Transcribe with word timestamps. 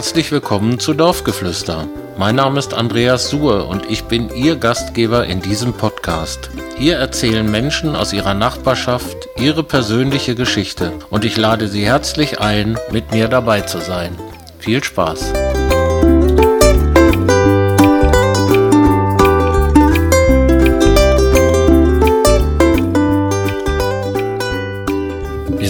Herzlich 0.00 0.32
willkommen 0.32 0.78
zu 0.78 0.94
Dorfgeflüster. 0.94 1.86
Mein 2.16 2.36
Name 2.36 2.58
ist 2.58 2.72
Andreas 2.72 3.28
Suhr 3.28 3.68
und 3.68 3.84
ich 3.90 4.04
bin 4.04 4.34
Ihr 4.34 4.56
Gastgeber 4.56 5.26
in 5.26 5.42
diesem 5.42 5.74
Podcast. 5.74 6.48
Hier 6.78 6.96
erzählen 6.96 7.48
Menschen 7.50 7.94
aus 7.94 8.14
ihrer 8.14 8.32
Nachbarschaft 8.32 9.28
ihre 9.36 9.62
persönliche 9.62 10.34
Geschichte 10.34 10.94
und 11.10 11.26
ich 11.26 11.36
lade 11.36 11.68
Sie 11.68 11.84
herzlich 11.84 12.40
ein, 12.40 12.78
mit 12.90 13.12
mir 13.12 13.28
dabei 13.28 13.60
zu 13.60 13.78
sein. 13.78 14.16
Viel 14.58 14.82
Spaß! 14.82 15.34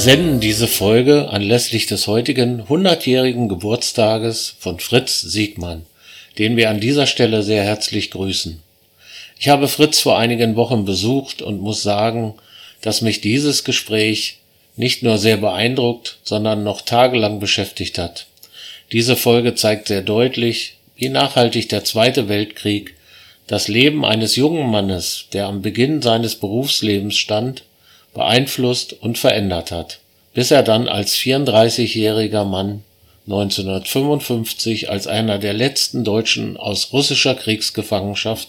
Wir 0.00 0.04
senden 0.16 0.40
diese 0.40 0.66
Folge 0.66 1.28
anlässlich 1.28 1.84
des 1.84 2.06
heutigen 2.06 2.62
100-jährigen 2.62 3.50
Geburtstages 3.50 4.54
von 4.58 4.80
Fritz 4.80 5.20
Siegmann, 5.20 5.84
den 6.38 6.56
wir 6.56 6.70
an 6.70 6.80
dieser 6.80 7.06
Stelle 7.06 7.42
sehr 7.42 7.64
herzlich 7.64 8.10
grüßen. 8.10 8.62
Ich 9.38 9.48
habe 9.48 9.68
Fritz 9.68 10.00
vor 10.00 10.16
einigen 10.16 10.56
Wochen 10.56 10.86
besucht 10.86 11.42
und 11.42 11.60
muss 11.60 11.82
sagen, 11.82 12.32
dass 12.80 13.02
mich 13.02 13.20
dieses 13.20 13.62
Gespräch 13.62 14.38
nicht 14.74 15.02
nur 15.02 15.18
sehr 15.18 15.36
beeindruckt, 15.36 16.16
sondern 16.22 16.64
noch 16.64 16.80
tagelang 16.80 17.38
beschäftigt 17.38 17.98
hat. 17.98 18.24
Diese 18.92 19.16
Folge 19.16 19.54
zeigt 19.54 19.88
sehr 19.88 20.00
deutlich, 20.00 20.78
wie 20.96 21.10
nachhaltig 21.10 21.68
der 21.68 21.84
Zweite 21.84 22.30
Weltkrieg 22.30 22.94
das 23.48 23.68
Leben 23.68 24.06
eines 24.06 24.34
jungen 24.34 24.70
Mannes, 24.70 25.26
der 25.34 25.46
am 25.46 25.60
Beginn 25.60 26.00
seines 26.00 26.36
Berufslebens 26.36 27.18
stand, 27.18 27.64
beeinflusst 28.14 28.94
und 28.94 29.18
verändert 29.18 29.70
hat, 29.70 30.00
bis 30.34 30.50
er 30.50 30.62
dann 30.62 30.88
als 30.88 31.16
34-jähriger 31.16 32.44
Mann 32.44 32.82
1955 33.26 34.90
als 34.90 35.06
einer 35.06 35.38
der 35.38 35.52
letzten 35.52 36.04
Deutschen 36.04 36.56
aus 36.56 36.92
russischer 36.92 37.34
Kriegsgefangenschaft 37.34 38.48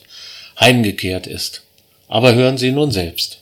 heimgekehrt 0.59 1.27
ist. 1.27 1.61
Aber 2.07 2.33
hören 2.33 2.57
Sie 2.57 2.71
nun 2.71 2.91
selbst. 2.91 3.40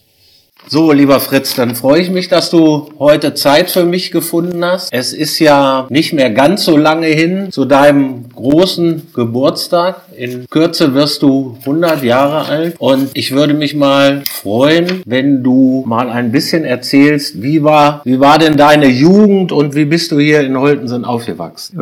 So, 0.68 0.92
lieber 0.92 1.18
Fritz, 1.18 1.56
dann 1.56 1.74
freue 1.74 2.00
ich 2.00 2.10
mich, 2.10 2.28
dass 2.28 2.50
du 2.50 2.90
heute 2.98 3.34
Zeit 3.34 3.70
für 3.70 3.84
mich 3.84 4.10
gefunden 4.12 4.64
hast. 4.64 4.92
Es 4.92 5.12
ist 5.12 5.38
ja 5.40 5.86
nicht 5.88 6.12
mehr 6.12 6.30
ganz 6.30 6.64
so 6.64 6.76
lange 6.76 7.08
hin 7.08 7.50
zu 7.50 7.64
deinem 7.64 8.28
großen 8.28 9.08
Geburtstag. 9.14 10.02
In 10.16 10.46
Kürze 10.48 10.94
wirst 10.94 11.22
du 11.22 11.56
100 11.60 12.02
Jahre 12.04 12.46
alt 12.46 12.76
und 12.78 13.10
ich 13.14 13.32
würde 13.32 13.54
mich 13.54 13.74
mal 13.74 14.22
freuen, 14.30 15.02
wenn 15.06 15.42
du 15.42 15.82
mal 15.86 16.08
ein 16.08 16.30
bisschen 16.30 16.64
erzählst, 16.64 17.42
wie 17.42 17.64
war, 17.64 18.02
wie 18.04 18.20
war 18.20 18.38
denn 18.38 18.56
deine 18.56 18.86
Jugend 18.86 19.50
und 19.52 19.74
wie 19.74 19.86
bist 19.86 20.12
du 20.12 20.20
hier 20.20 20.40
in 20.42 20.58
Holtensen 20.58 21.04
aufgewachsen? 21.04 21.80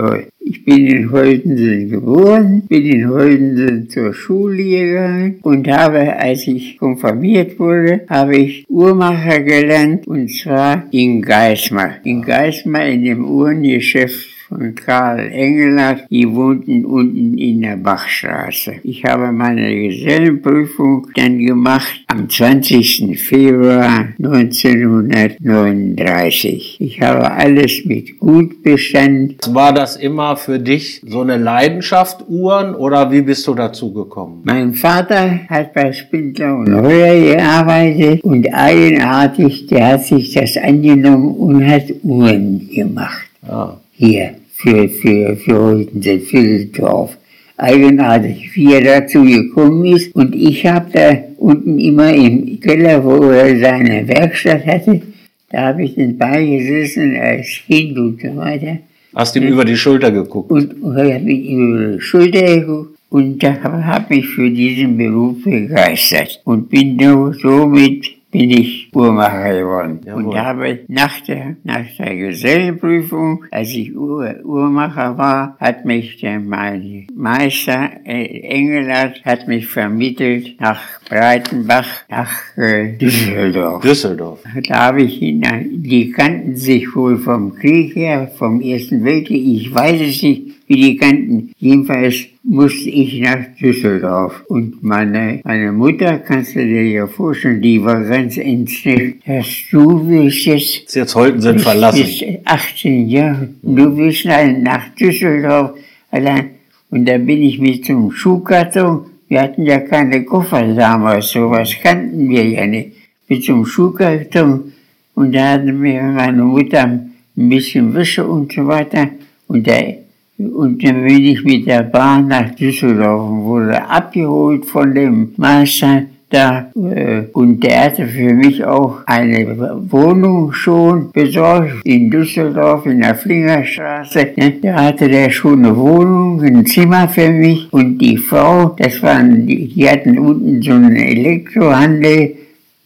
Ich 0.51 0.65
bin 0.65 0.87
in 0.87 1.11
Holtensen 1.13 1.91
geboren, 1.91 2.63
bin 2.69 2.87
in 2.87 3.07
Holtensen 3.07 3.91
zur 3.91 4.15
Schule 4.15 4.65
gegangen 4.65 5.39
und 5.43 5.69
habe, 5.69 6.17
als 6.17 6.47
ich 6.47 6.79
konfirmiert 6.79 7.59
wurde, 7.59 8.07
habe 8.09 8.39
ich 8.39 8.65
Uhrmacher 8.67 9.41
gelernt 9.41 10.07
und 10.07 10.33
zwar 10.33 10.87
in 10.91 11.21
Geismar. 11.21 11.97
In 12.05 12.23
Geismar 12.23 12.87
in 12.87 13.05
dem 13.05 13.27
Uhrengeschäft 13.27 14.38
von 14.49 14.75
Karl 14.75 15.31
Engelert, 15.31 16.07
die 16.11 16.35
wohnten 16.35 16.85
unten 16.87 17.37
in 17.37 17.61
der 17.63 17.77
Bachstraße. 17.77 18.77
Ich 18.83 19.05
habe 19.05 19.31
meine 19.31 19.73
Gesellenprüfung 19.75 21.07
dann 21.15 21.39
gemacht 21.39 22.01
am 22.07 22.31
20. 22.31 23.21
Februar 23.21 24.09
1939. 24.19 26.79
Ich 26.81 27.03
habe 27.03 27.31
alles 27.31 27.85
mit 27.85 28.19
gut 28.19 28.63
bestanden. 28.63 29.37
War 29.53 29.75
das 29.75 29.97
immer 29.97 30.37
für 30.37 30.59
dich 30.59 31.03
so 31.07 31.21
eine 31.21 31.37
Leidenschaft, 31.37 32.25
Uhren, 32.29 32.75
oder 32.75 33.13
wie 33.13 33.23
bist 33.23 33.47
du 33.47 33.55
dazu 33.55 33.93
gekommen? 33.93 34.41
Mein 34.45 34.73
Vater 34.73 35.41
hat 35.49 35.75
bei 35.75 35.93
Spindler 35.93 36.57
und 36.57 36.73
Röhr 36.73 37.35
gearbeitet 37.35 38.25
und 38.25 38.47
eigenartig, 38.55 39.67
der 39.67 39.89
hat 39.89 40.05
sich 40.05 40.33
das 40.33 40.57
angenommen 40.57 41.35
und 41.35 41.67
hat 41.67 41.85
Uhren 42.03 42.67
gemacht. 42.73 43.29
Ja 43.47 43.79
hier 43.99 44.38
für, 44.59 44.89
für, 44.89 45.37
für 45.37 45.87
für 46.21 46.59
das 46.59 46.73
Dorf. 46.73 47.17
Eigenartig, 47.57 48.51
wie 48.55 48.73
er 48.73 48.83
dazu 48.83 49.25
gekommen 49.25 49.85
ist. 49.85 50.15
Und 50.15 50.35
ich 50.35 50.65
habe 50.67 50.87
da 50.93 51.17
unten 51.39 51.79
immer 51.79 52.13
im 52.13 52.61
Keller, 52.61 53.05
wo 53.05 53.31
er 53.31 53.59
seine 53.59 54.07
Werkstatt 54.07 54.65
hatte, 54.67 55.03
da 55.51 55.69
habe 55.69 55.83
ich 55.85 55.95
den 55.95 56.19
beigesessen 56.19 57.17
als 57.17 57.49
Kind 57.67 57.97
und 57.99 58.21
so 58.21 58.37
weiter. 58.37 58.79
Hast 59.15 59.35
ihm 59.35 59.45
über 59.45 59.65
die 59.65 59.77
Schulter 59.77 60.11
geguckt? 60.11 60.51
Und, 60.51 60.83
und 60.83 60.97
habe 60.97 61.31
ihm 61.31 61.75
über 61.75 61.93
die 61.95 62.01
Schulter 62.01 62.43
geguckt 62.43 62.99
und 63.11 63.43
da 63.43 63.57
habe 63.63 64.15
mich 64.15 64.29
für 64.29 64.51
diesen 64.51 64.99
Beruf 64.99 65.43
begeistert 65.43 66.41
und 66.45 66.69
bin 66.69 66.99
somit 67.41 68.18
bin 68.39 68.51
ich 68.51 68.91
Uhrmacher 68.95 69.53
geworden 69.53 70.01
Jawohl. 70.05 70.25
und 70.25 70.39
habe 70.39 70.81
nach 70.87 71.21
der, 71.23 71.57
nach 71.65 71.87
der 71.99 72.15
Gesellenprüfung, 72.15 73.45
als 73.51 73.71
ich 73.71 73.97
Uhr, 73.97 74.37
Uhrmacher 74.45 75.19
war, 75.19 75.57
hat 75.59 75.85
mich 75.85 76.19
der, 76.19 76.39
mein 76.39 77.09
Meister 77.15 77.91
äh, 78.05 78.41
Engelert 78.43 79.25
hat 79.25 79.49
mich 79.49 79.67
vermittelt 79.67 80.61
nach 80.61 80.81
Breitenbach, 81.09 82.05
nach 82.09 82.31
äh, 82.57 82.97
Düsseldorf. 82.97 83.83
Düsseldorf. 83.83 84.41
Da 84.69 84.87
habe 84.87 85.03
ich 85.03 85.21
ihn, 85.21 85.43
die 85.83 86.13
kannten 86.13 86.57
sich 86.57 86.95
wohl 86.95 87.19
vom 87.19 87.57
Krieg 87.57 87.97
her, 87.97 88.31
vom 88.39 88.61
Ersten 88.61 89.05
Weltkrieg, 89.05 89.45
ich 89.45 89.75
weiß 89.75 90.01
es 90.01 90.23
nicht, 90.23 90.58
wie 90.69 90.77
die 90.77 90.97
kannten. 90.97 91.53
Jedenfalls 91.59 92.27
musste 92.45 92.89
ich 92.89 93.21
nach 93.21 93.39
Düsseldorf. 93.61 94.45
Und 94.49 94.83
meine, 94.83 95.41
meine 95.45 95.73
Mutter, 95.73 96.19
kannst 96.19 96.55
du 96.55 96.65
dir 96.65 96.85
ja 96.85 97.07
vorstellen, 97.07 97.61
die 97.61 97.83
war 97.83 98.05
ganz 98.05 98.37
entsetzt, 98.37 99.17
dass 99.27 99.47
du 99.71 100.07
willst 100.09 100.45
jetzt... 100.45 100.95
Jetzt 100.95 101.15
heute 101.15 101.41
sind 101.41 101.61
verlassen. 101.61 102.05
Bis 102.05 102.23
18 102.45 103.09
Jahre. 103.09 103.49
Du 103.63 103.97
willst 103.97 104.27
nach 104.27 104.95
Düsseldorf 104.95 105.73
allein. 106.11 106.51
Und 106.91 107.07
da 107.07 107.19
bin 107.19 107.43
ich 107.43 107.59
mit 107.59 107.85
zum 107.85 108.11
Schuhkarton. 108.11 109.07
Wir 109.29 109.43
hatten 109.43 109.67
ja 109.67 109.81
keine 109.81 110.25
Koffer 110.25 110.75
damals, 110.75 111.31
sowas 111.31 111.75
kannten 111.83 112.31
wir 112.31 112.45
ja 112.47 112.67
nicht. 112.67 112.93
Mit 113.29 113.45
zum 113.45 113.67
Schuhkarton. 113.67 114.73
Und 115.15 115.35
da 115.35 115.53
hatte 115.53 115.73
mir 115.73 116.03
meine 116.03 116.43
Mutter 116.43 116.85
ein 116.85 117.13
bisschen 117.35 117.93
Wäsche 117.93 118.27
und 118.27 118.53
so 118.53 118.67
weiter. 118.67 119.11
Und 119.49 119.67
der 119.67 119.99
und 120.39 120.85
dann 120.85 121.05
bin 121.05 121.25
ich 121.25 121.43
mit 121.43 121.67
der 121.67 121.83
Bahn 121.83 122.29
nach 122.29 122.55
Düsseldorf 122.55 123.29
und 123.29 123.43
wurde 123.43 123.89
abgeholt 123.89 124.65
von 124.67 124.95
dem 124.95 125.33
Meister 125.37 126.05
da. 126.31 126.71
Äh, 126.77 127.23
und 127.33 127.65
der 127.65 127.87
hatte 127.87 128.07
für 128.07 128.33
mich 128.35 128.65
auch 128.65 129.01
eine 129.07 129.59
Wohnung 129.91 130.53
schon 130.53 131.11
besorgt 131.11 131.85
in 131.85 132.09
Düsseldorf 132.09 132.87
in 132.87 133.01
der 133.01 133.17
Flingerstraße. 133.17 134.29
Da 134.63 134.75
hatte 134.75 135.09
der 135.09 135.31
schon 135.31 135.65
eine 135.65 135.77
Wohnung, 135.77 136.41
ein 136.43 136.65
Zimmer 136.67 137.09
für 137.09 137.31
mich. 137.31 137.67
Und 137.73 137.99
die 137.99 138.17
Frau, 138.17 138.77
das 138.79 139.03
waren, 139.03 139.45
die 139.45 139.89
hatten 139.89 140.19
unten 140.21 140.63
so 140.63 140.73
einen 140.73 140.95
Elektrohandel. 140.97 142.37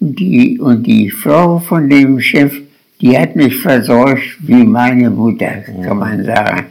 Die, 0.05 0.59
und 0.59 0.85
die 0.85 1.11
Frau 1.11 1.59
von 1.61 1.89
dem 1.89 2.19
Chef, 2.19 2.61
die 3.01 3.17
hat 3.17 3.37
mich 3.37 3.57
versorgt 3.57 4.39
wie 4.41 4.65
meine 4.65 5.11
Mutter, 5.11 5.63
kann 5.85 5.99
man 5.99 6.25
sagen. 6.25 6.65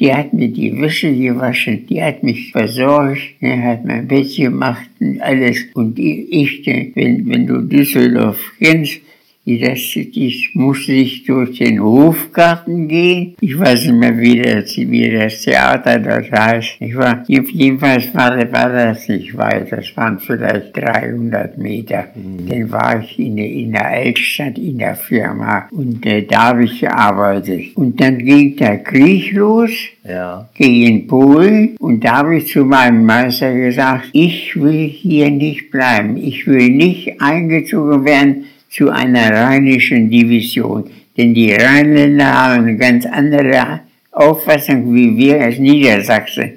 Die 0.00 0.12
hat 0.12 0.32
mir 0.32 0.48
die 0.48 0.80
Wäsche 0.80 1.14
gewaschen, 1.14 1.86
die 1.86 2.02
hat 2.02 2.24
mich 2.24 2.50
versorgt, 2.50 3.22
die 3.40 3.52
hat 3.52 3.84
mein 3.84 4.08
Bett 4.08 4.34
gemacht 4.34 4.90
und 4.98 5.20
alles. 5.20 5.58
Und 5.74 5.98
ich, 5.98 6.66
wenn, 6.94 7.28
wenn 7.28 7.46
du 7.46 7.60
Düsseldorf 7.60 8.40
kennst, 8.58 9.00
das, 9.46 9.78
ich 9.94 10.50
musste 10.54 10.92
ich 10.92 11.24
durch 11.24 11.58
den 11.58 11.82
Hofgarten 11.82 12.88
gehen. 12.88 13.34
Ich 13.40 13.58
weiß 13.58 13.84
nicht 13.84 13.94
mehr, 13.94 14.18
wie 14.18 14.40
das, 14.40 14.74
wie 14.76 15.10
das 15.10 15.42
Theater 15.42 15.98
das 15.98 16.30
heißt. 16.30 16.76
Ich 16.80 16.96
war, 16.96 17.24
jedenfalls 17.28 18.14
war, 18.14 18.36
war 18.52 18.70
das 18.70 19.06
nicht 19.08 19.36
weit. 19.36 19.70
Das 19.70 19.94
waren 19.96 20.18
vielleicht 20.18 20.74
300 20.76 21.58
Meter. 21.58 22.06
Mhm. 22.14 22.48
Dann 22.48 22.70
war 22.70 23.00
ich 23.00 23.18
in, 23.18 23.36
in 23.36 23.72
der 23.72 23.86
Altstadt 23.86 24.56
in 24.56 24.78
der 24.78 24.96
Firma 24.96 25.68
und 25.70 26.06
äh, 26.06 26.22
da 26.22 26.48
habe 26.48 26.64
ich 26.64 26.80
gearbeitet. 26.80 27.76
Und 27.76 28.00
dann 28.00 28.18
ging 28.18 28.56
der 28.56 28.78
Krieg 28.78 29.32
los. 29.32 29.70
Ja. 30.06 30.50
gegen 30.52 31.06
Polen 31.06 31.76
und 31.78 32.04
da 32.04 32.18
habe 32.18 32.36
ich 32.36 32.48
zu 32.48 32.62
meinem 32.62 33.06
Meister 33.06 33.54
gesagt, 33.54 34.10
ich 34.12 34.54
will 34.54 34.86
hier 34.86 35.30
nicht 35.30 35.70
bleiben, 35.70 36.18
ich 36.18 36.46
will 36.46 36.68
nicht 36.68 37.22
eingezogen 37.22 38.04
werden 38.04 38.44
zu 38.74 38.90
einer 38.90 39.30
rheinischen 39.30 40.10
Division. 40.10 40.90
Denn 41.16 41.32
die 41.32 41.52
Rheinländer 41.52 42.26
haben 42.26 42.64
eine 42.64 42.76
ganz 42.76 43.06
andere 43.06 43.80
Auffassung 44.10 44.92
wie 44.92 45.16
wir 45.16 45.40
als 45.40 45.58
Niedersachsen. 45.58 46.54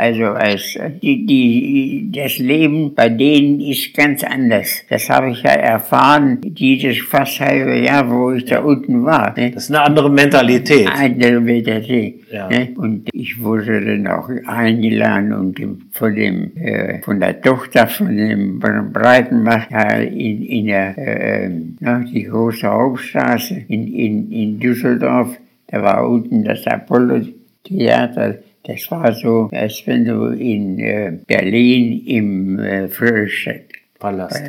Also 0.00 0.24
als 0.28 0.78
die, 1.02 1.26
die, 1.26 2.10
das 2.10 2.38
Leben 2.38 2.94
bei 2.94 3.10
denen 3.10 3.60
ist 3.60 3.92
ganz 3.94 4.24
anders. 4.24 4.82
Das 4.88 5.10
habe 5.10 5.32
ich 5.32 5.42
ja 5.42 5.50
erfahren, 5.50 6.38
dieses 6.42 7.00
fast 7.02 7.38
halbe 7.40 7.78
Jahr, 7.78 8.10
wo 8.10 8.32
ich 8.32 8.46
da 8.46 8.60
unten 8.60 9.04
war. 9.04 9.34
Ne? 9.36 9.50
Das 9.50 9.64
ist 9.64 9.70
eine 9.70 9.82
andere 9.82 10.08
Mentalität. 10.10 10.88
Eine 10.88 11.14
andere 11.16 11.40
Mentalität. 11.42 12.22
Ja. 12.32 12.48
Ne? 12.48 12.70
Und 12.76 13.10
ich 13.12 13.42
wurde 13.42 13.84
dann 13.84 14.06
auch 14.06 14.30
eingeladen 14.46 15.34
und 15.34 15.60
von 15.92 16.14
dem, 16.14 16.56
äh, 16.56 17.02
von 17.02 17.20
der 17.20 17.38
Tochter 17.42 17.86
von 17.86 18.16
dem 18.16 18.58
ja, 18.58 19.90
in, 19.98 20.42
in 20.42 20.66
der, 20.66 20.96
äh, 20.96 21.50
na, 21.80 21.98
die 21.98 22.22
große 22.22 22.66
Hauptstraße 22.66 23.64
in, 23.68 23.86
in, 23.86 24.32
in 24.32 24.58
Düsseldorf. 24.58 25.36
Da 25.66 25.82
war 25.82 26.08
unten 26.08 26.42
das 26.42 26.66
Apollo-Theater 26.66 28.38
das 28.64 28.90
war 28.90 29.12
so, 29.12 29.48
als 29.52 29.82
wenn 29.86 30.04
du 30.04 30.26
in 30.26 30.78
äh, 30.78 31.18
Berlin 31.26 32.04
im 32.06 32.58
äh, 32.58 32.88
Friedrichstadtpalast. 32.88 34.42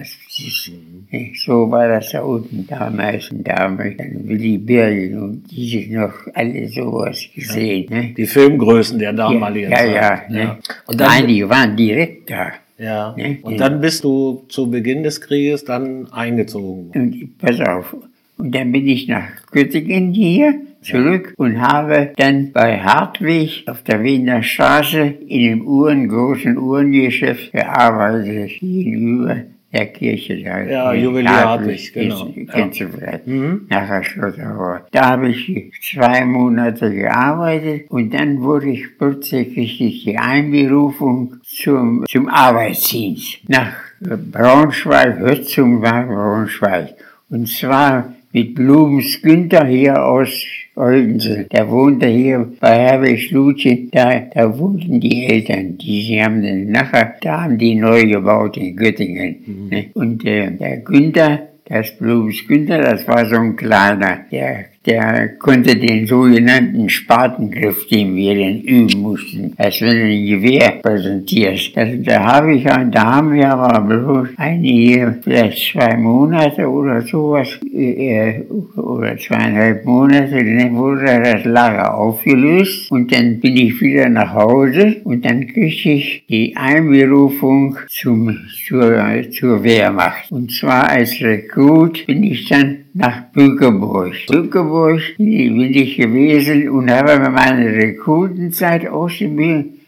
Mhm. 1.12 1.32
So 1.36 1.72
war 1.72 1.88
das 1.88 2.12
da 2.12 2.22
unten 2.22 2.68
damals. 2.68 3.32
Und 3.32 3.48
da 3.48 3.60
haben 3.60 3.78
wir 3.78 3.96
dann 3.96 4.28
Willy 4.28 4.58
Birgen 4.58 5.22
und 5.22 5.44
diese 5.50 5.94
noch 5.94 6.14
alle 6.34 6.68
sowas 6.68 7.26
gesehen. 7.34 7.88
Ja. 7.90 8.02
Ne? 8.02 8.14
Die 8.18 8.26
Filmgrößen 8.26 9.00
der 9.00 9.14
damaligen 9.14 9.72
ja, 9.72 9.78
Zeit. 9.78 9.96
Ja, 9.96 10.02
ja. 10.02 10.30
Ne? 10.30 10.58
Und 10.88 11.00
dann, 11.00 11.08
Nein, 11.08 11.28
die 11.28 11.50
waren 11.50 11.76
direkt 11.78 12.30
da. 12.30 12.52
Ja. 12.78 13.16
Ne? 13.16 13.38
Und 13.44 13.60
dann 13.60 13.80
bist 13.80 14.04
du 14.04 14.44
zu 14.50 14.70
Beginn 14.70 15.04
des 15.04 15.22
Krieges 15.22 15.64
dann 15.64 16.12
eingezogen. 16.12 16.92
Und 16.94 17.38
pass 17.38 17.62
auf. 17.62 17.96
Und 18.38 18.54
dann 18.56 18.72
bin 18.72 18.88
ich 18.88 19.08
nach 19.08 19.30
Göttingen 19.52 20.12
hier 20.14 20.60
zurück 20.82 21.34
und 21.38 21.62
habe 21.62 22.12
dann 22.18 22.52
bei 22.52 22.80
Hartwig 22.80 23.66
auf 23.68 23.84
der 23.84 24.04
Wiener 24.04 24.44
Straße 24.44 25.02
in 25.02 25.42
dem 25.42 25.68
Uhren, 25.68 26.10
großen 26.10 26.58
Uhrengeschäft 26.58 27.52
gearbeitet, 27.52 28.60
gegenüber 28.60 29.38
der 29.72 29.86
Kirche 29.88 30.44
da. 30.44 30.62
Ja, 30.62 30.94
Juwelier 30.94 31.30
Hartwig, 31.30 31.94
genau. 31.94 32.34
Kennst 32.52 32.82
du 32.82 32.90
vielleicht? 32.90 33.28
Mhm. 33.28 33.68
Nachher 33.70 34.04
Schlotterrohr. 34.04 34.86
Da 34.92 35.12
habe 35.12 35.30
ich 35.30 35.72
zwei 35.82 36.26
Monate 36.26 36.94
gearbeitet 36.94 37.90
und 37.90 38.14
dann 38.14 38.42
wurde 38.42 38.70
ich 38.70 38.98
plötzlich 38.98 40.04
die 40.04 40.18
Einberufung 40.18 41.36
zum, 41.44 42.04
zum 42.10 42.28
Arbeitsdienst 42.28 43.50
nach 43.50 43.74
Braunschweig, 44.02 45.20
Hötzung 45.20 45.82
war 45.82 46.06
Braunschweig. 46.06 46.96
Und 47.30 47.48
zwar 47.48 48.14
mit 48.34 48.56
Blumens 48.56 49.22
Günther 49.22 49.66
hier 49.66 50.04
aus 50.04 50.46
Oldense. 50.76 51.48
Der 51.52 51.70
wohnte 51.70 52.08
hier 52.08 52.52
bei 52.60 52.76
Herwig 52.78 53.28
Schlutchen. 53.28 53.90
Da, 53.92 54.22
da 54.34 54.58
wohnten 54.58 55.00
die 55.00 55.26
Eltern. 55.26 55.78
Die, 55.78 56.02
sie 56.02 56.24
haben 56.24 56.42
dann 56.42 56.72
nachher, 56.72 57.16
da 57.22 57.44
haben 57.44 57.58
die 57.58 57.76
neu 57.76 58.06
gebaut 58.08 58.58
in 58.58 58.76
Göttingen. 58.76 59.36
Mhm. 59.46 59.70
Ne? 59.70 59.90
Und 59.94 60.26
äh, 60.26 60.52
der 60.52 60.78
Günther, 60.78 61.50
das 61.66 61.98
Blumens 61.98 62.48
Günther, 62.48 62.80
das 62.80 63.08
war 63.08 63.26
so 63.26 63.36
ein 63.36 63.56
kleiner, 63.56 64.26
der 64.32 64.66
der 64.86 65.38
konnte 65.38 65.76
den 65.76 66.08
sogenannten 66.08 66.90
Spatengriff, 66.90 67.88
den 67.88 68.16
wir 68.16 68.34
dann 68.34 68.62
üben 68.62 69.02
mussten, 69.02 69.54
als 69.58 69.80
wenn 69.82 69.96
du 69.96 70.06
ein 70.06 70.26
Gewehr 70.26 70.72
präsentierst. 70.82 71.78
Das, 71.78 71.90
da 72.04 72.24
habe 72.24 72.56
ich, 72.56 72.64
da 72.64 73.16
haben 73.16 73.34
wir 73.34 73.50
aber 73.50 73.82
bloß 73.82 74.30
einige, 74.38 75.20
vielleicht 75.24 75.72
zwei 75.72 75.96
Monate 75.98 76.68
oder 76.68 77.02
sowas, 77.02 77.60
äh, 77.72 78.42
oder 78.76 79.18
zweieinhalb 79.18 79.86
Monate, 79.86 80.44
dann 80.44 80.76
wurde 80.76 81.06
das 81.06 81.46
Lager 81.46 81.94
aufgelöst 81.94 82.92
und 82.92 83.12
dann 83.14 83.40
bin 83.40 83.58
ich 83.58 83.80
wieder 83.82 84.10
nach 84.10 84.34
Hause 84.34 84.96
und 85.04 85.24
dann 85.26 85.46
kriegte 85.46 85.92
ich 85.92 86.26
die 86.28 86.56
Einberufung 86.56 87.78
zum, 87.88 88.36
zur, 88.68 89.00
zur 89.32 89.64
Wehrmacht. 89.64 90.32
Und 90.32 90.52
zwar 90.52 90.90
als 90.90 91.22
Rekrut 91.22 92.08
bin 92.08 92.24
ich 92.24 92.50
dann 92.50 92.78
nach 92.94 93.32
Bückeburg. 93.32 94.14
Bückeburg 94.28 94.71
bin 95.18 95.74
ich 95.74 95.98
gewesen 95.98 96.70
und 96.70 96.90
habe 96.90 97.30
meine 97.30 97.66
Rekrutenzeit 97.74 98.88
ausgebildet. 98.88 99.81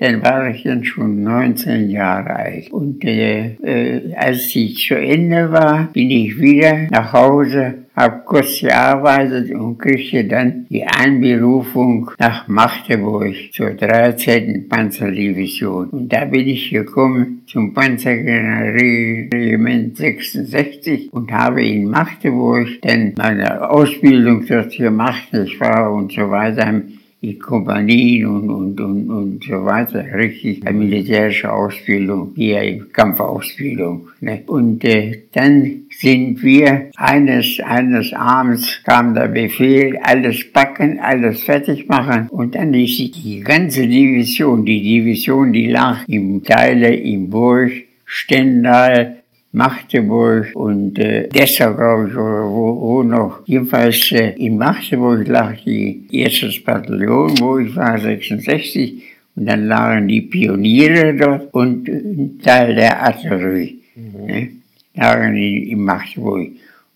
Dann 0.00 0.22
war 0.22 0.48
ich 0.48 0.64
dann 0.64 0.84
schon 0.84 1.22
19 1.22 1.90
Jahre 1.90 2.36
alt. 2.36 2.72
Und 2.72 3.04
äh, 3.04 3.54
äh, 3.62 4.14
als 4.14 4.50
sie 4.50 4.74
zu 4.74 4.94
Ende 4.94 5.52
war, 5.52 5.88
bin 5.92 6.10
ich 6.10 6.40
wieder 6.40 6.88
nach 6.90 7.12
Hause 7.12 7.86
habe 7.96 8.22
kurz 8.26 8.60
gearbeitet 8.60 9.50
und 9.52 9.78
kriegte 9.78 10.24
dann 10.24 10.66
die 10.68 10.84
Einberufung 10.84 12.10
nach 12.18 12.46
Magdeburg 12.46 13.34
zur 13.52 13.70
13. 13.70 14.68
Panzerdivision. 14.68 15.88
Und 15.88 16.12
da 16.12 16.26
bin 16.26 16.46
ich 16.46 16.68
gekommen 16.70 17.40
zum 17.46 17.72
Panzerregiment 17.72 19.96
66 19.96 21.10
und 21.10 21.32
habe 21.32 21.66
in 21.66 21.88
Magdeburg 21.88 22.68
dann 22.82 23.14
meine 23.16 23.70
Ausbildung 23.70 24.44
dort 24.46 24.76
gemacht. 24.76 25.28
Ich 25.32 25.58
war 25.58 25.90
und 25.90 26.12
so 26.12 26.30
weiter 26.30 26.82
die 27.26 27.38
Kompanien 27.38 28.24
und, 28.26 28.48
und, 28.50 28.80
und, 28.80 29.10
und 29.10 29.44
so 29.44 29.64
weiter, 29.64 30.04
richtig 30.14 30.62
militärische 30.70 31.52
Ausbildung, 31.52 32.32
hier 32.36 32.86
Kampfausbildung. 32.92 34.08
Ne? 34.20 34.42
Und 34.46 34.84
äh, 34.84 35.22
dann 35.32 35.86
sind 35.90 36.40
wir 36.44 36.90
eines, 36.96 37.58
eines 37.64 38.12
Abends 38.12 38.80
kam 38.84 39.14
der 39.14 39.26
Befehl, 39.26 39.98
alles 40.02 40.52
packen, 40.52 41.00
alles 41.00 41.42
fertig 41.42 41.88
machen 41.88 42.28
und 42.28 42.54
dann 42.54 42.72
ist 42.74 42.96
die 42.96 43.40
ganze 43.40 43.88
Division, 43.88 44.64
die 44.64 44.82
Division, 44.82 45.52
die 45.52 45.66
lag 45.66 46.06
im 46.06 46.44
Teile, 46.44 46.94
im 46.94 47.28
Burg, 47.28 47.72
Stendal, 48.04 49.16
Magdeburg 49.56 50.54
und 50.54 50.98
äh, 50.98 51.28
Dessau, 51.28 51.72
glaube 51.74 52.08
ich, 52.08 52.14
oder 52.14 52.44
wo, 52.44 52.78
wo 52.78 53.02
noch. 53.02 53.40
Jedenfalls 53.46 54.12
äh, 54.12 54.34
in 54.36 54.58
Magdeburg 54.58 55.26
lag 55.26 55.56
die 55.64 56.06
erste 56.12 56.50
Bataillon, 56.62 57.38
wo 57.40 57.58
ich 57.58 57.74
war, 57.74 57.98
66. 57.98 59.02
Und 59.34 59.46
dann 59.46 59.66
lagen 59.66 60.08
die 60.08 60.20
Pioniere 60.20 61.14
dort 61.14 61.54
und 61.54 61.88
ein 61.88 62.38
Teil 62.44 62.74
der 62.74 63.02
Artillerie. 63.02 63.80
Mhm. 63.94 64.26
Ne, 64.26 64.50
lagen 64.94 65.34
in, 65.34 65.68
in 65.68 65.82
Magdeburg. 65.82 66.48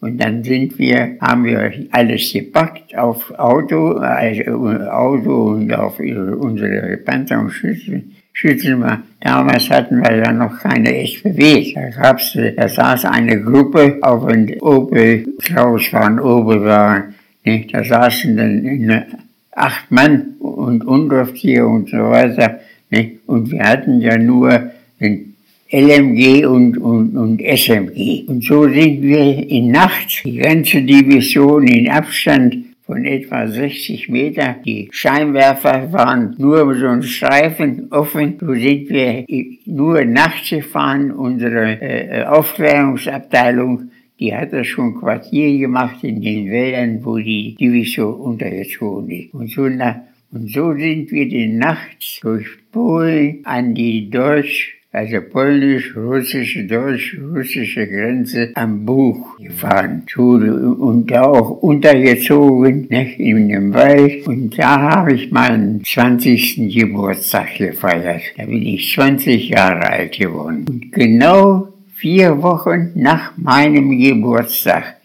Und 0.03 0.19
dann 0.19 0.45
sind 0.45 0.79
wir, 0.79 1.17
haben 1.19 1.45
wir 1.45 1.73
alles 1.93 2.31
gepackt 2.31 2.97
auf 2.97 3.31
Auto, 3.39 3.93
also 3.93 4.69
Auto 4.91 5.53
und 5.53 5.73
auf 5.73 5.99
unsere 5.99 6.99
Panzer 6.99 7.41
und 7.41 7.51
Schützen 7.51 8.17
Schützen 8.33 8.81
wir. 8.81 9.03
Damals 9.21 9.69
hatten 9.69 10.01
wir 10.03 10.17
ja 10.17 10.33
noch 10.33 10.59
keine 10.59 11.03
SPW. 11.03 11.75
Da 11.75 11.91
gab's, 11.91 12.39
da 12.57 12.69
saß 12.69 13.05
eine 13.07 13.41
Gruppe 13.41 13.99
auf 14.01 14.25
ein 14.25 14.61
Opel, 14.61 15.27
Klaus 15.43 15.93
war 15.93 16.07
ein 16.07 16.21
Opel, 16.21 16.65
war, 16.65 17.05
nicht? 17.45 17.75
da 17.75 17.85
saßen 17.85 18.37
dann 18.37 19.05
acht 19.53 19.91
Mann 19.91 20.37
und 20.39 20.87
Unteroffizier 20.87 21.67
und 21.67 21.91
so 21.91 21.99
weiter. 21.99 22.61
Nicht? 22.91 23.17
Und 23.27 23.51
wir 23.51 23.63
hatten 23.63 24.01
ja 24.01 24.17
nur 24.17 24.71
ein 25.01 25.35
LMG 25.71 26.47
und, 26.47 26.79
und, 26.79 27.17
und 27.17 27.41
SMG. 27.41 28.25
Und 28.27 28.43
so 28.45 28.65
sind 28.65 29.03
wir 29.03 29.49
in 29.49 29.71
Nacht, 29.71 30.23
die 30.25 30.39
ganze 30.39 30.83
Division 30.83 31.67
in 31.67 31.89
Abstand 31.89 32.57
von 32.91 33.05
etwa 33.05 33.47
60 33.47 34.09
Meter. 34.09 34.57
Die 34.65 34.89
Scheinwerfer 34.91 35.93
waren 35.93 36.35
nur 36.39 36.75
so 36.75 36.89
ein 36.89 37.05
Streifen 37.05 37.87
offen. 37.93 38.37
So 38.41 38.53
sind 38.53 38.91
wir 38.91 39.25
nur 39.65 40.05
nachts 40.05 40.51
gefahren. 40.51 41.13
Unsere 41.13 41.81
äh, 41.81 42.25
Aufklärungsabteilung, 42.25 43.93
die 44.19 44.35
hat 44.35 44.53
das 44.53 44.67
schon 44.67 44.97
Quartier 44.97 45.57
gemacht 45.57 46.03
in 46.03 46.21
den 46.21 46.51
Wäldern, 46.51 47.05
wo 47.05 47.19
die 47.19 47.55
Division 47.55 48.15
untergezogen 48.15 49.09
ist. 49.09 49.35
Und 49.35 49.51
so, 49.53 49.63
und 49.63 50.51
so 50.51 50.75
sind 50.75 51.13
wir 51.13 51.29
den 51.29 51.59
nachts 51.59 52.19
durch 52.23 52.49
Polen 52.73 53.39
an 53.45 53.73
die 53.73 54.11
Deutsch 54.11 54.80
also 54.93 55.21
polnisch-russische, 55.21 56.65
deutsch-russische 56.65 57.87
Grenze 57.87 58.51
am 58.55 58.85
Buch 58.85 59.39
gefahren. 59.39 60.05
Und 60.17 61.11
da 61.11 61.23
auch 61.23 61.63
untergezogen 61.63 62.89
ne, 62.91 63.15
in 63.17 63.49
dem 63.49 63.73
Wald. 63.73 64.27
Und 64.27 64.59
da 64.59 64.81
habe 64.81 65.15
ich 65.15 65.31
meinen 65.31 65.85
20. 65.85 66.75
Geburtstag 66.75 67.57
gefeiert. 67.57 68.23
Da 68.37 68.47
bin 68.47 68.63
ich 68.63 68.93
20 68.93 69.51
Jahre 69.51 69.89
alt 69.89 70.19
geworden. 70.19 70.67
Und 70.69 70.93
genau 70.93 71.69
vier 71.95 72.43
Wochen 72.43 72.91
nach 72.97 73.37
meinem 73.37 73.97
Geburtstag, 73.97 74.97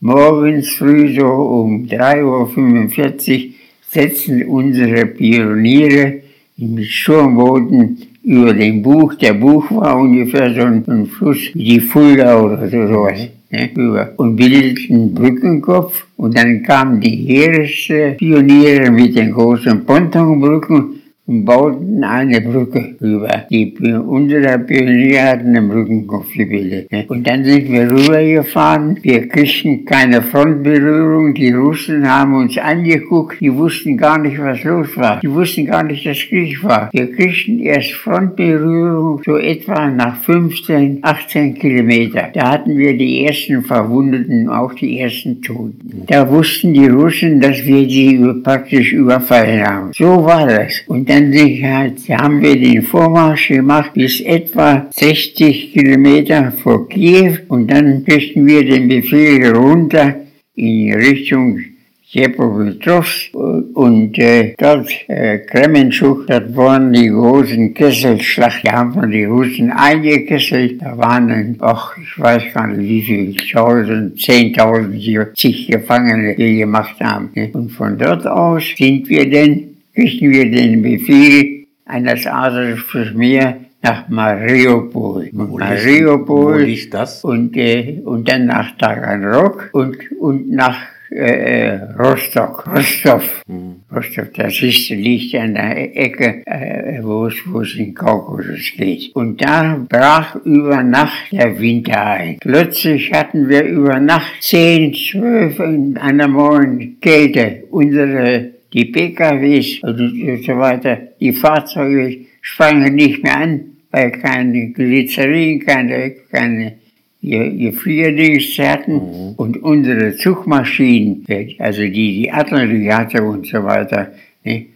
morgens 0.00 0.70
früh 0.70 1.14
so 1.14 1.26
um 1.26 1.86
3.45 1.86 3.46
Uhr, 3.48 3.54
setzen 3.90 4.44
unsere 4.44 5.06
Pioniere 5.06 6.22
im 6.56 6.82
Sturmboden 6.82 8.15
über 8.26 8.52
dem 8.52 8.82
Buch. 8.82 9.14
Der 9.14 9.34
Buch 9.34 9.70
war 9.70 9.96
ungefähr 9.96 10.52
so 10.52 10.62
ein, 10.62 11.06
Fluss 11.06 11.38
wie 11.54 11.64
die 11.64 11.80
Fulda 11.80 12.40
oder 12.40 12.68
so, 12.68 12.86
sowas. 12.86 13.20
Ne, 13.48 13.70
über, 13.76 14.12
und 14.16 14.34
bildeten 14.34 15.14
Brückenkopf 15.14 16.04
und 16.16 16.36
dann 16.36 16.64
kamen 16.64 17.00
die 17.00 17.16
Heerespioniere 17.28 18.90
mit 18.90 19.14
den 19.16 19.30
großen 19.30 19.84
Pontonbrücken 19.86 20.95
und 21.26 21.44
bauten 21.44 22.04
eine 22.04 22.40
Brücke 22.40 22.94
rüber. 23.00 23.46
Die, 23.50 23.74
unsere 24.06 24.60
Pioniere 24.60 25.22
hatten 25.22 25.56
eine 25.56 25.62
Brückenkopf 25.62 26.32
gebildet. 26.32 26.92
Ne? 26.92 27.04
Und 27.08 27.26
dann 27.26 27.44
sind 27.44 27.68
wir 27.68 27.90
rübergefahren. 27.90 28.98
Wir 29.02 29.26
kriegten 29.28 29.84
keine 29.84 30.22
Frontberührung. 30.22 31.34
Die 31.34 31.50
Russen 31.50 32.08
haben 32.08 32.34
uns 32.34 32.56
angeguckt. 32.56 33.40
Die 33.40 33.52
wussten 33.52 33.96
gar 33.96 34.18
nicht, 34.18 34.38
was 34.38 34.62
los 34.62 34.96
war. 34.96 35.18
Die 35.20 35.30
wussten 35.30 35.66
gar 35.66 35.82
nicht, 35.82 36.06
dass 36.06 36.18
Krieg 36.28 36.62
war. 36.62 36.90
Wir 36.92 37.10
kriegten 37.10 37.58
erst 37.58 37.92
Frontberührung 37.92 39.20
so 39.24 39.36
etwa 39.36 39.90
nach 39.90 40.22
15, 40.22 41.00
18 41.02 41.54
Kilometer. 41.54 42.28
Da 42.32 42.52
hatten 42.52 42.76
wir 42.76 42.96
die 42.96 43.24
ersten 43.24 43.62
Verwundeten, 43.62 44.48
auch 44.48 44.74
die 44.74 45.00
ersten 45.00 45.42
Toten. 45.42 46.04
Da 46.06 46.28
wussten 46.28 46.72
die 46.72 46.86
Russen, 46.86 47.40
dass 47.40 47.64
wir 47.64 47.88
sie 47.88 48.16
praktisch 48.44 48.92
überfallen 48.92 49.66
haben. 49.66 49.90
So 49.92 50.24
war 50.24 50.46
das. 50.46 50.82
Und 50.86 51.08
dann 51.08 51.15
haben 51.16 52.42
wir 52.42 52.58
den 52.58 52.82
Vormarsch 52.82 53.48
gemacht 53.48 53.92
bis 53.94 54.20
etwa 54.20 54.86
60 54.90 55.72
Kilometer 55.72 56.52
vor 56.52 56.88
Kiew 56.88 57.38
und 57.48 57.70
dann 57.70 58.04
kriegten 58.04 58.46
wir 58.46 58.64
den 58.64 58.88
Befehl 58.88 59.54
runter 59.54 60.16
in 60.54 60.92
Richtung 60.94 61.60
Jepowitowsk 62.08 63.34
und 63.34 64.18
äh, 64.18 64.54
dort 64.56 64.88
äh, 65.08 65.38
Kremenchuk, 65.38 66.26
dort 66.28 66.56
waren 66.56 66.92
die 66.92 67.08
großen 67.08 67.74
Kesselschlacht, 67.74 68.64
da 68.64 68.72
haben 68.72 69.10
die 69.10 69.24
Russen 69.24 69.70
eingekesselt, 69.70 70.80
da 70.80 70.96
waren 70.96 71.28
dann, 71.28 71.56
ach, 71.60 71.96
ich 71.98 72.18
weiß 72.18 72.54
gar 72.54 72.68
nicht 72.68 72.88
wie 72.88 73.02
viel, 73.02 73.34
tausend, 73.52 74.20
zehntausend, 74.20 75.36
zig 75.36 75.66
Gefangene, 75.66 76.36
die 76.36 76.58
gemacht 76.58 76.96
haben. 77.00 77.30
Ne? 77.34 77.50
Und 77.52 77.70
von 77.70 77.98
dort 77.98 78.26
aus 78.26 78.62
sind 78.78 79.08
wir 79.08 79.28
dann, 79.28 79.75
kriegten 79.96 80.30
wir 80.30 80.50
den 80.50 80.82
Befehl 80.82 81.66
eines 81.86 82.26
Adels 82.26 82.80
fürs 82.80 83.14
Meer 83.14 83.56
nach 83.82 84.08
Mariupol. 84.08 85.30
Wo 85.32 85.58
Mariupol. 85.58 86.62
Liegt, 86.62 86.92
das? 86.92 87.24
Und, 87.24 87.56
äh, 87.56 88.02
und 88.04 88.28
dann 88.28 88.46
nach 88.46 88.76
Taganrog 88.76 89.70
und, 89.72 89.96
und 90.20 90.50
nach 90.50 90.76
äh, 91.10 91.78
Rostock, 91.98 92.66
Rostov. 92.66 93.42
Mhm. 93.46 93.76
Rostov, 93.94 94.32
das 94.34 94.60
ist, 94.60 94.90
liegt 94.90 95.34
an 95.36 95.54
der 95.54 95.96
Ecke, 95.96 96.42
äh, 96.44 97.02
wo 97.02 97.26
es, 97.26 97.36
wo 97.46 97.60
es 97.60 97.74
in 97.76 97.94
Kaukasus 97.94 98.72
geht. 98.76 99.14
Und 99.14 99.40
da 99.40 99.82
brach 99.88 100.34
über 100.44 100.82
Nacht 100.82 101.32
der 101.32 101.58
Winter 101.58 102.04
ein. 102.04 102.36
Plötzlich 102.40 103.12
hatten 103.12 103.48
wir 103.48 103.64
über 103.64 103.98
Nacht 104.00 104.42
10, 104.42 104.92
12 104.92 105.58
in 105.60 105.96
einer 105.96 106.28
Morgen 106.28 106.98
Kälte. 107.00 107.64
Unsere, 107.70 108.55
die 108.76 108.84
PKWs 108.84 109.82
und 109.82 110.44
so 110.44 110.58
weiter, 110.58 110.98
die 111.18 111.32
Fahrzeuge 111.32 112.26
sprangen 112.42 112.94
nicht 112.94 113.22
mehr 113.22 113.38
an, 113.38 113.60
weil 113.90 114.10
keine 114.10 114.70
Glycerin, 114.72 115.60
keine, 115.60 116.14
keine 116.30 116.76
Fliegerdienst 117.22 118.58
hatten 118.58 118.92
mhm. 118.92 119.34
und 119.38 119.62
unsere 119.62 120.14
Zugmaschinen, 120.14 121.24
also 121.58 121.82
die 121.82 122.20
die 122.20 122.30
Artillerie 122.30 122.92
hatte 122.92 123.22
und 123.22 123.46
so 123.46 123.64
weiter, 123.64 124.12
ne? 124.44 124.66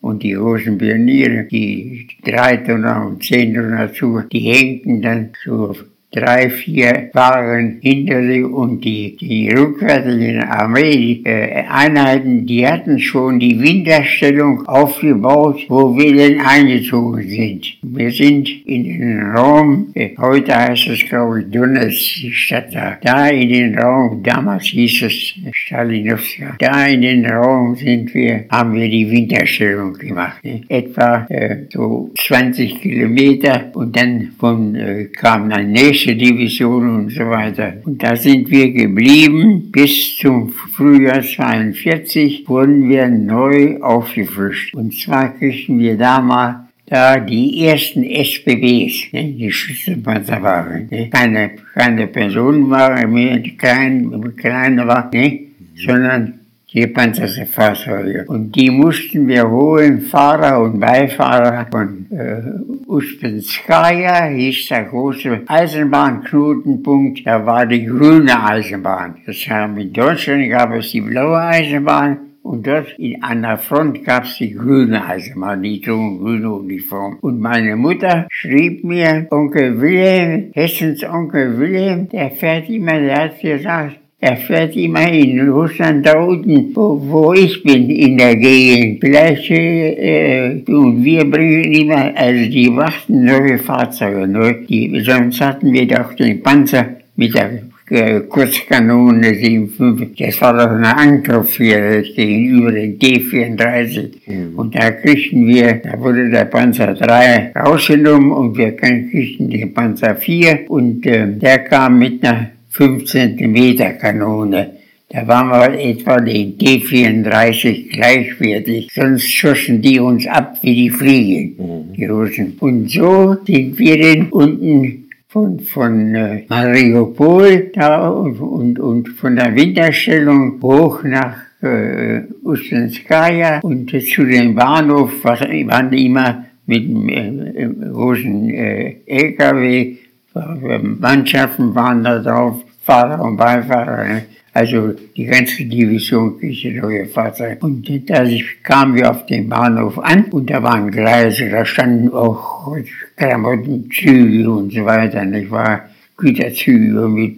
und 0.00 0.22
die 0.22 0.32
großen 0.32 0.78
Pioniere, 0.78 1.44
die 1.44 2.08
drei 2.24 2.56
Tonner 2.56 3.06
und 3.06 3.22
zehn 3.22 3.52
Tonner 3.52 3.92
Zug, 3.92 4.30
die 4.30 4.40
hängten 4.40 5.02
dann 5.02 5.32
so 5.44 5.76
drei, 6.12 6.50
vier 6.50 7.10
waren 7.12 7.78
hinter 7.80 8.22
sich 8.22 8.44
und 8.44 8.84
die, 8.84 9.16
die 9.16 9.50
rückwärtigen 9.50 10.42
Armee-Einheiten, 10.42 12.46
die 12.46 12.66
hatten 12.66 12.98
schon 12.98 13.38
die 13.38 13.60
Winterstellung 13.60 14.66
aufgebaut, 14.66 15.60
wo 15.68 15.96
wir 15.96 16.14
denn 16.14 16.40
eingezogen 16.40 17.28
sind. 17.28 17.76
Wir 17.82 18.10
sind 18.10 18.48
in 18.66 18.84
den 18.84 19.20
Raum, 19.30 19.92
äh, 19.94 20.10
heute 20.18 20.56
heißt 20.56 20.88
es 20.88 21.08
glaube 21.08 21.42
ich 21.42 21.50
Donetsk, 21.50 22.22
die 22.22 22.32
Stadt 22.32 22.74
da, 22.74 22.98
da 23.00 23.28
in 23.28 23.48
den 23.48 23.78
Raum, 23.78 24.22
damals 24.22 24.64
hieß 24.64 25.02
es 25.02 25.34
Stalinowska, 25.52 26.56
da 26.58 26.86
in 26.86 27.02
den 27.02 27.26
Raum 27.26 27.76
sind 27.76 28.12
wir, 28.14 28.46
haben 28.50 28.74
wir 28.74 28.88
die 28.88 29.08
Winterstellung 29.08 29.94
gemacht. 29.94 30.44
Ne? 30.44 30.62
Etwa 30.68 31.26
äh, 31.28 31.66
so 31.72 32.10
20 32.16 32.80
Kilometer 32.80 33.70
und 33.74 33.96
dann 33.96 34.32
von, 34.38 34.74
äh, 34.74 35.04
kam 35.04 35.50
ein 35.52 35.70
nächstes 35.70 35.99
Deutsche 36.00 36.16
Division 36.16 36.96
und 36.96 37.10
so 37.10 37.28
weiter. 37.28 37.74
Und 37.84 38.02
da 38.02 38.16
sind 38.16 38.50
wir 38.50 38.72
geblieben. 38.72 39.70
Bis 39.70 40.16
zum 40.16 40.50
Frühjahr 40.50 41.20
42 41.20 42.48
wurden 42.48 42.88
wir 42.88 43.06
neu 43.08 43.78
aufgefrischt. 43.82 44.74
Und 44.74 44.94
zwar 44.94 45.34
kriegten 45.34 45.78
wir 45.78 45.98
damals 45.98 46.56
da 46.86 47.20
die 47.20 47.66
ersten 47.66 48.02
SPBs, 48.02 49.12
ne, 49.12 49.34
die 49.38 49.52
Schützenpanzerwagen, 49.52 50.88
ne, 50.90 51.10
keine, 51.10 51.50
keine 51.74 52.06
Personenwagen 52.06 53.12
mehr, 53.12 53.38
klein, 53.58 54.34
kleine 54.36 54.86
war, 54.86 55.10
ne, 55.12 55.48
sondern 55.76 56.39
gepanzerte 56.72 57.46
Fahrzeuge. 57.46 58.24
Und 58.28 58.54
die 58.54 58.70
mussten 58.70 59.26
wir 59.26 59.48
holen, 59.48 60.00
Fahrer 60.02 60.62
und 60.62 60.78
Beifahrer 60.78 61.66
von 61.70 62.06
äh, 62.10 62.42
Uspenskaya, 62.86 64.26
hieß 64.26 64.68
der 64.68 64.84
große 64.84 65.42
Eisenbahnknotenpunkt, 65.46 67.26
da 67.26 67.44
war 67.44 67.66
die 67.66 67.84
grüne 67.84 68.42
Eisenbahn. 68.42 69.16
Das 69.26 69.36
haben 69.48 69.78
in 69.78 69.92
Deutschland 69.92 70.48
gab 70.50 70.72
es 70.74 70.90
die 70.90 71.00
blaue 71.00 71.40
Eisenbahn 71.40 72.18
und 72.42 72.66
dort 72.66 72.98
in, 72.98 73.22
an 73.22 73.42
der 73.42 73.58
Front 73.58 74.04
gab 74.04 74.24
es 74.24 74.36
die 74.38 74.54
grüne 74.54 75.04
Eisenbahn, 75.04 75.62
die 75.62 75.80
trugen 75.80 76.18
grüne 76.18 76.50
Uniform. 76.50 77.18
Und 77.20 77.38
meine 77.38 77.76
Mutter 77.76 78.26
schrieb 78.30 78.82
mir, 78.82 79.26
Onkel 79.30 79.80
Wilhelm, 79.80 80.50
Hessens 80.54 81.04
Onkel 81.04 81.58
Wilhelm, 81.58 82.08
der 82.08 82.30
fährt 82.30 82.68
immer, 82.68 82.98
der 82.98 83.24
hat 83.24 83.40
gesagt, 83.40 83.99
er 84.22 84.36
fährt 84.36 84.76
immer 84.76 85.10
in 85.10 85.48
Russland 85.48 86.04
da 86.04 86.20
unten, 86.20 86.74
wo, 86.74 87.00
wo 87.02 87.32
ich 87.32 87.62
bin, 87.62 87.88
in 87.88 88.18
der 88.18 88.36
Gegend. 88.36 89.00
Vielleicht, 89.00 89.50
äh, 89.50 90.62
und 90.68 91.02
wir 91.02 91.24
bringen 91.24 91.72
immer, 91.72 92.12
also 92.14 92.50
die 92.50 92.76
warten 92.76 93.24
neue 93.24 93.58
Fahrzeuge, 93.58 94.28
ne? 94.28 94.56
die, 94.68 95.00
sonst 95.00 95.40
hatten 95.40 95.72
wir 95.72 95.88
doch 95.88 96.12
den 96.12 96.42
Panzer 96.42 96.96
mit 97.16 97.34
der 97.34 97.62
äh, 97.88 98.20
Kurzkanone 98.20 99.28
7,5. 99.28 100.08
Das 100.18 100.40
war 100.42 100.52
doch 100.52 100.70
eine 100.70 100.94
Angriff 100.94 101.56
hier 101.56 102.02
gegenüber 102.02 102.72
den 102.72 102.98
D34. 102.98 104.10
Mhm. 104.26 104.54
Und 104.54 104.74
da 104.74 104.90
kriegten 104.90 105.46
wir, 105.46 105.80
da 105.82 105.98
wurde 105.98 106.28
der 106.28 106.44
Panzer 106.44 106.92
3 106.92 107.52
rausgenommen 107.56 108.32
und 108.32 108.56
wir 108.58 108.76
kriegten 108.76 109.48
den 109.48 109.72
Panzer 109.72 110.14
4 110.14 110.66
und 110.68 111.06
äh, 111.06 111.26
der 111.26 111.60
kam 111.60 111.98
mit 111.98 112.22
einer 112.22 112.50
5 112.70 113.04
cm 113.04 113.98
Kanone. 113.98 114.70
Da 115.12 115.26
waren 115.26 115.48
wir 115.48 115.80
etwa 115.80 116.20
den 116.20 116.56
T-34 116.56 117.90
gleichwertig, 117.92 118.88
sonst 118.94 119.26
schossen 119.26 119.82
die 119.82 119.98
uns 119.98 120.24
ab 120.28 120.58
wie 120.62 120.74
die 120.74 120.90
Fliegen, 120.90 121.56
mhm. 121.58 121.92
die 121.94 122.04
Russen. 122.04 122.56
Und 122.60 122.88
so 122.88 123.36
sind 123.44 123.76
wir 123.76 124.00
dann 124.00 124.28
unten 124.28 125.08
von, 125.26 125.58
von 125.58 126.14
äh, 126.14 126.44
Mariupol 126.48 127.72
da 127.74 128.08
und, 128.08 128.38
und, 128.38 128.78
und 128.78 129.08
von 129.08 129.34
der 129.34 129.54
Winterstellung 129.56 130.62
hoch 130.62 131.02
nach 131.02 131.36
äh, 131.60 132.20
Ustenskaya 132.44 133.58
und 133.60 133.90
zu 133.90 134.24
dem 134.24 134.54
Bahnhof, 134.54 135.12
was 135.24 135.40
waren 135.40 135.92
immer 135.92 136.46
mit 136.66 136.88
dem 136.88 137.08
äh, 137.08 137.68
großen 137.90 138.50
äh, 138.50 138.96
LKW 139.06 139.96
Mannschaften 140.32 141.74
waren 141.74 142.04
da 142.04 142.18
drauf, 142.18 142.62
Fahrer 142.82 143.22
und 143.22 143.36
Beifahrer. 143.36 144.04
Ne? 144.04 144.22
Also 144.52 144.94
die 145.16 145.26
ganze 145.26 145.64
Division 145.64 146.38
kriegte 146.38 146.72
neue 146.72 147.06
Fahrzeuge. 147.06 147.58
Und 147.60 147.88
da 148.08 148.24
kamen 148.62 148.94
wir 148.96 149.10
auf 149.10 149.26
den 149.26 149.48
Bahnhof 149.48 149.98
an 149.98 150.24
und 150.24 150.50
da 150.50 150.62
waren 150.62 150.90
Gleise, 150.90 151.48
da 151.50 151.64
standen 151.64 152.12
auch 152.12 152.76
Klamotten, 153.16 153.88
Züge 153.90 154.50
und 154.50 154.72
so 154.72 154.84
weiter. 154.84 155.24
Nicht 155.24 155.50
wahr? 155.50 155.88
Güterzüge 156.16 157.08
mit 157.08 157.36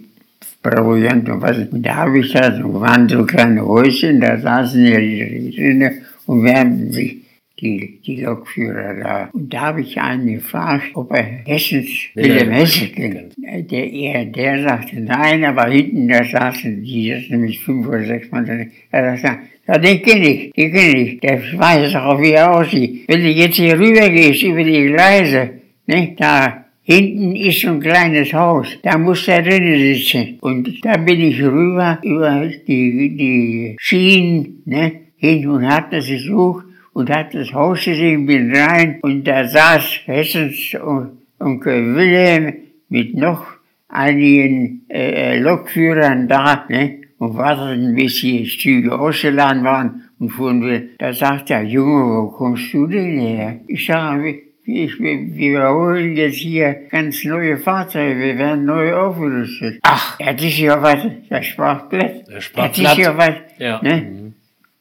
Proviant 0.63 1.29
und 1.29 1.41
was. 1.41 1.57
Und 1.57 1.83
da 1.83 1.95
habe 1.95 2.19
ich 2.19 2.31
da 2.31 2.55
so, 2.55 2.79
waren 2.79 3.07
so 3.07 3.25
kleine 3.25 3.65
Häuschen, 3.65 4.21
da 4.21 4.37
saßen 4.37 4.85
ja 4.85 4.99
die 4.99 5.53
drinnen 5.55 6.01
und 6.25 6.43
wärmten 6.43 6.91
sich 6.91 7.22
die, 7.63 7.99
die 8.05 8.21
Lokführer 8.21 8.95
da. 9.01 9.29
Und 9.31 9.53
da 9.53 9.61
habe 9.61 9.81
ich 9.81 9.99
einen 9.99 10.35
gefragt, 10.35 10.91
ob 10.93 11.11
er 11.11 11.23
Hessens, 11.45 11.89
Wilhelm 12.13 12.51
Hesse 12.51 12.87
kennt. 12.89 13.33
Der, 13.37 13.91
er, 13.91 14.25
der 14.25 14.63
sagte 14.63 14.99
nein, 14.99 15.45
aber 15.45 15.69
hinten 15.69 16.07
da 16.07 16.23
saßen 16.23 16.83
die, 16.83 17.09
das 17.09 17.29
nämlich 17.29 17.59
fünf 17.59 17.87
oder 17.87 18.03
sechs 18.03 18.29
Mann. 18.31 18.71
Er 18.91 19.17
sagte, 19.17 19.47
ja, 19.67 19.77
den 19.77 20.01
kenne 20.01 20.27
ich, 20.27 20.51
den 20.51 20.71
kenne 20.73 20.97
ich. 20.99 21.19
Der 21.21 21.41
weiß 21.41 21.95
auch, 21.95 22.19
wie 22.21 22.31
er 22.31 22.51
aussieht. 22.57 23.05
Wenn 23.07 23.21
du 23.21 23.29
jetzt 23.29 23.55
hier 23.55 23.79
rüber 23.79 24.09
gehst, 24.09 24.43
über 24.43 24.63
die 24.63 24.87
Gleise, 24.87 25.51
ne, 25.87 26.15
da 26.17 26.59
Hinten 26.85 27.33
ist 27.37 27.61
so 27.61 27.69
ein 27.69 27.79
kleines 27.79 28.33
Haus, 28.33 28.67
da 28.83 28.97
muss 28.97 29.25
er 29.29 29.41
drinnen 29.41 29.79
sitzen. 29.79 30.37
Und 30.41 30.83
da 30.83 30.97
bin 30.97 31.21
ich 31.21 31.41
rüber 31.41 31.97
über 32.03 32.45
die, 32.67 33.15
die 33.15 33.75
Schienen, 33.79 34.63
ne, 34.65 34.91
hin 35.15 35.47
und 35.47 35.65
hab 35.65 35.91
das 35.91 36.07
gesucht 36.07 36.65
und 36.93 37.09
hat 37.09 37.33
das 37.33 37.51
Haus 37.53 37.83
gesehen, 37.83 38.25
bin 38.25 38.55
rein 38.55 38.99
und 39.01 39.23
da 39.25 39.47
saß 39.47 40.01
Hessens 40.05 40.75
Onkel 41.39 41.95
Wilhelm 41.95 42.53
mit 42.89 43.15
noch 43.15 43.45
einigen 43.89 44.85
äh, 44.89 45.39
Lokführern 45.39 46.27
da 46.27 46.65
ne, 46.69 47.01
und 47.17 47.35
warteten, 47.37 47.95
bis 47.95 48.21
die 48.21 48.45
Züge 48.45 48.97
ausgeladen 48.97 49.63
waren 49.63 50.03
und 50.19 50.29
fuhren 50.29 50.61
wir. 50.63 50.89
Da 50.97 51.13
sagt 51.13 51.49
der 51.49 51.63
Junge, 51.63 52.03
wo 52.23 52.27
kommst 52.31 52.73
du 52.73 52.87
denn 52.87 53.19
her? 53.19 53.59
Ich 53.67 53.85
sage, 53.85 54.41
ich, 54.65 54.97
wir, 54.99 55.69
holen 55.69 56.15
jetzt 56.15 56.37
hier 56.37 56.73
ganz 56.89 57.25
neue 57.25 57.57
Fahrzeuge, 57.57 58.17
wir 58.17 58.37
werden 58.37 58.65
neu 58.65 58.93
aufgerüstet. 58.93 59.79
Ach, 59.83 60.17
er 60.19 60.27
hat 60.27 60.39
sich 60.39 60.57
ja 60.59 60.81
was, 60.81 61.05
der 61.29 61.41
sprach 61.41 61.89
glatt. 61.89 62.23
Der 62.29 62.39
sprach 62.39 62.63
Er 62.63 62.67
hat 62.69 62.75
sich 62.75 62.97
ja 62.97 63.17
was, 63.17 63.33
Ja. 63.57 63.81
ne? 63.83 64.22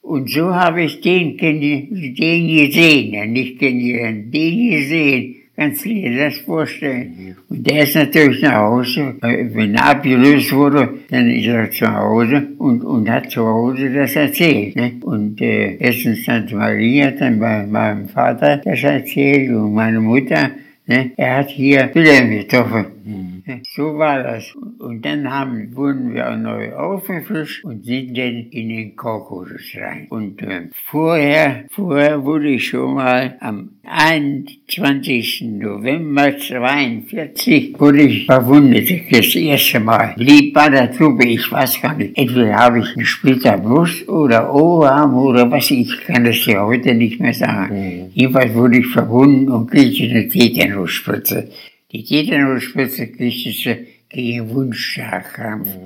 Mhm. 0.02 0.10
Und 0.10 0.30
so 0.30 0.54
habe 0.54 0.82
ich 0.82 1.00
den, 1.00 1.36
den 1.36 1.90
gesehen, 1.90 3.32
nicht 3.32 3.58
kennengelernt, 3.58 4.32
den 4.34 4.70
gesehen. 4.70 5.36
Kannst 5.54 5.84
du 5.84 5.90
dir 5.90 6.16
das 6.16 6.38
vorstellen? 6.38 7.36
Und 7.50 7.66
der 7.66 7.82
ist 7.82 7.94
natürlich 7.94 8.40
nach 8.40 8.54
Hause, 8.54 9.16
äh, 9.22 9.44
wenn 9.52 9.74
er 9.74 9.90
abgelöst 9.90 10.50
wurde, 10.52 10.94
dann 11.10 11.28
ist 11.28 11.46
er 11.46 11.70
zu 11.70 11.86
Hause 11.92 12.48
und, 12.56 12.82
und 12.82 13.08
hat 13.10 13.30
zu 13.30 13.46
Hause 13.46 13.92
das 13.92 14.16
erzählt. 14.16 14.74
Ne? 14.76 14.94
Und 15.02 15.40
äh, 15.42 15.76
erstens 15.78 16.24
Tante 16.24 16.56
Marie 16.56 17.04
hat 17.04 17.20
dann 17.20 17.38
bei 17.38 17.66
meinem 17.66 18.08
Vater 18.08 18.62
das 18.64 18.82
erzählt 18.82 19.50
und 19.50 19.74
meine 19.74 20.00
Mutter. 20.00 20.52
Ne? 20.86 21.12
Er 21.16 21.36
hat 21.36 21.50
hier 21.50 21.90
Wilhelm 21.92 22.30
getroffen. 22.30 22.86
Ne? 23.04 23.62
So 23.74 23.98
war 23.98 24.22
das. 24.22 24.54
Und 24.78 25.04
dann 25.04 25.30
haben, 25.30 25.74
wurden 25.74 26.14
wir 26.14 26.30
auch 26.30 26.36
neu 26.36 26.74
aufgefrischt 26.74 27.64
und 27.64 27.84
sind 27.84 28.16
dann 28.16 28.46
in 28.50 28.68
den 28.68 28.96
Kaukasus 28.96 29.74
rein. 29.76 30.06
Und 30.10 30.42
äh, 30.42 30.68
vorher, 30.72 31.64
vorher 31.70 32.24
wurde 32.24 32.50
ich 32.50 32.68
schon 32.68 32.94
mal 32.94 33.36
am 33.40 33.70
21. 33.84 35.42
November 35.42 36.36
42 36.38 37.78
wurde 37.78 38.02
ich 38.02 38.26
verwundet. 38.26 38.88
Das 39.10 39.34
erste 39.34 39.80
Mal. 39.80 40.14
Blieb 40.16 40.54
bei 40.54 40.68
der 40.68 40.92
Truppe, 40.92 41.26
ich 41.26 41.50
weiß 41.50 41.80
gar 41.82 41.96
nicht. 41.96 42.16
Entweder 42.16 42.54
habe 42.54 42.80
ich 42.80 42.96
einen 42.96 43.04
Splitter 43.04 43.58
Brust 43.58 44.08
oder 44.08 44.54
Ohrarm 44.54 45.16
oder 45.16 45.50
was, 45.50 45.70
ich 45.70 46.00
kann 46.06 46.24
das 46.24 46.44
ja 46.46 46.64
heute 46.64 46.94
nicht 46.94 47.20
mehr 47.20 47.34
sagen. 47.34 48.10
Jedenfalls 48.14 48.54
wurde 48.54 48.78
ich 48.78 48.86
verwunden 48.86 49.48
und 49.48 49.70
kriegte 49.70 50.04
eine 50.04 50.28
Tetanusspritze. 50.28 51.48
Die 51.92 52.04
Tetanusspritze 52.04 53.06
kriegte 53.08 53.52
sie 53.52 53.86
gegen 54.08 54.48
Wundstarkrampf. 54.48 55.76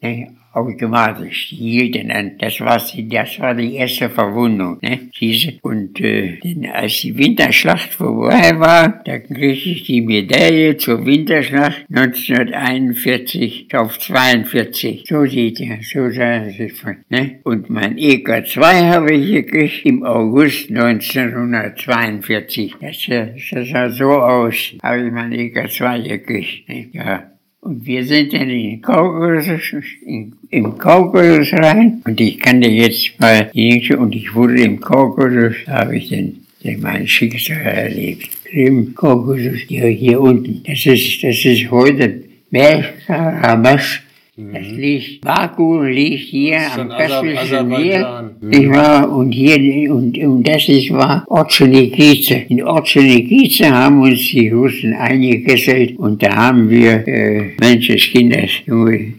Ne, 0.00 0.34
automatisch. 0.52 1.48
Hielten 1.50 2.08
dann. 2.08 2.38
Das 2.38 2.60
war, 2.60 2.78
sie- 2.80 3.08
das 3.08 3.38
war 3.40 3.54
die 3.54 3.74
erste 3.76 4.08
Verwundung. 4.10 4.78
Ne? 4.82 5.00
Diese. 5.20 5.54
Und 5.62 6.00
äh, 6.00 6.38
denn 6.42 6.66
als 6.70 7.00
die 7.00 7.16
Winterschlacht 7.16 7.90
vorbei 7.94 8.58
war, 8.58 9.00
da 9.04 9.18
kriegte 9.18 9.68
ich 9.70 9.84
die 9.84 10.00
Medaille 10.00 10.76
zur 10.76 11.04
Winterschlacht 11.06 11.84
1941 11.94 13.68
auf 13.74 13.98
42. 13.98 15.04
So 15.08 15.24
sieht 15.24 15.60
er, 15.60 15.78
so 15.82 16.08
sah 16.10 16.22
er 16.44 16.50
sich 16.50 16.72
von. 16.74 16.96
Ne? 17.08 17.40
Und 17.44 17.70
mein 17.70 17.96
EK2 17.96 18.60
habe 18.88 19.14
ich 19.14 19.32
gekriegt 19.32 19.86
im 19.86 20.02
August 20.04 20.70
1942. 20.70 22.74
Das, 22.80 23.08
äh, 23.08 23.28
das 23.50 23.68
sah 23.68 23.90
so 23.90 24.10
aus, 24.12 24.74
habe 24.82 25.06
ich 25.06 25.12
mein 25.12 25.32
EK2 25.32 26.02
gekriegt. 26.08 26.68
Ne? 26.68 26.88
Ja. 26.92 27.30
Und 27.62 27.84
wir 27.84 28.04
sind 28.06 28.32
in 28.32 28.48
den 28.48 28.80
Kaukasus, 28.80 29.84
in, 30.06 30.32
im 30.48 30.78
Kaukasus 30.78 31.52
rein. 31.52 32.00
Und 32.06 32.18
ich 32.18 32.40
kann 32.40 32.62
dir 32.62 32.70
jetzt 32.70 33.20
mal, 33.20 33.50
die- 33.54 33.94
und 33.94 34.14
ich 34.14 34.34
wurde 34.34 34.62
im 34.62 34.80
Kaukasus, 34.80 35.56
da 35.66 35.80
habe 35.80 35.98
ich 35.98 36.08
dann, 36.08 36.36
dann 36.64 36.80
mein 36.80 37.06
Schicksal 37.06 37.60
erlebt. 37.60 38.30
Im 38.50 38.94
Kaukasus, 38.94 39.60
hier, 39.68 39.88
hier 39.88 40.20
unten. 40.20 40.62
Das 40.66 40.86
ist, 40.86 41.22
das 41.22 41.44
ist 41.44 41.70
heute 41.70 42.24
Bergkaramasch. 42.50 44.04
Das 44.36 44.66
liegt, 44.70 45.22
Baku 45.22 45.82
liegt 45.82 46.28
hier 46.28 46.60
am 46.76 46.88
Kaspischen 46.88 47.68
Meer. 47.68 48.06
Aserbaidschan. 48.06 48.50
Ich 48.50 48.70
war, 48.70 49.12
und 49.12 49.32
hier, 49.32 49.92
und, 49.92 50.16
und 50.16 50.46
das 50.46 50.68
ist, 50.68 50.90
war 50.92 51.24
Ortschenikice. 51.28 52.46
In 52.48 52.62
Ortschenikice 52.62 53.70
haben 53.70 54.00
uns 54.00 54.20
die 54.30 54.48
Russen 54.48 54.94
eingekesselt 54.94 55.98
und 55.98 56.22
da 56.22 56.34
haben 56.34 56.70
wir, 56.70 57.06
äh, 57.06 57.50
Menschenskinder, 57.60 58.46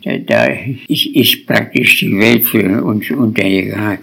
da, 0.03 0.17
da 0.17 0.45
ist, 0.87 1.05
ist 1.07 1.45
praktisch 1.45 1.99
die 1.99 2.17
Welt 2.17 2.45
für 2.45 2.83
uns 2.83 3.11
untergegangen. 3.11 3.99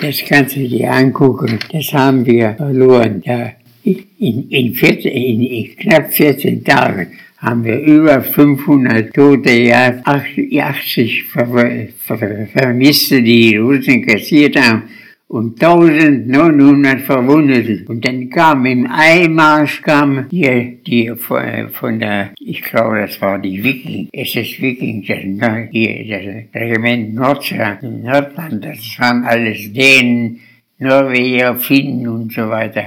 Das 0.00 0.22
kannst 0.26 0.56
du 0.56 0.68
dir 0.68 0.92
angucken, 0.92 1.58
das 1.72 1.92
haben 1.92 2.24
wir 2.24 2.54
verloren. 2.56 3.22
Da, 3.24 3.52
in, 3.82 4.48
in, 4.50 4.74
14, 4.74 5.10
in, 5.10 5.42
in 5.42 5.76
knapp 5.76 6.12
14 6.12 6.62
Tagen 6.62 7.08
haben 7.40 7.64
wir 7.64 7.80
über 7.80 8.20
500 8.22 9.14
Tote, 9.14 9.50
ja, 9.50 10.00
80 10.04 11.24
Ver 11.24 11.46
Ver 11.46 11.88
Ver 12.18 12.46
Vermisste, 12.52 13.22
die 13.22 13.56
Russen 13.56 14.06
kassiert 14.06 14.60
haben 14.60 14.82
und 15.30 15.62
1900 15.62 17.00
Verwundete. 17.00 17.84
Und 17.88 18.04
dann 18.04 18.28
kam 18.28 18.66
im 18.66 18.86
Einmarsch 18.90 19.80
kam 19.80 20.26
hier 20.28 20.76
die 20.86 21.12
von, 21.16 21.70
von 21.72 21.98
der, 21.98 22.32
ich 22.38 22.62
glaube, 22.62 23.00
das 23.00 23.20
war 23.22 23.38
die 23.38 23.62
Viking, 23.62 24.08
SS 24.12 24.60
Viking, 24.60 25.04
das, 25.06 25.24
ne, 25.24 25.68
hier, 25.70 26.04
das 26.52 26.60
Regiment 26.60 27.14
Nordschland, 27.14 27.82
Nordland, 27.82 28.64
das 28.64 28.78
waren 28.98 29.24
alles 29.24 29.72
Dänen, 29.72 30.40
Norweger, 30.80 31.56
Finnen 31.56 32.08
und 32.08 32.32
so 32.32 32.48
weiter. 32.48 32.84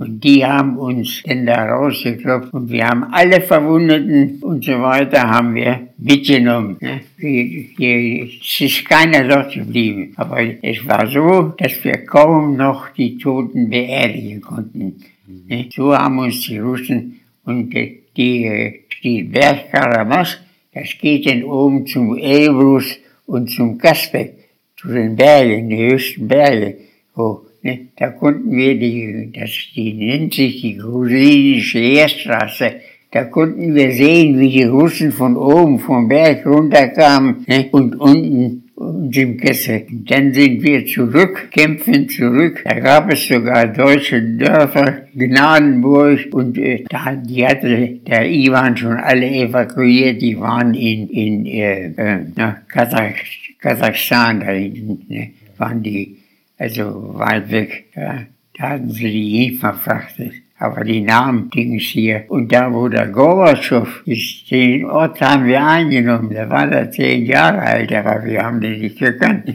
Und 0.00 0.22
die 0.22 0.44
haben 0.44 0.76
uns 0.78 1.22
dann 1.24 1.46
da 1.46 1.64
rausgeklopft 1.76 2.52
und 2.52 2.68
wir 2.70 2.86
haben 2.88 3.04
alle 3.12 3.40
Verwundeten 3.40 4.38
und 4.42 4.64
so 4.64 4.72
weiter 4.82 5.22
haben 5.30 5.54
wir 5.54 5.88
mitgenommen. 5.96 6.76
Ne? 6.80 7.00
Wir- 7.16 7.66
wir- 7.76 8.24
Es 8.24 8.60
ist 8.60 8.84
keiner 8.88 9.26
dort 9.28 9.52
geblieben. 9.54 10.12
Aber 10.16 10.38
es 10.62 10.86
war 10.86 11.06
so, 11.06 11.54
dass 11.56 11.82
wir 11.84 12.04
kaum 12.04 12.56
noch 12.56 12.88
die 12.90 13.16
Toten 13.16 13.70
beerdigen 13.70 14.40
konnten. 14.40 14.96
Ne? 15.48 15.66
So 15.74 15.96
haben 15.96 16.18
uns 16.18 16.40
die 16.46 16.58
Russen 16.58 17.20
und 17.44 17.72
die, 18.16 18.80
die 19.04 19.22
Bergkaramasch, 19.22 20.38
das 20.74 20.88
geht 21.00 21.26
dann 21.30 21.44
oben 21.44 21.86
zum 21.86 22.16
Elbrus 22.18 22.96
und 23.26 23.50
zum 23.50 23.78
Kasbeck, 23.78 24.34
zu 24.76 24.88
den 24.88 25.14
Bergen, 25.16 25.68
die 25.70 25.90
höchsten 25.92 26.26
Berge. 26.28 26.76
Wo, 27.16 27.46
ne? 27.62 27.88
Da 27.96 28.10
konnten 28.10 28.52
wir 28.52 28.78
die, 28.78 29.32
das, 29.34 29.50
die 29.74 29.94
nennt 29.94 30.34
sich 30.34 30.60
die 30.60 30.76
grusinische 30.76 31.78
Heerstraße, 31.78 32.74
da 33.10 33.24
konnten 33.24 33.74
wir 33.74 33.92
sehen, 33.92 34.38
wie 34.38 34.50
die 34.50 34.64
Russen 34.64 35.10
von 35.10 35.36
oben 35.36 35.78
vom 35.78 36.08
Berg 36.08 36.44
runterkamen 36.44 37.44
ne? 37.46 37.68
und 37.70 37.96
unten 37.98 38.64
uns 38.74 39.16
im 39.16 39.38
Kessel. 39.38 39.86
Dann 39.90 40.34
sind 40.34 40.62
wir 40.62 40.84
zurück, 40.84 41.48
kämpfen 41.50 42.10
zurück. 42.10 42.62
Da 42.64 42.78
gab 42.78 43.10
es 43.10 43.26
sogar 43.26 43.68
deutsche 43.68 44.20
Dörfer, 44.20 45.06
Gnadenburg 45.14 46.28
und 46.32 46.58
äh, 46.58 46.84
da, 46.90 47.14
die 47.14 47.46
hatte 47.46 48.00
der 48.06 48.28
Iwan 48.28 48.76
schon 48.76 48.98
alle 48.98 49.26
evakuiert. 49.26 50.20
Die 50.20 50.38
waren 50.38 50.74
in, 50.74 51.08
in 51.08 51.46
äh, 51.46 51.86
äh, 51.96 52.26
na, 52.34 52.58
Kasach, 52.68 53.14
Kasachstan 53.58 54.40
da 54.40 54.48
hinten, 54.48 55.06
ne? 55.08 55.30
waren 55.56 55.82
die 55.82 56.18
also 56.58 57.18
weit 57.18 57.50
weg. 57.50 57.86
Ja. 57.94 58.26
Da 58.58 58.70
hatten 58.70 58.90
sie 58.90 59.10
die 59.10 59.44
hin 59.44 59.58
verfrachtet. 59.58 60.32
Aber 60.58 60.84
die 60.84 61.02
Namen 61.02 61.50
Dings 61.50 61.82
hier. 61.82 62.24
Und 62.28 62.50
da, 62.50 62.72
wo 62.72 62.88
der 62.88 63.08
Gorbatschow 63.08 64.02
ist, 64.06 64.50
den 64.50 64.86
Ort 64.86 65.20
haben 65.20 65.44
wir 65.44 65.62
eingenommen. 65.62 66.32
Da 66.32 66.48
war 66.48 66.72
er 66.72 66.90
zehn 66.90 67.26
Jahre 67.26 67.60
alt, 67.60 67.92
aber 67.92 68.24
wir 68.24 68.42
haben 68.42 68.60
den 68.62 68.80
nicht 68.80 68.98
gekannt. 68.98 69.44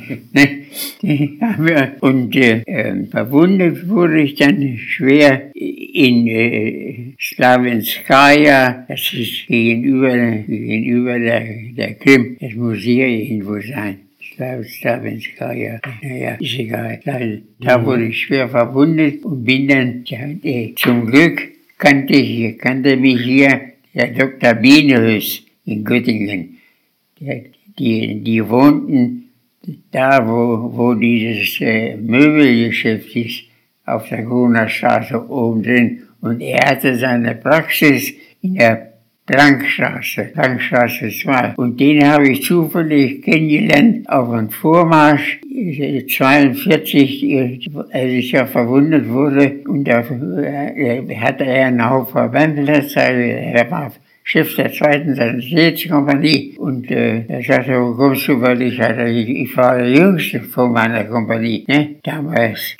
Ne? 1.02 1.98
Und 2.00 2.34
äh, 2.34 2.62
äh, 2.62 3.06
verwundet 3.08 3.90
wurde 3.90 4.22
ich 4.22 4.36
dann 4.36 4.78
schwer 4.78 5.54
in 5.54 6.28
äh, 6.28 7.14
Slavenskaya, 7.20 8.86
das 8.88 9.12
ist 9.12 9.48
gegenüber, 9.48 10.16
gegenüber 10.16 11.20
der, 11.20 11.44
der 11.76 11.96
Krim. 11.96 12.38
Das 12.40 12.54
muss 12.54 12.78
hier 12.78 13.08
irgendwo 13.08 13.60
sein. 13.60 14.00
Slav- 14.42 14.66
Slavenskaya, 14.66 15.80
naja, 16.02 16.36
ist 16.40 16.58
egal. 16.58 17.00
Da, 17.06 17.20
da 17.60 17.86
wurde 17.86 18.06
ich 18.08 18.22
schwer 18.22 18.50
verwundet 18.50 19.24
und 19.24 19.44
bin 19.46 19.68
dann, 19.68 20.04
äh, 20.44 20.74
zum 20.76 21.06
Glück 21.06 21.42
kannte, 21.78 22.14
ich, 22.14 22.58
kannte 22.58 22.98
mich 22.98 23.22
hier 23.22 23.62
der 23.94 24.08
Dr. 24.08 24.56
Bienehös 24.56 25.44
in 25.66 25.84
Göttingen. 25.84 26.58
Der, 27.20 27.44
die, 27.78 28.24
die 28.24 28.50
wohnten 28.50 29.30
da, 29.92 30.28
wo, 30.28 30.76
wo 30.76 30.94
dieses 30.96 31.62
äh, 31.62 31.96
Möbelgeschäft 31.98 33.16
ist, 33.16 33.44
auf 33.86 34.10
der 34.10 34.24
Gruner 34.24 34.68
Straße 34.68 35.30
oben 35.30 35.62
drin. 35.62 36.02
Und 36.22 36.42
er 36.42 36.66
hatte 36.68 36.96
seine 36.96 37.36
Praxis 37.36 38.14
in 38.42 38.56
der 38.56 38.91
Langstraße, 39.32 40.32
Langstraße 40.36 41.10
2. 41.10 41.54
Und 41.58 41.80
den 41.80 42.06
habe 42.08 42.30
ich 42.30 42.44
zufällig 42.44 43.22
kennengelernt 43.24 44.10
auf 44.10 44.30
einem 44.30 44.50
Vormarsch 44.50 45.40
42, 46.08 47.70
als 47.92 48.12
ich 48.12 48.32
ja 48.32 48.46
verwundet 48.46 49.08
wurde. 49.10 49.62
Und 49.68 49.86
da 49.86 50.00
äh, 50.02 51.16
hatte 51.16 51.46
er 51.46 51.68
einen 51.68 51.90
Haufen 51.90 52.32
Bandplätze, 52.32 53.00
er 53.00 53.70
war 53.72 53.92
Chef 54.24 54.56
der 54.56 54.72
zweiten 54.72 55.16
Sanitätskompanie. 55.16 56.56
Und 56.58 56.90
äh, 56.92 57.26
er 57.28 57.44
sagte, 57.44 57.82
wo 57.82 57.94
kommst 57.96 58.28
du? 58.28 58.40
Weil 58.40 58.62
ich, 58.62 58.80
hatte, 58.80 59.10
ich, 59.10 59.30
ich 59.30 59.58
war 59.58 59.78
der 59.78 59.90
Jüngste 59.90 60.42
von 60.42 60.72
meiner 60.72 61.04
Kompanie. 61.06 61.66
Ne? 61.68 61.96
Damals 62.04 62.78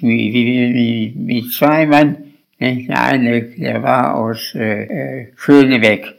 mit, 0.00 0.32
mit, 0.32 1.16
mit 1.16 1.52
zwei 1.52 1.86
Mann. 1.86 2.16
Der 2.60 3.02
eine, 3.02 3.42
der 3.42 3.82
war 3.82 4.14
aus 4.14 4.54
äh, 4.54 4.84
äh 4.84 5.26
Schönebeck. 5.36 6.14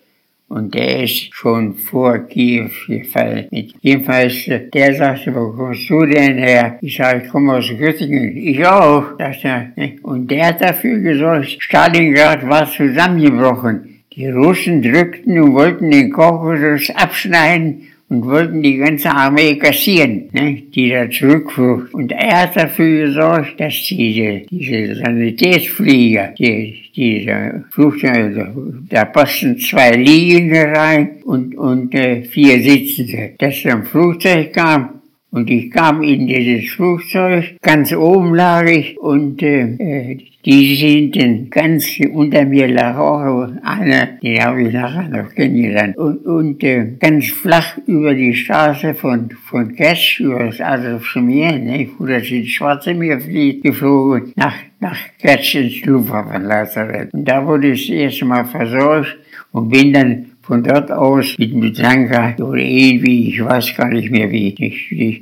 Und 0.48 0.76
der 0.76 1.04
ist 1.04 1.34
schon 1.34 1.74
vor 1.74 2.20
Kiew 2.20 2.70
gefallen. 2.88 3.48
Jedenfalls, 3.82 4.48
äh, 4.48 4.70
der 4.70 4.94
sagte, 4.94 5.34
wo 5.34 5.52
kommst 5.52 5.90
du 5.90 6.06
denn 6.06 6.38
her? 6.38 6.78
Ich 6.82 6.98
sage, 6.98 7.24
ich 7.26 7.32
komme 7.32 7.56
aus 7.56 7.68
Göttingen. 7.68 8.38
Ich 8.38 8.64
auch, 8.66 9.18
sagte 9.18 9.48
er. 9.48 9.92
Und 10.04 10.30
der 10.30 10.48
hat 10.48 10.62
dafür 10.62 11.00
gesorgt, 11.00 11.58
Stalingrad 11.60 12.48
war 12.48 12.70
zusammengebrochen. 12.70 14.04
Die 14.14 14.30
Russen 14.30 14.82
drückten 14.82 15.42
und 15.42 15.54
wollten 15.56 15.90
den 15.90 16.12
Kaukasus 16.12 16.90
abschneiden 16.92 17.88
und 18.08 18.26
wollten 18.26 18.62
die 18.62 18.78
ganze 18.78 19.10
Armee 19.10 19.56
kassieren, 19.58 20.30
ne, 20.32 20.64
die 20.74 20.90
da 20.90 21.10
zurückfuhr. 21.10 21.88
Und 21.92 22.12
er 22.12 22.44
hat 22.44 22.56
dafür 22.56 23.08
gesorgt, 23.08 23.60
dass 23.60 23.82
diese, 23.84 24.42
diese 24.50 24.96
Sanitätsflieger, 24.96 26.34
die, 26.38 26.84
diese 26.96 27.66
Flugzeuge, 27.72 28.54
da 28.90 29.06
passten 29.06 29.58
zwei 29.58 29.92
Liegende 29.92 30.68
rein 30.68 31.18
und, 31.26 31.58
und 31.58 31.96
äh, 31.96 32.22
vier 32.24 32.62
Sitzende. 32.62 33.34
Dass 33.40 33.66
ein 33.66 33.84
Flugzeug 33.86 34.54
kam 34.54 34.95
und 35.36 35.50
ich 35.50 35.70
kam 35.70 36.02
in 36.02 36.28
dieses 36.28 36.72
Flugzeug, 36.72 37.58
ganz 37.62 37.94
oben 37.94 38.36
lag 38.36 38.66
ich 38.68 38.98
und 38.98 39.44
äh, 39.44 40.18
die 40.46 40.76
sind 40.78 41.52
ganz 41.52 41.88
unter 42.14 42.46
mir 42.46 42.70
lag 42.70 42.96
auch 42.98 43.50
einer, 43.62 44.06
den 44.24 44.42
habe 44.42 44.64
ich 44.64 44.74
nachher 44.74 45.10
noch 45.10 45.36
kennengelernt. 45.36 45.98
Und, 45.98 46.26
und 46.26 46.64
äh, 46.64 46.94
ganz 46.98 47.28
flach 47.28 47.78
über 47.86 48.14
die 48.14 48.34
Straße 48.34 48.96
von, 48.96 49.30
von 49.50 49.76
Ketsch, 49.76 50.22
über 50.22 50.46
das 50.46 50.62
Adolfsche 50.62 51.20
Meer, 51.20 51.60
ne, 51.60 51.90
wo 51.98 52.06
das 52.06 52.32
ins 52.32 52.52
Schwarze 52.52 52.94
Meer 52.94 53.20
fliegt, 53.20 53.64
geflogen, 53.64 54.32
nach, 54.38 54.56
nach 54.80 55.00
Ketsch 55.20 55.56
ins 55.56 55.84
Luftwaffenlazarett. 55.84 57.14
Und 57.14 57.26
da 57.26 57.46
wurde 57.46 57.72
ich 57.72 57.88
das 57.88 57.94
erste 57.94 58.24
Mal 58.24 58.46
versorgt 58.46 59.18
und 59.52 59.68
bin 59.68 59.92
dann 59.92 60.28
von 60.46 60.64
dort 60.64 60.92
aus 60.92 61.36
mit 61.40 61.56
Mitanka 61.56 62.36
oder 62.38 62.58
irgendwie, 62.58 63.30
ich 63.30 63.44
weiß 63.44 63.76
gar 63.76 63.90
nicht 63.90 64.12
mehr 64.12 64.30
wie. 64.32 64.56
Ich, 64.60 64.92
ich 64.92 65.22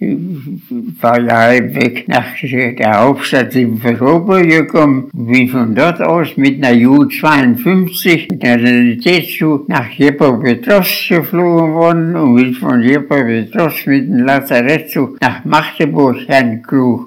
war 1.01 1.19
ja 1.19 1.37
halb 1.37 1.75
weg 1.75 2.05
nach 2.07 2.25
der 2.41 2.99
Hauptstadt 2.99 3.53
Simferopol 3.53 4.45
gekommen 4.45 5.09
bin 5.13 5.47
von 5.47 5.73
dort 5.73 6.01
aus 6.01 6.35
mit 6.35 6.63
einer 6.63 6.75
Ju-52 6.75 8.31
mit 8.31 8.43
einer 8.43 8.67
Sanitätszug 8.67 9.69
nach 9.69 9.89
Jepopetrovsk 9.89 11.09
geflogen 11.09 11.73
worden 11.73 12.15
und 12.15 12.35
bin 12.35 12.53
von 12.53 12.83
Jepopetrovsk 12.83 13.87
mit 13.87 14.07
dem 14.07 14.25
Lazarettzug 14.25 15.21
nach 15.21 15.45
Magdeburg 15.45 16.17
Herrn. 16.27 16.61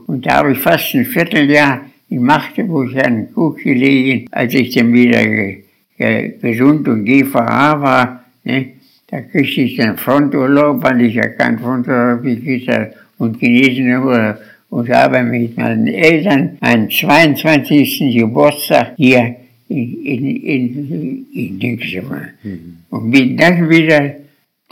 Und 0.06 0.24
da 0.24 0.38
habe 0.38 0.52
ich 0.52 0.58
fast 0.58 0.94
ein 0.94 1.04
Vierteljahr 1.04 1.82
in 2.08 2.22
Magdeburg 2.22 2.94
Herrn 2.94 3.28
Krug 3.32 3.58
gelegen, 3.58 4.26
als 4.30 4.54
ich 4.54 4.74
dann 4.74 4.92
wieder 4.92 5.18
gesund 5.96 6.88
und 6.88 7.04
GVH 7.04 7.80
war, 7.80 8.24
ne, 8.44 8.72
da 9.08 9.20
kriegte 9.20 9.60
ich 9.62 9.76
den 9.76 9.96
Fronturlaub, 9.96 10.82
weil 10.82 11.02
ich 11.02 11.14
ja 11.14 11.28
keinen 11.28 11.58
Fronturlaub 11.58 12.22
gekriegt 12.22 12.68
habe 12.68 12.92
und 13.18 13.38
Genesenurlaub 13.38 14.38
und 14.70 14.88
habe 14.90 15.22
mit 15.22 15.56
meinen 15.56 15.86
Eltern 15.86 16.58
meinen 16.60 16.90
22. 16.90 18.14
Geburtstag 18.14 18.94
hier 18.96 19.36
in, 19.68 20.04
in, 20.04 21.26
in, 21.32 21.60
in. 21.60 21.80
Mhm. 22.42 22.76
Und 22.90 23.10
bin 23.10 23.36
dann 23.36 23.68
wieder 23.68 24.14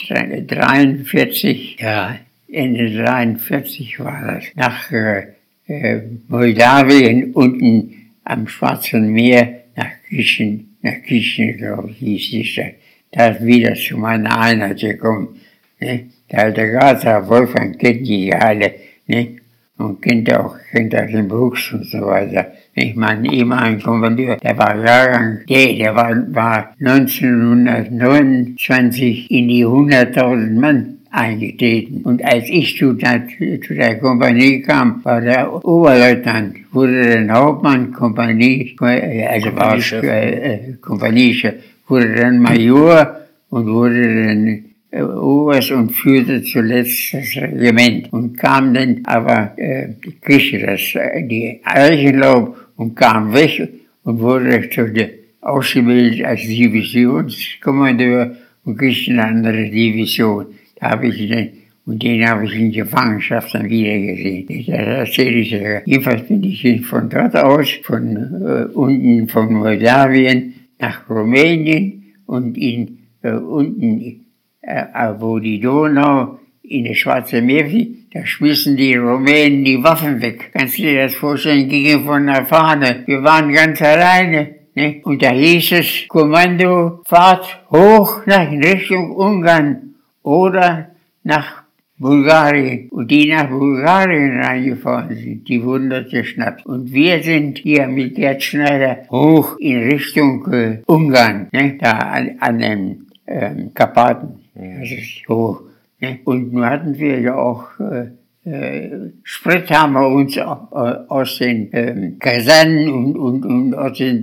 43, 0.08 1.76
ja, 1.80 2.16
Ende 2.50 2.90
43 2.90 4.00
war 4.00 4.34
das, 4.34 4.44
nach 4.54 4.90
äh, 4.90 6.00
Moldawien 6.28 7.32
unten 7.32 7.94
am 8.24 8.46
Schwarzen 8.48 9.12
Meer 9.12 9.60
nach 9.76 9.90
Griechenland 10.08 10.73
nach 10.84 11.02
Kirchen, 11.02 11.56
glaube 11.56 11.90
ich, 11.90 11.98
hieß 11.98 12.56
es, 12.56 12.66
da 13.10 13.26
ist 13.28 13.44
wieder 13.44 13.74
zu 13.74 13.96
meiner 13.96 14.38
Einheit 14.38 14.80
gekommen. 14.80 15.40
Ne? 15.80 16.10
Der 16.30 16.40
alte 16.40 16.70
Grazer 16.70 17.26
Wolfgang 17.28 17.78
kennt 17.78 18.06
die 18.06 18.34
alle, 18.34 18.74
ne? 19.06 19.38
und 19.78 20.02
kennt 20.02 20.30
auch, 20.32 20.56
kennt 20.70 20.94
auch 20.94 21.06
den 21.06 21.26
Brooks 21.26 21.72
und 21.72 21.86
so 21.86 22.02
weiter. 22.02 22.52
Ich 22.74 22.94
meine, 22.94 23.32
ehemaligen 23.32 23.82
Kommandeur, 23.82 24.36
der 24.36 24.58
war 24.58 24.76
Jahrgang, 24.76 25.40
der, 25.48 25.72
der 25.74 25.96
war, 25.96 26.14
war 26.34 26.74
1929 26.78 29.30
in 29.30 29.48
die 29.48 29.64
100.000 29.64 30.60
Mann 30.60 30.98
eingetreten. 31.14 32.02
Und 32.02 32.24
als 32.24 32.48
ich 32.48 32.76
zu 32.76 32.92
der, 32.92 33.26
zu 33.28 33.74
der 33.74 33.98
Kompanie 33.98 34.60
kam, 34.60 35.04
war 35.04 35.20
der 35.20 35.64
Oberleutnant, 35.64 36.56
wurde 36.72 37.14
dann 37.14 37.32
Hauptmann, 37.32 37.92
Kompanie, 37.92 38.76
also 38.80 39.54
war 39.54 39.78
äh, 40.02 40.74
Kompaniechef, 40.80 41.54
wurde 41.86 42.14
dann 42.16 42.40
Major 42.40 43.20
und 43.50 43.66
wurde 43.66 44.26
dann 44.26 44.64
äh, 44.90 45.02
Oberst 45.02 45.70
und 45.70 45.92
führte 45.92 46.42
zuletzt 46.42 47.14
das 47.14 47.36
Regiment 47.36 48.12
und 48.12 48.36
kam 48.36 48.74
dann 48.74 49.00
aber, 49.04 49.52
äh, 49.56 49.90
kriegte 50.20 50.66
das, 50.66 50.94
äh, 50.96 51.22
die 51.26 51.60
Eichenlaub 51.64 52.56
und 52.76 52.96
kam 52.96 53.32
weg 53.32 53.68
und 54.02 54.18
wurde 54.18 54.68
zu 54.68 54.90
der, 54.90 55.10
ausgebildet 55.40 56.24
als 56.24 56.40
Divisionskommandeur 56.40 58.34
und 58.64 58.78
kriegte 58.78 59.12
eine 59.12 59.24
andere 59.26 59.70
Division 59.70 60.46
habe 60.80 61.08
ich 61.08 61.28
den, 61.28 61.52
und 61.86 62.02
den 62.02 62.26
habe 62.26 62.46
ich 62.46 62.54
in 62.54 62.72
Gefangenschaft 62.72 63.54
dann 63.54 63.68
wieder 63.68 63.98
gesehen. 63.98 64.46
Das 64.66 65.08
erzähle 65.08 65.36
ich 65.36 65.50
ja. 65.50 65.80
Jedenfalls 65.84 66.26
bin 66.26 66.42
ich 66.42 66.86
von 66.86 67.08
dort 67.10 67.36
aus, 67.36 67.70
von 67.82 68.16
äh, 68.16 68.64
unten 68.72 69.28
von 69.28 69.52
Moldawien 69.52 70.54
nach 70.78 71.08
Rumänien 71.08 72.14
und 72.26 72.56
in, 72.56 72.98
äh, 73.22 73.32
unten, 73.32 74.24
äh, 74.62 74.84
wo 75.18 75.38
die 75.38 75.60
Donau 75.60 76.38
in 76.62 76.86
das 76.86 76.96
Schwarze 76.96 77.42
Meer 77.42 77.66
fiel, 77.66 77.96
da 78.12 78.24
schmissen 78.24 78.76
die 78.76 78.94
Rumänen 78.94 79.64
die 79.64 79.82
Waffen 79.82 80.22
weg. 80.22 80.50
Kannst 80.54 80.78
du 80.78 80.82
dir 80.82 81.02
das 81.02 81.14
vorstellen? 81.14 81.68
Gingen 81.68 82.04
von 82.04 82.26
der 82.26 82.46
Fahne. 82.46 83.02
Wir 83.06 83.22
waren 83.22 83.52
ganz 83.52 83.82
alleine. 83.82 84.54
Ne? 84.74 85.00
Und 85.04 85.22
da 85.22 85.30
hieß 85.30 85.72
es, 85.72 86.08
Kommando, 86.08 87.02
Fahrt 87.04 87.60
hoch 87.70 88.24
nach 88.26 88.50
Richtung 88.50 89.10
Ungarn 89.12 89.93
oder 90.24 90.88
nach 91.22 91.62
Bulgarien. 91.96 92.88
Und 92.90 93.10
die 93.10 93.30
nach 93.30 93.48
Bulgarien 93.48 94.40
reingefahren 94.40 95.14
sind, 95.14 95.48
die 95.48 95.62
wurden 95.62 95.90
geschnappt. 96.10 96.66
Und 96.66 96.92
wir 96.92 97.22
sind 97.22 97.58
hier 97.58 97.86
mit 97.86 98.16
Gerd 98.16 98.42
Schneider 98.42 99.04
hoch 99.10 99.56
in 99.58 99.84
Richtung 99.84 100.52
äh, 100.52 100.82
Ungarn, 100.86 101.48
ne, 101.52 101.78
da 101.80 101.92
an, 101.92 102.36
an 102.40 102.58
den 102.58 103.06
ähm, 103.28 103.72
Karpaten. 103.72 104.40
Das 104.54 104.90
ist 104.90 105.28
hoch. 105.28 105.62
Ne? 106.00 106.18
Und 106.24 106.52
nun 106.52 106.66
hatten 106.66 106.98
wir 106.98 107.20
ja 107.20 107.36
auch 107.36 107.68
äh, 107.78 108.08
äh, 108.44 108.90
Sprit 109.22 109.70
haben 109.70 109.94
wir 109.94 110.06
uns 110.06 110.36
äh, 110.36 110.42
aus 110.42 111.38
den 111.38 111.70
ähm, 111.72 112.18
Kasernen 112.18 112.90
und, 112.90 113.16
und, 113.16 113.44
und 113.44 113.74
aus 113.74 113.96
den 113.96 114.22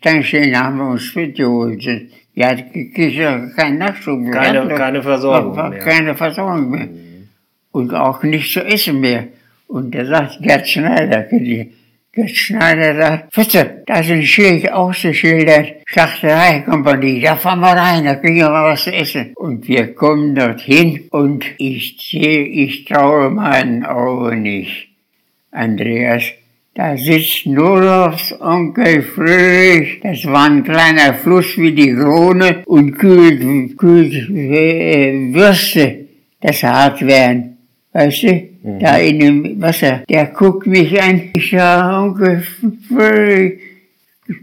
Tankstellen 0.00 0.56
haben 0.56 0.76
wir 0.78 0.88
uns 0.90 1.02
Sprit 1.02 1.36
geholt. 1.36 1.84
Ja, 2.36 2.54
kriegst 2.54 3.16
ja 3.16 3.48
keinen 3.56 3.78
Nachschub 3.78 4.20
mehr. 4.20 4.30
Keine, 4.30 4.68
keine 4.68 5.02
Versorgung 5.02 5.56
mehr. 5.56 5.78
Keine 5.78 6.14
Versorgung 6.14 6.70
mehr. 6.70 6.86
Mhm. 6.86 7.28
Und 7.72 7.94
auch 7.94 8.22
nicht 8.22 8.52
zu 8.52 8.60
essen 8.60 9.00
mehr. 9.00 9.28
Und 9.66 9.94
da 9.94 10.04
sagt 10.04 10.42
Gerd 10.42 10.68
Schneider, 10.68 11.22
Gerd 12.12 12.36
Schneider 12.36 12.94
sagt, 12.94 13.34
Fitze, 13.34 13.82
da 13.86 14.02
sind 14.02 14.24
Schild 14.24 14.70
ausgeschildert, 14.70 15.76
Schlachtereikompanie, 15.86 17.22
da 17.22 17.36
fahren 17.36 17.60
wir 17.60 17.68
rein, 17.68 18.04
da 18.04 18.16
kriegen 18.16 18.36
wir 18.36 18.50
was 18.50 18.84
zu 18.84 18.92
essen. 18.92 19.32
Und 19.34 19.66
wir 19.66 19.94
kommen 19.94 20.34
dorthin 20.34 21.08
und 21.10 21.46
ich 21.56 21.96
sehe, 21.98 22.44
ich 22.44 22.84
traue 22.84 23.30
meinen 23.30 23.84
Augen 23.86 24.42
nicht. 24.42 24.90
Andreas, 25.50 26.24
da 26.76 26.94
sitzt 26.94 27.46
Nolofs 27.46 28.38
Onkel 28.38 29.02
Friedrich, 29.02 30.00
das 30.02 30.26
war 30.26 30.44
ein 30.50 30.62
kleiner 30.62 31.14
Fluss 31.14 31.56
wie 31.56 31.72
die 31.72 31.94
Krone 31.94 32.62
und 32.66 32.98
kühlt, 32.98 33.78
kühlt 33.78 34.12
äh, 34.28 35.32
Würste, 35.32 36.06
dass 36.42 36.58
sie 36.60 36.66
hart 36.66 37.00
werden. 37.00 37.56
Weißt 37.94 38.24
du? 38.24 38.32
Mhm. 38.62 38.78
Da 38.78 38.98
in 38.98 39.20
dem 39.20 39.62
Wasser. 39.62 40.02
Der 40.06 40.26
guckt 40.26 40.66
mich 40.66 41.00
an. 41.00 41.30
Ich 41.34 41.50
sag, 41.50 42.02
Onkel 42.02 42.42
Friedrich, 42.88 43.58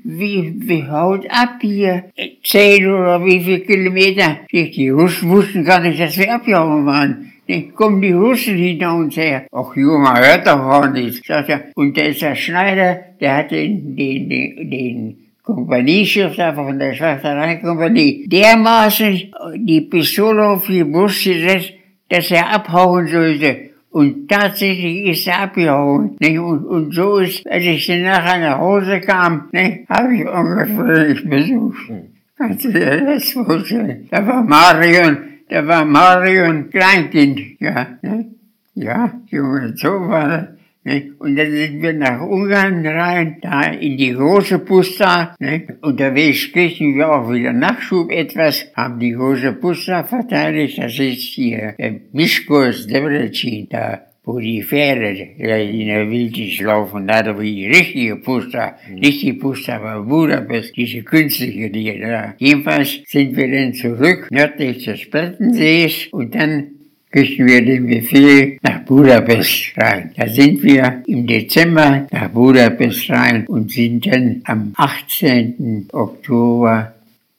wie, 0.03 0.55
wie 0.57 0.87
haut 0.87 1.29
ab 1.29 1.59
hier? 1.61 2.05
Zehn 2.43 2.87
oder 2.87 3.23
wie 3.23 3.43
viele 3.43 3.59
Kilometer? 3.59 4.37
Die 4.51 4.89
Russen 4.89 5.29
wussten 5.29 5.63
gar 5.63 5.81
nicht, 5.81 5.99
dass 5.99 6.17
wir 6.17 6.33
abgehauen 6.33 6.85
waren. 6.87 7.32
Dann 7.47 7.73
kommen 7.75 8.01
die 8.01 8.13
Russen 8.13 8.55
hinter 8.55 8.95
uns 8.95 9.17
her. 9.17 9.47
Ach 9.51 9.75
Junge, 9.75 10.13
hört 10.15 10.47
doch 10.47 10.59
auch 10.59 10.89
nicht. 10.89 11.25
Sagt 11.25 11.49
er. 11.49 11.65
Und 11.75 11.97
der 11.97 12.09
ist 12.09 12.21
der 12.21 12.35
Schneider, 12.35 12.99
der 13.19 13.37
hat 13.37 13.51
den, 13.51 13.95
den, 13.95 14.29
den, 14.29 14.69
den 14.69 15.17
Kompaniechef 15.43 16.37
da 16.37 16.53
von 16.53 16.79
der 16.79 16.93
Schlachterei-Kompanie 16.93 18.27
dermaßen 18.27 19.33
die 19.57 19.81
Pistole 19.81 20.47
auf 20.47 20.67
die 20.67 20.85
Brust 20.85 21.25
gesetzt, 21.25 21.73
dass 22.07 22.31
er 22.31 22.49
abhauen 22.53 23.07
sollte. 23.07 23.71
Und 23.89 24.27
tatsächlich 24.27 25.07
ist 25.09 25.27
er 25.27 25.41
abgehauen. 25.41 26.15
Nicht? 26.19 26.39
Und, 26.39 26.65
und 26.65 26.93
so 26.93 27.17
ist, 27.17 27.45
als 27.45 27.63
ich 27.63 27.85
dann 27.85 28.03
nachher 28.03 28.39
nach 28.39 28.57
Hause 28.57 29.01
kam, 29.01 29.49
habe 29.89 30.15
ich 30.15 30.27
ungefähr 30.27 31.29
besucht. 31.29 31.91
Kannst 32.37 32.65
du 32.65 32.71
dir 32.71 33.05
das 33.05 33.31
vorstellen? 33.31 34.07
Da 34.09 34.25
war 34.25 34.43
Marion, 34.43 35.17
da 35.53 35.67
war 35.67 35.85
Marion 35.85 36.71
Kleinkind, 36.71 37.59
ja. 37.59 37.99
Ne? 38.01 38.25
Ja, 38.73 39.13
Junge, 39.27 39.73
so 39.77 39.87
war 40.09 40.27
das. 40.27 40.47
Ne? 40.83 41.13
Und 41.19 41.35
dann 41.35 41.51
sind 41.51 41.79
wir 41.79 41.93
nach 41.93 42.21
Ungarn 42.21 42.83
rein, 42.85 43.37
da 43.39 43.61
in 43.61 43.95
die 43.95 44.13
große 44.13 44.59
Pusta. 44.59 45.35
Ne? 45.37 45.77
Unterwegs 45.81 46.51
kriegen 46.51 46.97
wir 46.97 47.07
auch 47.07 47.31
wieder 47.31 47.53
Nachschub 47.53 48.09
etwas, 48.11 48.65
haben 48.75 48.99
die 48.99 49.11
große 49.11 49.53
Pusta 49.53 50.03
verteidigt. 50.03 50.79
Das 50.79 50.97
ist 50.97 51.21
hier 51.35 51.75
der 51.77 51.99
Mischkurs 52.11 52.87
Debrecin, 52.87 53.67
da 53.69 54.01
wo 54.25 54.39
die 54.39 54.63
Pferde 54.63 55.09
in 55.37 55.87
der 55.87 56.09
Wildnis 56.09 56.59
laufen, 56.61 57.07
da 57.07 57.35
wo 57.35 57.41
die 57.41 57.67
richtige 57.67 58.15
Pusta, 58.15 58.77
nicht 58.89 59.21
die 59.21 59.33
Pusta, 59.33 59.75
aber 59.75 60.03
Budapest, 60.03 60.75
diese 60.75 61.03
künstliche, 61.03 61.69
die 61.69 61.99
da. 61.99 62.33
Jedenfalls 62.37 63.01
sind 63.05 63.35
wir 63.35 63.51
dann 63.51 63.73
zurück 63.73 64.27
nördlich 64.31 64.85
des 64.85 65.09
Plattensees 65.09 66.07
und 66.11 66.33
dann 66.35 66.67
kriegen 67.11 67.45
wir 67.45 67.63
den 67.63 67.85
Befehl 67.85 68.57
nach 68.63 68.79
Budapest 68.85 69.73
rein. 69.77 70.11
Da 70.15 70.27
sind 70.27 70.63
wir 70.63 71.03
im 71.05 71.27
Dezember 71.27 72.07
nach 72.09 72.29
Budapest 72.29 73.09
rein 73.09 73.45
und 73.47 73.71
sind 73.71 74.07
dann 74.07 74.41
am 74.45 74.73
18. 74.77 75.89
Oktober 75.91 76.93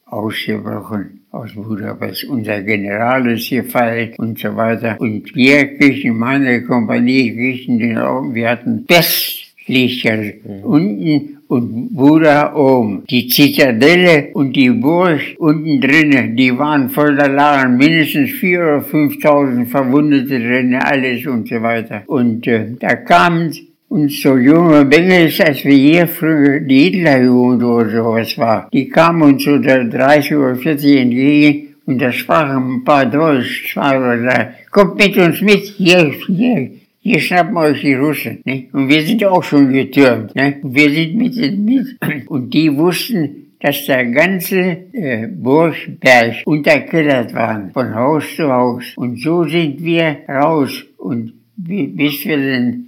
ausgebrochen 0.05 1.21
aus 1.31 1.53
Budapest. 1.53 2.25
Unser 2.25 2.61
General 2.61 3.27
ist 3.31 3.49
gefallen 3.49 4.13
und 4.17 4.39
so 4.39 4.55
weiter. 4.55 4.95
Und 4.99 5.35
wir 5.35 5.77
kriegen, 5.77 6.17
meine 6.17 6.63
Kompanie 6.63 7.33
kriegen 7.33 7.79
den 7.79 7.97
Raum, 7.97 8.33
wir 8.33 8.49
hatten 8.49 8.85
Bestlichter 8.85 10.17
mhm. 10.17 10.63
unten 10.63 11.35
und 11.47 11.93
Buda 11.93 12.55
oben. 12.55 13.03
Die 13.09 13.27
Zitadelle 13.27 14.29
und 14.33 14.55
die 14.55 14.69
Burg 14.69 15.21
unten 15.37 15.79
drinnen, 15.79 16.35
die 16.35 16.57
waren 16.57 16.89
voller 16.89 17.27
Lagen, 17.27 17.77
mindestens 17.77 18.31
4.000 18.31 18.57
oder 18.57 18.85
5.000 18.85 19.65
Verwundete 19.67 20.39
drinnen, 20.39 20.75
alles 20.75 21.25
und 21.27 21.47
so 21.47 21.61
weiter. 21.61 22.03
Und 22.07 22.47
äh, 22.47 22.71
da 22.79 22.95
kamen 22.95 23.53
uns 23.89 24.21
so 24.21 24.37
junge 24.37 24.85
Bengels, 24.85 25.39
als 25.39 25.63
wir 25.63 25.75
hier 25.75 26.07
früher 26.07 26.59
die 26.59 26.89
Hitlerjugend 26.89 27.63
oder 27.63 27.89
sowas 27.89 28.37
war, 28.37 28.69
die 28.73 28.89
kamen 28.89 29.21
uns 29.21 29.43
so 29.43 29.59
30 29.59 30.35
oder 30.35 30.55
40 30.55 30.97
entgegen 30.97 31.75
und 31.85 32.01
da 32.01 32.11
sprachen 32.11 32.77
ein 32.77 32.83
paar 32.83 33.05
Deutsch, 33.05 33.71
zwei 33.71 33.97
oder 33.97 34.17
drei. 34.17 34.53
Kommt 34.71 34.97
mit 34.97 35.17
uns 35.17 35.41
mit, 35.41 35.63
hier, 35.77 36.11
hier, 36.25 36.71
hier 36.99 37.19
schnappen 37.19 37.55
euch 37.57 37.81
die 37.81 37.93
Russen. 37.93 38.41
Ne? 38.43 38.65
Und 38.73 38.89
wir 38.89 39.03
sind 39.03 39.23
auch 39.25 39.43
schon 39.43 39.71
getürmt. 39.71 40.35
Ne? 40.35 40.57
Und 40.63 40.73
wir 40.73 40.89
sind 40.89 41.15
mit, 41.15 41.35
mit. 41.59 42.27
Und 42.27 42.51
die 42.51 42.75
wussten, 42.75 43.51
dass 43.59 43.85
der 43.85 44.05
ganze 44.05 44.59
äh, 44.93 45.27
Burgberg 45.27 46.37
unterkellert 46.45 47.33
war, 47.35 47.69
von 47.71 47.93
Haus 47.93 48.35
zu 48.35 48.51
Haus. 48.51 48.93
Und 48.95 49.21
so 49.21 49.43
sind 49.43 49.83
wir 49.83 50.17
raus. 50.27 50.83
Und 50.97 51.33
bis 51.55 52.25
wir 52.25 52.37
dann 52.37 52.87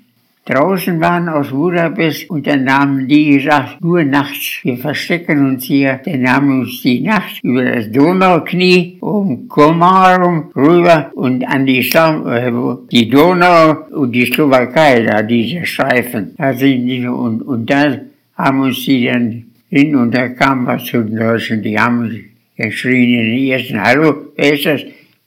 draußen 0.49 0.99
waren 1.01 1.27
aus 1.29 1.49
Budapest 1.49 2.29
und 2.29 2.47
dann 2.47 2.71
haben 2.71 3.07
die 3.07 3.38
gesagt, 3.38 3.81
nur 3.81 4.03
nachts, 4.03 4.60
wir 4.63 4.77
verstecken 4.77 5.45
uns 5.45 5.65
hier. 5.65 5.99
Dann 6.05 6.27
haben 6.31 6.62
uns 6.62 6.81
die 6.81 7.01
Nacht 7.01 7.43
über 7.43 7.63
das 7.63 7.91
Donauknie 7.91 8.97
um 9.01 9.47
Komarum 9.47 10.49
rüber 10.55 11.12
und 11.15 11.43
an 11.47 11.65
die, 11.65 11.81
Sam 11.81 12.25
äh, 12.27 12.51
die 12.91 13.10
Donau 13.10 13.88
und 13.91 14.12
die 14.13 14.25
Slowakei, 14.25 15.03
da 15.03 15.21
diese 15.21 15.65
Streifen. 15.65 16.33
Da 16.38 16.53
sind 16.53 16.88
die, 16.88 17.05
und, 17.07 17.41
und 17.41 17.69
da 17.69 17.97
haben 18.36 18.62
uns 18.62 18.83
die 18.86 19.05
dann 19.05 19.43
hin 19.69 19.95
und 19.95 20.13
da 20.13 20.29
kam 20.29 20.65
was 20.65 20.86
zu 20.86 21.03
den 21.03 21.17
Deutschen, 21.17 21.62
die 21.62 21.77
haben 21.77 22.23
geschrien 22.55 23.19
in 23.19 23.36
den 23.36 23.47
ersten, 23.47 23.81
hallo, 23.81 24.31
wer 24.36 24.53
ist 24.53 24.65
das? 24.65 24.81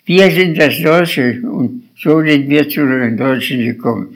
Wir 0.06 0.30
sind 0.30 0.59
das 0.59 0.80
Deutsche 0.83 1.40
und 1.42 1.85
so 1.94 2.22
sind 2.22 2.48
wir 2.48 2.68
zu 2.68 2.87
den 2.87 3.16
Deutschen 3.16 3.61
gekommen. 3.61 4.09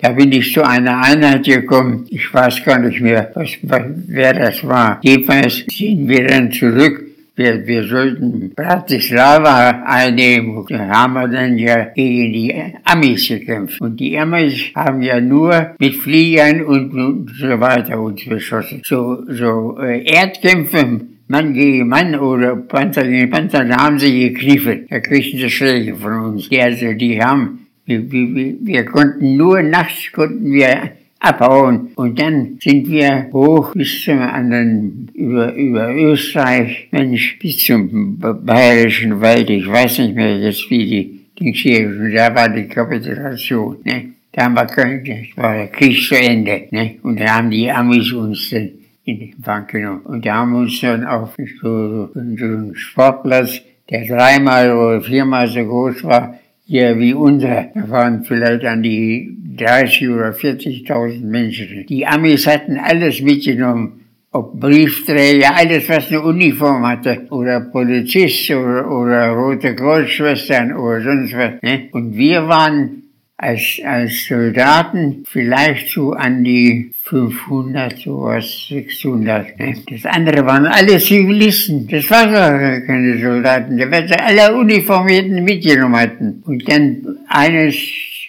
Da 0.00 0.10
bin 0.10 0.30
ich 0.30 0.52
zu 0.52 0.62
einer 0.62 1.02
Einheit 1.02 1.44
gekommen. 1.44 2.06
Ich 2.08 2.32
weiß 2.32 2.64
gar 2.64 2.78
nicht 2.78 3.00
mehr, 3.00 3.32
was, 3.34 3.50
was, 3.62 3.82
wer 4.06 4.32
das 4.32 4.64
war. 4.64 5.00
Jedenfalls 5.02 5.64
sind 5.68 6.08
wir 6.08 6.24
dann 6.24 6.52
zurück. 6.52 7.04
Wir, 7.34 7.66
wir 7.66 7.84
sollten 7.84 8.52
Bratislava 8.54 9.82
einnehmen. 9.86 10.64
Da 10.68 10.88
haben 10.88 11.14
wir 11.14 11.26
dann 11.26 11.58
ja 11.58 11.84
gegen 11.94 12.32
die 12.32 12.54
Amis 12.84 13.26
gekämpft. 13.26 13.80
Und 13.80 13.98
die 13.98 14.16
Amis 14.16 14.70
haben 14.74 15.02
ja 15.02 15.20
nur 15.20 15.74
mit 15.78 15.96
Fliegern 15.96 16.62
und, 16.62 16.92
und 16.92 17.30
so 17.36 17.58
weiter 17.60 18.00
uns 18.00 18.24
beschossen. 18.24 18.82
So, 18.84 19.24
so 19.28 19.78
äh, 19.80 20.04
Erdkämpfe 20.04 21.00
Mann 21.30 21.52
gegen 21.52 21.88
Mann 21.88 22.14
oder 22.14 22.56
Panzer 22.56 23.06
gegen 23.06 23.30
Panzer, 23.30 23.64
da 23.64 23.76
haben 23.76 23.98
sie 23.98 24.30
gekniffen. 24.30 24.86
Da 24.88 24.98
kriegten 24.98 25.38
sie 25.38 25.50
Schläge 25.50 25.94
von 25.94 26.12
uns. 26.20 26.48
Die, 26.48 26.60
also, 26.60 26.92
die 26.94 27.22
haben 27.22 27.66
wir, 27.88 28.12
wir, 28.12 28.54
wir 28.60 28.84
konnten 28.84 29.36
nur 29.36 29.62
nachts 29.62 30.12
konnten 30.12 30.52
wir 30.52 30.92
abhauen. 31.20 31.90
Und 31.96 32.20
dann 32.20 32.58
sind 32.60 32.88
wir 32.88 33.28
hoch 33.32 33.74
bis 33.74 34.04
zum 34.04 34.20
anderen, 34.20 35.08
über, 35.14 35.54
über 35.54 35.94
Österreich, 35.94 36.88
Mensch, 36.90 37.38
bis 37.38 37.64
zum 37.64 38.18
Bayerischen 38.18 39.20
Wald. 39.20 39.50
Ich 39.50 39.68
weiß 39.68 39.98
nicht 39.98 40.14
mehr 40.14 40.38
jetzt, 40.38 40.70
wie 40.70 40.86
die 40.86 41.20
Dings 41.38 41.58
hier, 41.58 41.88
da 42.14 42.34
war 42.34 42.48
die 42.48 42.66
Kapitulation, 42.66 43.76
ne? 43.84 44.14
Da 44.32 44.44
haben 44.44 44.54
wir 44.54 44.66
können, 44.66 45.04
das 45.04 45.36
war 45.36 45.54
der 45.54 45.68
Krieg 45.68 46.00
zu 46.00 46.16
Ende, 46.16 46.64
ne? 46.70 46.96
Und 47.02 47.18
da 47.18 47.36
haben 47.36 47.50
die 47.50 47.70
Amis 47.70 48.12
uns 48.12 48.50
dann 48.50 48.70
in 49.04 49.20
den 49.20 49.34
Bank 49.38 49.70
genommen. 49.70 50.02
Und 50.04 50.26
da 50.26 50.34
haben 50.34 50.52
wir 50.52 50.58
uns 50.58 50.80
dann 50.80 51.04
auf 51.04 51.34
so, 51.60 52.08
so 52.08 52.20
einen 52.20 52.74
Sportplatz, 52.74 53.62
der 53.88 54.06
dreimal 54.06 54.70
oder 54.72 55.00
viermal 55.00 55.48
so 55.48 55.64
groß 55.64 56.04
war, 56.04 56.38
ja, 56.68 56.98
wie 56.98 57.14
unser. 57.14 57.70
Da 57.74 57.88
waren 57.88 58.24
vielleicht 58.24 58.64
an 58.66 58.82
die 58.82 59.34
30 59.56 60.08
oder 60.10 60.30
40.000 60.30 61.24
Menschen. 61.24 61.86
Die 61.86 62.06
Amis 62.06 62.46
hatten 62.46 62.76
alles 62.76 63.22
mitgenommen. 63.22 64.04
Ob 64.30 64.60
Briefträger, 64.60 65.56
alles 65.56 65.88
was 65.88 66.08
eine 66.08 66.20
Uniform 66.20 66.86
hatte. 66.86 67.26
Oder 67.30 67.60
Polizist 67.60 68.50
oder, 68.50 68.90
oder 68.90 69.30
Rote 69.30 69.74
Kreuzschwestern 69.74 70.74
oder 70.74 71.00
sonst 71.00 71.34
was. 71.34 71.62
Ne? 71.62 71.88
Und 71.92 72.14
wir 72.14 72.46
waren 72.46 73.04
als, 73.38 73.80
als 73.84 74.26
Soldaten 74.26 75.24
vielleicht 75.26 75.88
so 75.88 76.12
an 76.12 76.42
die 76.42 76.90
500, 77.04 77.96
sowas, 77.96 78.66
600. 78.68 79.58
Ne? 79.58 79.76
Das 79.88 80.04
andere 80.04 80.44
waren 80.44 80.66
alle 80.66 80.98
Zivilisten. 80.98 81.86
Das 81.86 82.10
waren 82.10 82.32
gar 82.32 82.80
keine 82.80 83.18
Soldaten. 83.18 83.76
Die 83.76 83.90
werden 83.90 84.16
alle 84.20 84.56
Uniformierten 84.56 85.44
mitgenommen 85.44 85.96
hatten. 85.96 86.42
Und 86.44 86.68
dann 86.68 87.18
eines 87.28 87.76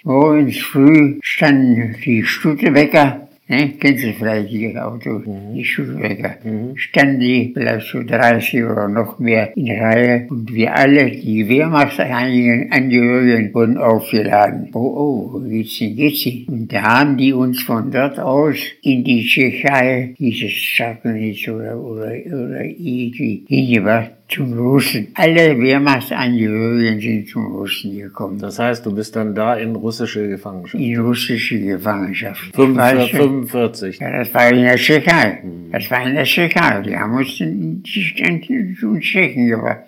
morgens 0.04 0.58
früh 0.60 1.18
standen 1.22 1.96
die 2.06 2.24
Stutebecker 2.24 3.29
Ne? 3.50 3.74
Kennst 3.80 4.04
du 4.04 4.14
vielleicht 4.14 4.54
mhm. 4.54 5.56
die 5.56 5.66
Schulwecker? 5.66 6.36
Mhm. 6.44 6.78
Standen 6.78 7.20
die 7.20 7.52
vielleicht 7.52 7.88
so 7.88 8.04
30 8.04 8.64
oder 8.64 8.88
noch 8.88 9.18
mehr 9.18 9.58
in 9.58 9.72
Reihe 9.72 10.28
und 10.30 10.54
wir 10.54 10.76
alle, 10.76 11.10
die 11.10 11.50
Wehrmachtsangehörigen, 11.50 13.52
wurden 13.52 13.80
aufgeladen. 13.80 14.70
Oh, 14.74 14.80
oh, 14.80 15.34
wo 15.34 15.40
geht's 15.40 15.78
hin, 15.78 15.96
geht's 15.96 16.22
hin? 16.22 16.46
Da 16.70 16.84
haben 16.84 17.18
die 17.18 17.34
uns 17.34 17.64
von 17.64 17.90
dort 17.90 18.20
aus 18.20 18.58
in 18.84 19.04
die 19.04 19.26
Tschechei, 19.26 20.14
dieses 20.20 20.52
Schackenitz 20.52 21.48
oder, 21.48 21.76
oder, 21.76 22.12
oder 22.28 22.64
irgendwie 22.64 23.44
hingebracht 23.48 24.12
zum 24.28 24.54
Russen. 24.54 25.08
Alle 25.16 25.60
Wehrmachtsangehörigen 25.60 27.02
sind 27.02 27.28
zum 27.28 27.48
Russen 27.48 27.98
gekommen. 27.98 28.38
Das 28.38 28.60
heißt, 28.60 28.86
du 28.86 28.94
bist 28.94 29.16
dann 29.16 29.34
da 29.34 29.56
in 29.56 29.76
russische 29.76 30.30
Gefangenschaft? 30.30 30.84
In 30.84 31.00
russische 31.00 31.60
Gefangenschaft. 31.60 32.54
45? 32.54 33.12
45. 33.14 34.00
Ja, 34.00 34.20
das 34.20 34.32
war 34.32 34.50
in 34.52 34.62
der 34.62 34.76
Tschechei. 34.76 35.40
Mhm. 35.44 35.72
Das 35.72 35.90
war 35.90 36.08
in 36.08 36.14
der 36.14 36.26
Tschechei. 36.26 36.82
Die 36.84 36.96
haben 36.96 37.16
uns 37.16 37.40
in 37.40 37.82
die 37.82 39.00
Tschechen 39.00 39.48
gebracht. 39.48 39.80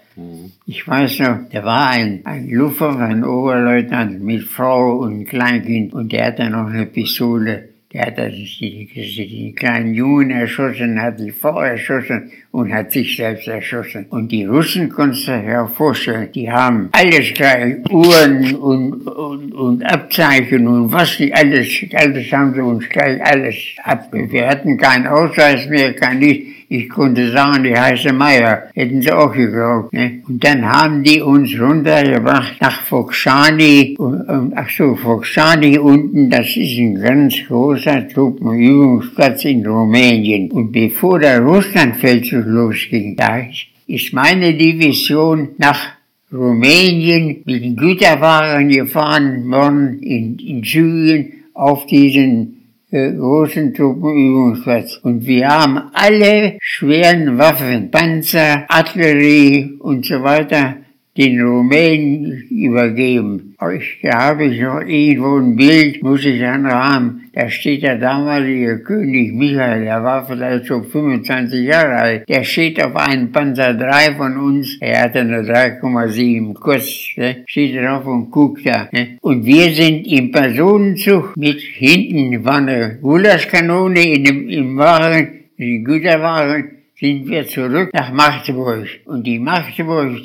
Ich 0.65 0.87
weiß 0.87 1.19
noch, 1.19 1.37
da 1.51 1.63
war 1.63 1.89
ein, 1.89 2.21
ein 2.25 2.49
Luftwaffe, 2.49 2.99
ein 2.99 3.23
Oberleutnant 3.23 4.21
mit 4.21 4.43
Frau 4.43 4.97
und 4.97 5.25
Kleinkind 5.25 5.93
und 5.93 6.11
der 6.11 6.27
hatte 6.27 6.49
noch 6.49 6.67
eine 6.67 6.85
Pistole 6.85 7.69
Der 7.93 8.05
hat 8.05 8.19
also 8.19 8.37
die, 8.37 8.89
die 8.93 9.53
kleinen 9.53 9.93
Jungen 9.93 10.31
erschossen, 10.31 11.01
hat 11.01 11.19
die 11.19 11.31
Frau 11.31 11.59
erschossen 11.59 12.31
und 12.51 12.73
hat 12.73 12.91
sich 12.91 13.17
selbst 13.17 13.47
erschossen. 13.47 14.05
Und 14.09 14.31
die 14.31 14.45
Russen, 14.45 14.89
konntest 14.89 15.27
du 15.27 15.41
dir 15.41 15.67
vorstellen, 15.75 16.29
die 16.33 16.49
haben 16.49 16.89
alles 16.93 17.33
gleich, 17.33 17.77
Uhren 17.89 18.55
und, 18.55 19.07
und, 19.07 19.53
und 19.53 19.83
Abzeichen 19.83 20.67
und 20.67 20.91
was 20.91 21.19
nicht, 21.19 21.35
alles, 21.35 21.67
alles 21.93 22.31
haben 22.31 22.53
sie 22.53 22.61
uns 22.61 22.87
gleich 22.87 23.21
alles 23.25 23.57
abgegeben. 23.83 24.31
Wir 24.31 24.47
hatten 24.47 24.77
keinen 24.77 25.07
Ausweis 25.07 25.67
mehr, 25.67 25.93
kein 25.93 26.19
Licht. 26.21 26.60
Ich 26.73 26.87
konnte 26.87 27.29
sagen, 27.31 27.65
die 27.65 27.77
heiße 27.77 28.13
Meier. 28.13 28.69
Hätten 28.73 29.01
sie 29.01 29.11
auch 29.11 29.33
geglaubt. 29.33 29.91
Ne? 29.91 30.23
Und 30.25 30.41
dann 30.41 30.65
haben 30.65 31.03
die 31.03 31.19
uns 31.19 31.59
runtergebracht 31.59 32.61
nach 32.61 32.89
und, 32.89 34.53
ach 34.55 34.69
so, 34.69 34.95
Fokshani 34.95 35.77
unten, 35.77 36.29
das 36.29 36.55
ist 36.55 36.77
ein 36.77 36.95
ganz 36.95 37.35
großer 37.45 38.07
Truppenübungsplatz 38.07 39.43
in 39.43 39.67
Rumänien. 39.67 40.49
Und 40.49 40.71
bevor 40.71 41.19
der 41.19 41.41
Russlandfeldzug 41.41 42.45
losging, 42.45 43.17
da 43.17 43.41
ist 43.87 44.13
meine 44.13 44.53
Division 44.53 45.49
nach 45.57 45.89
Rumänien 46.31 47.41
mit 47.43 47.65
den 47.65 47.75
Güterwagen 47.75 48.69
gefahren 48.69 49.51
worden 49.51 49.99
in, 49.99 50.39
in 50.39 50.63
Syrien 50.63 51.33
auf 51.53 51.85
diesen 51.87 52.60
äh, 52.91 53.13
großen 53.13 53.73
Truppenübungsplatz. 53.73 54.99
Und 55.03 55.25
wir 55.25 55.47
haben 55.47 55.81
alle 55.93 56.57
schweren 56.61 57.37
Waffen, 57.37 57.89
Panzer, 57.89 58.65
Artillerie 58.67 59.77
und 59.79 60.05
so 60.05 60.21
weiter 60.23 60.77
den 61.17 61.41
Rumänen 61.41 62.43
übergeben. 62.49 63.55
Da 64.01 64.19
habe 64.27 64.45
ich 64.45 64.61
noch 64.61 64.81
irgendwo 64.81 65.37
ein 65.37 65.55
Bild, 65.55 66.01
muss 66.01 66.25
ich 66.25 66.43
anrahmen. 66.43 67.29
Da 67.33 67.49
steht 67.49 67.83
der 67.83 67.97
damalige 67.97 68.79
König 68.79 69.33
Michael, 69.33 69.83
der 69.83 70.03
war 70.03 70.25
vielleicht 70.25 70.65
so 70.65 70.81
25 70.81 71.65
Jahre 71.65 71.95
alt. 71.95 72.29
Der 72.29 72.43
steht 72.43 72.83
auf 72.83 72.95
einem 72.95 73.31
Panzer 73.31 73.73
3 73.73 74.15
von 74.15 74.37
uns. 74.37 74.77
Er 74.79 75.03
hatte 75.03 75.19
eine 75.19 75.41
3,7 75.41 76.53
kurz. 76.53 77.09
Ne? 77.17 77.43
Steht 77.45 77.75
drauf 77.75 78.05
und 78.05 78.31
guckt 78.31 78.65
da. 78.65 78.87
Ne? 78.91 79.17
Und 79.21 79.45
wir 79.45 79.71
sind 79.73 80.05
im 80.07 80.31
Personenzug 80.31 81.35
mit 81.37 81.59
hinten 81.59 82.43
war 82.43 82.57
eine 82.57 82.97
Gulaschkanone 83.01 84.01
in 84.01 84.23
dem, 84.23 84.49
im 84.49 84.77
Wagen, 84.77 85.45
im 85.57 85.83
Güterwagen, 85.83 86.71
sind 86.99 87.27
wir 87.27 87.45
zurück 87.47 87.89
nach 87.93 88.11
Magdeburg. 88.11 88.87
Und 89.05 89.25
die 89.25 89.39
Magdeburg 89.39 90.21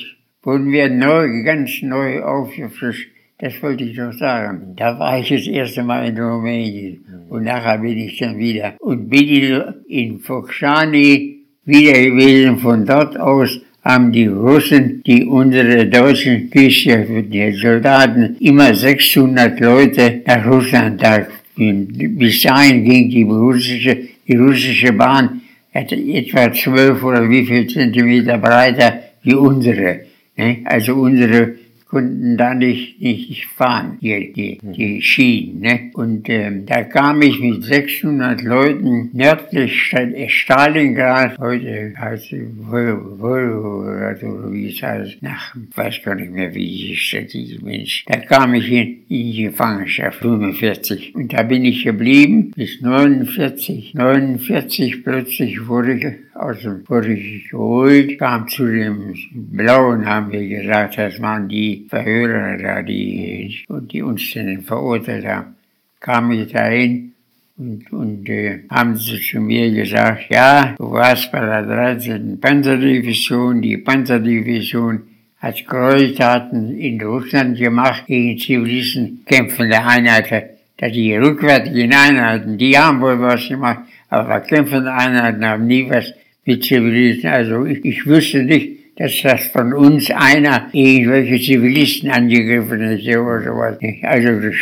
wurden 0.46 0.70
wir 0.70 0.88
neu, 0.88 1.42
ganz 1.42 1.82
neu 1.82 2.22
aufgefrischt. 2.22 3.10
Das 3.38 3.60
wollte 3.62 3.84
ich 3.84 3.98
noch 3.98 4.12
sagen. 4.12 4.74
Da 4.76 4.96
war 4.98 5.18
ich 5.18 5.28
das 5.28 5.46
erste 5.46 5.82
Mal 5.82 6.08
in 6.08 6.18
Rumänien. 6.18 7.04
Und 7.28 7.44
nachher 7.44 7.78
bin 7.78 7.98
ich 7.98 8.16
dann 8.18 8.38
wieder. 8.38 8.76
Und 8.78 9.10
bin 9.10 9.62
in 9.88 10.20
Fokshani 10.20 11.40
wieder 11.64 11.92
gewesen. 11.94 12.58
Von 12.58 12.86
dort 12.86 13.18
aus 13.18 13.60
haben 13.82 14.12
die 14.12 14.26
Russen, 14.26 15.02
die 15.04 15.24
unsere 15.24 15.86
deutschen 15.86 16.48
Küche, 16.48 17.24
die 17.28 17.52
Soldaten, 17.52 18.36
immer 18.38 18.72
600 18.72 19.58
Leute 19.60 20.22
nach 20.26 20.46
Russland 20.46 21.02
da. 21.02 21.26
Bis 21.56 22.42
dahin 22.42 22.84
ging 22.84 23.10
die 23.10 23.24
russische, 23.24 23.98
die 24.26 24.36
russische 24.36 24.92
Bahn 24.92 25.42
etwa 25.72 26.52
12 26.52 27.02
oder 27.02 27.28
wie 27.28 27.44
viel 27.44 27.66
Zentimeter 27.66 28.38
breiter 28.38 29.00
wie 29.22 29.34
unsere. 29.34 30.06
Ne? 30.36 30.62
Also 30.64 30.94
unsere 30.94 31.56
konnten 31.88 32.36
da 32.36 32.52
nicht, 32.52 33.00
nicht 33.00 33.46
fahren, 33.46 33.98
die, 34.00 34.32
die, 34.32 34.58
die 34.60 35.00
Schienen. 35.02 35.60
Ne? 35.60 35.90
Und 35.94 36.28
ähm, 36.28 36.66
da 36.66 36.82
kam 36.82 37.22
ich 37.22 37.38
mit 37.40 37.62
600 37.62 38.42
Leuten 38.42 39.10
nördlich 39.12 39.94
Stalingrad, 40.28 41.38
heute 41.38 41.94
heißt 41.96 42.32
es 42.32 42.40
Volvo, 42.56 43.82
oder 43.82 44.16
wie 44.50 44.68
es 44.68 44.82
heißt, 44.82 45.22
nach, 45.22 45.54
ich 45.54 45.76
weiß 45.76 46.02
gar 46.04 46.16
nicht 46.16 46.32
mehr, 46.32 46.52
wie 46.54 46.88
die 46.88 46.96
Stadt 46.96 47.34
ist, 47.34 47.62
Mensch. 47.62 48.04
Da 48.06 48.16
kam 48.16 48.54
ich 48.54 48.70
in, 48.70 49.04
in 49.08 49.32
die 49.32 49.42
Gefangenschaft, 49.44 50.18
45. 50.18 51.14
Und 51.14 51.32
da 51.32 51.42
bin 51.44 51.64
ich 51.64 51.84
geblieben 51.84 52.50
bis 52.50 52.80
49. 52.80 53.94
49 53.94 55.04
plötzlich 55.04 55.66
wurde 55.68 55.94
ich 55.94 56.06
aus 56.34 56.60
dem, 56.60 56.82
wurde 56.88 57.12
ich 57.12 57.48
geholt, 57.48 58.18
kam 58.18 58.48
zu 58.48 58.66
dem 58.66 59.14
Blauen, 59.32 60.04
haben 60.06 60.32
wir 60.32 60.46
gesagt, 60.46 60.98
das 60.98 61.20
waren 61.20 61.48
die 61.48 61.75
Verhörer 61.88 62.56
da, 62.58 62.82
die, 62.82 63.64
die 63.68 64.02
uns 64.02 64.32
dann 64.32 64.62
verurteilt 64.62 65.26
haben, 65.26 65.56
kam 66.00 66.30
ich 66.32 66.52
dahin 66.52 67.12
und, 67.58 67.90
und 67.92 68.28
äh, 68.28 68.60
haben 68.70 68.96
sie 68.96 69.20
zu 69.20 69.40
mir 69.40 69.70
gesagt, 69.70 70.26
ja, 70.30 70.74
du 70.76 70.92
warst 70.92 71.32
bei 71.32 71.40
der 71.40 71.62
13. 71.62 72.38
Panzerdivision, 72.40 73.62
die 73.62 73.78
Panzerdivision 73.78 75.02
hat 75.38 75.66
Gräueltaten 75.66 76.78
in 76.78 77.00
Russland 77.00 77.58
gemacht 77.58 78.06
gegen 78.06 78.38
Zivilisten, 78.38 79.22
kämpfende 79.24 79.82
Einheiten. 79.82 80.50
Dass 80.78 80.92
die 80.92 81.14
rückwärtigen 81.14 81.92
Einheiten, 81.94 82.58
die 82.58 82.76
haben 82.76 83.00
wohl 83.00 83.18
was 83.20 83.48
gemacht, 83.48 83.80
aber 84.10 84.40
kämpfende 84.40 84.92
Einheiten 84.92 85.44
haben 85.46 85.66
nie 85.66 85.88
was 85.88 86.12
mit 86.44 86.62
Zivilisten. 86.64 87.30
Also 87.30 87.64
ich, 87.64 87.82
ich 87.84 88.06
wüsste 88.06 88.42
nicht, 88.42 88.75
dass 88.96 89.20
das 89.22 89.46
von 89.46 89.74
uns 89.74 90.10
einer 90.10 90.68
irgendwelche 90.72 91.38
Zivilisten 91.40 92.10
angegriffen 92.10 92.80
hätte 92.80 93.20
oder 93.20 93.42
sowas. 93.42 93.78
Also 94.02 94.40
das 94.40 94.54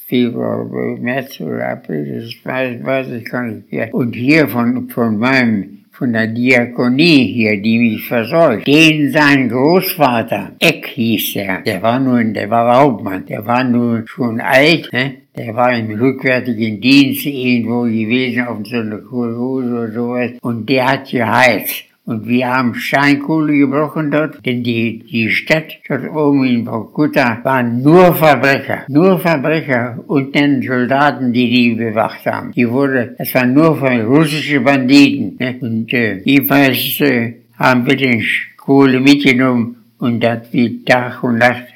Februar, 0.07 0.67
März 0.99 1.41
oder 1.41 1.71
April, 1.71 2.21
das 2.21 2.35
weiß, 2.45 2.85
weiß 2.85 3.09
ich 3.13 3.25
gar 3.25 3.45
nicht. 3.45 3.73
Ja. 3.73 3.87
Und 3.93 4.15
hier 4.15 4.47
von, 4.47 4.91
von 4.91 5.17
meinem 5.19 5.82
von 6.03 6.13
der 6.13 6.27
Diakonie 6.27 7.33
hier, 7.33 7.63
die 7.63 7.79
mich 7.79 8.09
versorgt, 8.09 8.67
den 8.67 9.13
sein 9.13 9.49
Großvater, 9.49 10.51
Eck 10.59 10.85
hieß 10.89 11.35
der, 11.35 11.61
der 11.61 11.81
war 11.81 12.01
nun, 12.01 12.35
der 12.35 12.51
war 12.51 12.77
Hauptmann, 12.77 13.25
der 13.27 13.47
war 13.47 13.63
nun 13.63 14.03
schon 14.09 14.41
alt, 14.41 14.93
ne? 14.93 15.15
Der 15.37 15.55
war 15.55 15.73
im 15.73 15.89
rückwärtigen 15.93 16.81
Dienst 16.81 17.25
irgendwo 17.25 17.83
gewesen 17.83 18.49
auf 18.49 18.59
so 18.65 18.79
einer 18.79 18.99
Kurhose 18.99 19.69
oder 19.69 19.93
sowas 19.93 20.31
und 20.43 20.69
der 20.69 20.91
hat 20.91 21.09
geheizt. 21.09 21.85
Und 22.05 22.27
wir 22.27 22.49
haben 22.49 22.75
Steinkohle 22.75 23.59
gebrochen 23.59 24.11
dort, 24.11 24.45
denn 24.45 24.65
die, 24.65 25.05
die 25.09 25.31
Stadt 25.31 25.79
dort 25.89 26.11
oben 26.11 26.45
in 26.45 26.65
Vorkuta 26.65 27.39
waren 27.45 27.81
nur 27.81 28.13
Verbrecher, 28.13 28.85
nur 28.89 29.21
Verbrecher 29.21 30.03
und 30.09 30.35
dann 30.35 30.61
Soldaten, 30.63 31.33
die 31.33 31.49
die 31.49 31.75
bewacht 31.75 32.27
haben. 32.27 32.51
Die 32.53 32.69
wurde, 32.69 33.15
das 33.17 33.33
waren 33.35 33.55
nur 33.55 33.77
von 33.77 34.01
russischen 34.01 34.65
Banditen. 34.65 35.37
Ne? 35.39 35.57
Und 35.61 35.93
äh, 35.93 36.19
jedenfalls 36.25 37.01
äh, 37.01 37.35
haben 37.57 37.87
wir 37.87 37.97
den 37.97 38.25
Kohle 38.57 38.99
mitgenommen 38.99 39.77
und 39.99 40.21
das 40.25 40.53
wie 40.53 40.83
Tag 40.85 41.23
und 41.23 41.39
Nacht, 41.39 41.67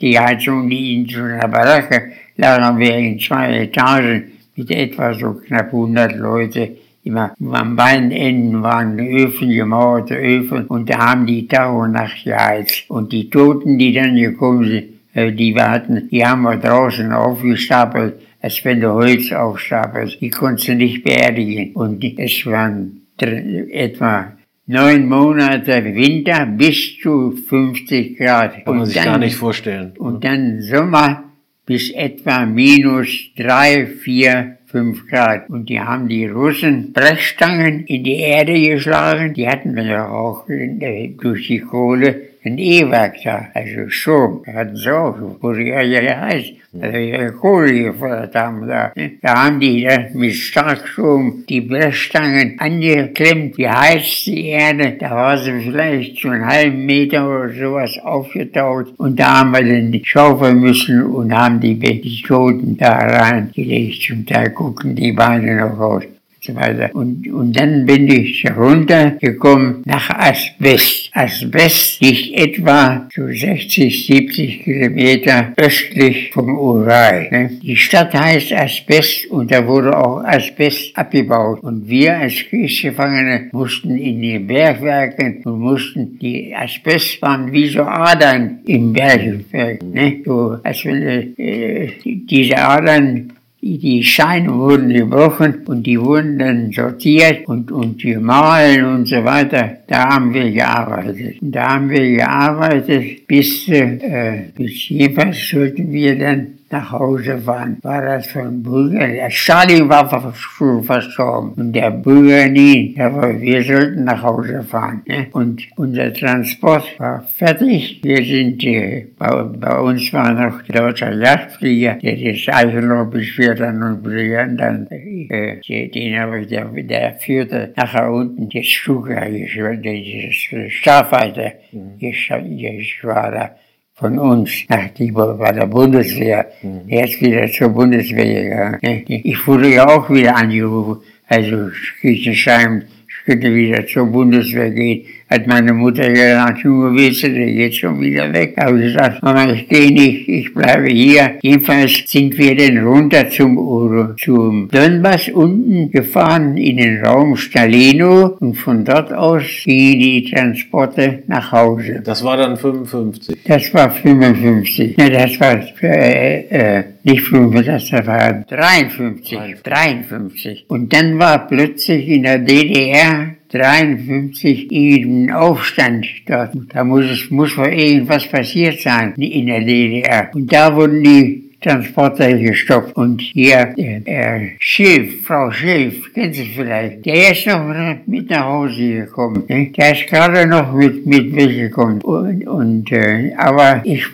die 0.00 0.18
Heizung, 0.18 0.68
die 0.68 0.96
in 0.96 1.08
so 1.08 1.22
einer 1.22 1.48
Baracke 1.48 2.12
lagen 2.36 2.78
wir 2.78 2.96
in 2.96 3.18
zwei 3.18 3.60
Etagen 3.60 4.24
mit 4.56 4.70
etwa 4.70 5.14
so 5.14 5.34
knapp 5.34 5.66
100 5.66 6.16
Leute 6.16 6.76
immer 7.06 7.34
am 7.40 7.76
beiden 7.76 8.10
Enden 8.10 8.62
waren 8.62 8.98
Öfen, 8.98 9.50
gemauerte 9.50 10.16
Öfen 10.16 10.66
und 10.66 10.90
da 10.90 10.98
haben 10.98 11.26
die 11.26 11.46
Tag 11.46 11.72
und 11.72 11.92
Nacht 11.92 12.24
geheizt. 12.24 12.84
Und 12.88 13.12
die 13.12 13.30
Toten, 13.30 13.78
die 13.78 13.92
dann 13.92 14.16
gekommen 14.16 14.64
sind, 14.64 14.84
äh, 15.14 15.32
die 15.32 15.54
wir 15.54 15.70
hatten, 15.70 16.08
die 16.10 16.24
haben 16.24 16.42
wir 16.42 16.56
draußen 16.56 17.10
aufgestapelt, 17.12 18.14
als 18.42 18.64
wenn 18.64 18.80
du 18.80 18.92
Holz 18.92 19.32
aufstapelst. 19.32 20.20
Die 20.20 20.30
konntest 20.30 20.68
du 20.68 20.74
nicht 20.74 21.04
beerdigen. 21.04 21.72
Und 21.74 22.04
es 22.18 22.44
waren 22.44 23.02
etwa 23.18 24.32
neun 24.66 25.08
Monate 25.08 25.84
Winter 25.84 26.44
bis 26.46 26.98
zu 26.98 27.32
50 27.32 28.18
Grad. 28.18 28.64
Kann 28.64 28.76
man 28.76 28.86
sich 28.86 28.96
dann, 28.96 29.04
gar 29.04 29.18
nicht 29.18 29.36
vorstellen. 29.36 29.92
Und 29.96 30.24
dann 30.24 30.60
Sommer 30.60 31.24
bis 31.64 31.90
etwa 31.90 32.46
minus 32.46 33.08
drei, 33.36 33.86
vier, 33.86 34.55
fünf 34.76 35.08
Grad. 35.08 35.48
Und 35.48 35.70
die 35.70 35.80
haben 35.80 36.06
die 36.08 36.26
Russen 36.26 36.92
Brechstangen 36.92 37.86
in 37.86 38.04
die 38.04 38.20
Erde 38.20 38.60
geschlagen. 38.60 39.32
Die 39.32 39.48
hatten 39.48 39.74
ja 39.78 40.08
auch 40.08 40.46
äh, 40.50 41.14
durch 41.18 41.46
die 41.46 41.60
Kohle 41.60 42.20
ein 42.46 42.58
E-Werk 42.58 43.16
da, 43.24 43.48
also 43.54 43.88
Strom. 43.88 44.42
Da 44.46 44.52
hatten 44.52 44.76
sie 44.76 44.90
auch, 44.90 45.16
wurde 45.40 45.62
ja 45.62 46.20
heiß. 46.20 46.44
Also 46.80 46.98
ihre 46.98 47.32
Kohle 47.32 47.84
gefordert 47.84 48.34
haben 48.34 48.66
da. 48.66 48.92
Da 49.22 49.44
haben 49.44 49.60
die 49.60 49.84
da 49.84 49.96
mit 50.12 50.34
Starkstrom 50.34 51.44
die 51.48 51.62
Brechstangen 51.62 52.56
angeklemmt, 52.58 53.56
geheizt 53.56 54.26
die 54.26 54.48
Erde. 54.48 54.96
Da 54.98 55.10
war 55.10 55.38
sie 55.38 55.58
vielleicht 55.60 56.20
so 56.20 56.28
einen 56.28 56.46
halben 56.46 56.84
Meter 56.84 57.28
oder 57.28 57.52
sowas 57.52 57.98
aufgetaucht. 58.02 58.88
Und 58.98 59.18
da 59.18 59.40
haben 59.40 59.52
wir 59.52 59.64
dann 59.64 60.00
schaufeln 60.04 60.60
müssen 60.60 61.02
und 61.02 61.32
haben 61.34 61.60
die, 61.60 61.78
die 61.78 62.22
Toten 62.22 62.76
da 62.76 62.92
reingelegt. 62.92 64.02
Zum 64.02 64.26
Teil 64.26 64.50
gucken 64.50 64.94
die 64.94 65.12
Beine 65.12 65.56
noch 65.56 65.78
raus 65.78 66.04
so 66.04 66.15
weiter. 66.54 66.90
Und, 66.94 67.26
und 67.28 67.58
dann 67.58 67.86
bin 67.86 68.08
ich 68.08 68.44
runtergekommen 68.56 69.82
nach 69.84 70.10
Asbest. 70.10 71.10
Asbest 71.12 72.00
liegt 72.00 72.38
etwa 72.38 73.08
so 73.14 73.26
60, 73.26 74.06
70 74.06 74.64
Kilometer 74.64 75.52
östlich 75.56 76.30
vom 76.32 76.56
Ural. 76.58 77.28
Ne? 77.30 77.50
Die 77.62 77.76
Stadt 77.76 78.14
heißt 78.14 78.52
Asbest 78.52 79.30
und 79.30 79.50
da 79.50 79.66
wurde 79.66 79.96
auch 79.96 80.22
Asbest 80.24 80.96
abgebaut. 80.96 81.60
Und 81.62 81.88
wir 81.88 82.16
als 82.16 82.34
Kriegsgefangene 82.48 83.48
mussten 83.52 83.96
in 83.96 84.20
den 84.22 84.46
Bergwerken 84.46 85.42
und 85.44 85.60
mussten, 85.60 86.18
die 86.18 86.54
Asbest 86.54 87.20
waren 87.22 87.52
wie 87.52 87.68
so 87.68 87.82
Adern 87.82 88.60
im 88.66 88.92
Bergwerk. 88.92 89.82
Ne? 89.82 90.22
So, 90.24 90.58
als 90.62 90.84
wenn 90.84 91.34
äh, 91.36 91.92
diese 92.04 92.58
Adern 92.58 93.32
die 93.78 94.02
Scheine 94.02 94.52
wurden 94.54 94.88
gebrochen 94.88 95.62
und 95.66 95.86
die 95.86 96.00
wurden 96.00 96.38
dann 96.38 96.70
sortiert 96.72 97.46
und, 97.48 97.70
und 97.72 98.00
gemahlen 98.00 98.84
und 98.84 99.06
so 99.06 99.24
weiter. 99.24 99.78
Da 99.86 100.08
haben 100.10 100.32
wir 100.32 100.50
gearbeitet. 100.50 101.36
Da 101.40 101.74
haben 101.74 101.90
wir 101.90 102.16
gearbeitet 102.16 103.26
bis, 103.26 103.68
äh, 103.68 104.50
bis 104.56 104.88
jedenfalls 104.88 105.48
sollten 105.48 105.90
wir 105.90 106.18
dann 106.18 106.46
nach 106.70 106.90
Hause 106.90 107.38
fahren, 107.38 107.78
war 107.82 108.02
das 108.02 108.26
von 108.26 108.62
Brügger. 108.62 109.06
Der 109.06 109.30
Stalin 109.30 109.88
war 109.88 110.08
verstorben 110.08 111.52
und 111.52 111.72
der 111.72 111.90
Brügger 111.90 112.48
nie. 112.48 112.96
Aber 112.98 113.40
wir 113.40 113.62
sollten 113.62 114.04
nach 114.04 114.22
Hause 114.22 114.62
fahren. 114.62 115.02
Ne? 115.06 115.28
Und 115.32 115.62
unser 115.76 116.12
Transport 116.12 116.98
war 116.98 117.22
fertig. 117.22 118.00
Wir 118.02 118.24
sind, 118.24 118.64
äh, 118.64 119.06
bei, 119.16 119.42
bei, 119.44 119.78
uns 119.78 120.12
war 120.12 120.32
noch 120.32 120.62
der 120.62 120.82
deutsche 120.82 121.12
Jagdflieger, 121.12 121.94
der 122.02 122.16
das 122.16 122.48
Eichelloh 122.48 123.04
beschwert 123.06 123.60
hat 123.60 123.74
und 123.74 124.02
Brügger. 124.02 124.46
dann, 124.46 124.88
äh, 124.88 125.60
den 125.88 126.18
habe 126.18 126.40
ich, 126.40 126.48
der, 126.48 126.64
der 126.64 127.14
führte 127.14 127.72
nachher 127.76 128.10
unten 128.10 128.48
das 128.48 128.66
Stuka, 128.66 129.26
das 129.28 130.72
Starfighter, 130.72 131.52
mhm. 131.70 131.98
geschwader 131.98 133.56
von 133.96 134.18
uns 134.18 134.50
nach 134.68 134.88
die, 134.90 135.10
bei 135.10 135.52
der 135.52 135.66
Bundeswehr. 135.66 136.46
Mhm. 136.62 136.82
Er 136.86 137.04
ist 137.04 137.20
wieder 137.20 137.50
zur 137.50 137.70
Bundeswehr 137.70 138.42
gegangen. 138.42 139.04
Ich 139.06 139.46
wurde 139.46 139.72
ja 139.72 139.88
auch 139.88 140.08
wieder 140.10 140.36
angerufen. 140.36 141.00
Also 141.26 141.70
Kirchensheim 142.00 142.82
könnte 143.24 143.52
wieder 143.54 143.86
zur 143.86 144.06
Bundeswehr 144.06 144.70
gehen 144.70 145.06
hat 145.28 145.46
meine 145.46 145.72
Mutter 145.72 146.08
gesagt, 146.08 146.58
Junge, 146.58 146.94
willst 146.94 147.24
du, 147.24 147.32
der 147.32 147.46
geht 147.46 147.74
schon 147.74 148.00
wieder 148.00 148.32
weg. 148.32 148.54
Da 148.56 148.66
habe 148.66 148.78
ich 148.78 148.92
gesagt, 148.92 149.22
Mama, 149.22 149.52
ich 149.52 149.68
gehe 149.68 149.92
nicht, 149.92 150.28
ich 150.28 150.54
bleibe 150.54 150.86
hier. 150.88 151.38
Jedenfalls 151.42 152.04
sind 152.06 152.38
wir 152.38 152.56
dann 152.56 152.86
runter 152.86 153.28
zum, 153.28 153.58
Uro, 153.58 154.14
zum 154.14 154.68
Donbass 154.68 155.28
unten 155.28 155.90
gefahren 155.90 156.56
in 156.56 156.76
den 156.76 157.04
Raum 157.04 157.36
Stalino 157.36 158.36
und 158.38 158.54
von 158.54 158.84
dort 158.84 159.12
aus 159.12 159.42
gingen 159.64 159.98
die 159.98 160.30
Transporte 160.30 161.22
nach 161.26 161.50
Hause. 161.50 162.02
Das 162.04 162.22
war 162.22 162.36
dann 162.36 162.56
55? 162.56 163.38
Das 163.44 163.74
war 163.74 163.90
55. 163.90 164.96
Ja, 164.96 165.08
das 165.08 165.40
war 165.40 165.60
äh, 165.82 166.78
äh, 166.78 166.84
nicht 167.02 167.22
55, 167.22 167.90
das 167.90 168.06
war 168.06 168.44
53. 168.48 169.38
53. 169.62 170.66
Und 170.68 170.92
dann 170.92 171.18
war 171.18 171.46
plötzlich 171.48 172.08
in 172.08 172.22
der 172.22 172.38
DDR 172.38 173.35
53 173.50 174.70
irgendein 174.70 175.34
Aufstand 175.36 176.06
dort. 176.26 176.52
Da 176.68 176.84
muss 176.84 177.04
es, 177.04 177.30
muss 177.30 177.56
wohl 177.56 177.68
irgendwas 177.68 178.26
passiert 178.28 178.80
sein 178.80 179.14
in 179.16 179.46
der 179.46 179.60
DDR. 179.60 180.30
Und 180.34 180.52
da 180.52 180.74
wurden 180.74 181.02
die 181.02 181.46
Transporter 181.60 182.32
gestoppt. 182.38 182.96
Und 182.96 183.20
hier, 183.20 183.74
der, 183.76 184.00
der 184.00 184.40
Schiff, 184.58 185.24
Frau 185.24 185.50
Schiff, 185.50 186.12
kennen 186.14 186.32
Sie 186.32 186.44
vielleicht, 186.44 187.04
der 187.06 187.32
ist 187.32 187.46
noch 187.46 187.64
mit 188.06 188.30
nach 188.30 188.44
Hause 188.44 189.04
gekommen. 189.04 189.44
Ne? 189.48 189.72
Der 189.76 189.92
ist 189.92 190.06
gerade 190.06 190.46
noch 190.46 190.72
mit, 190.72 191.06
mit 191.06 191.34
weggekommen. 191.34 192.02
Und, 192.02 192.46
und 192.46 192.92
äh, 192.92 193.32
aber 193.36 193.80
ich 193.84 194.04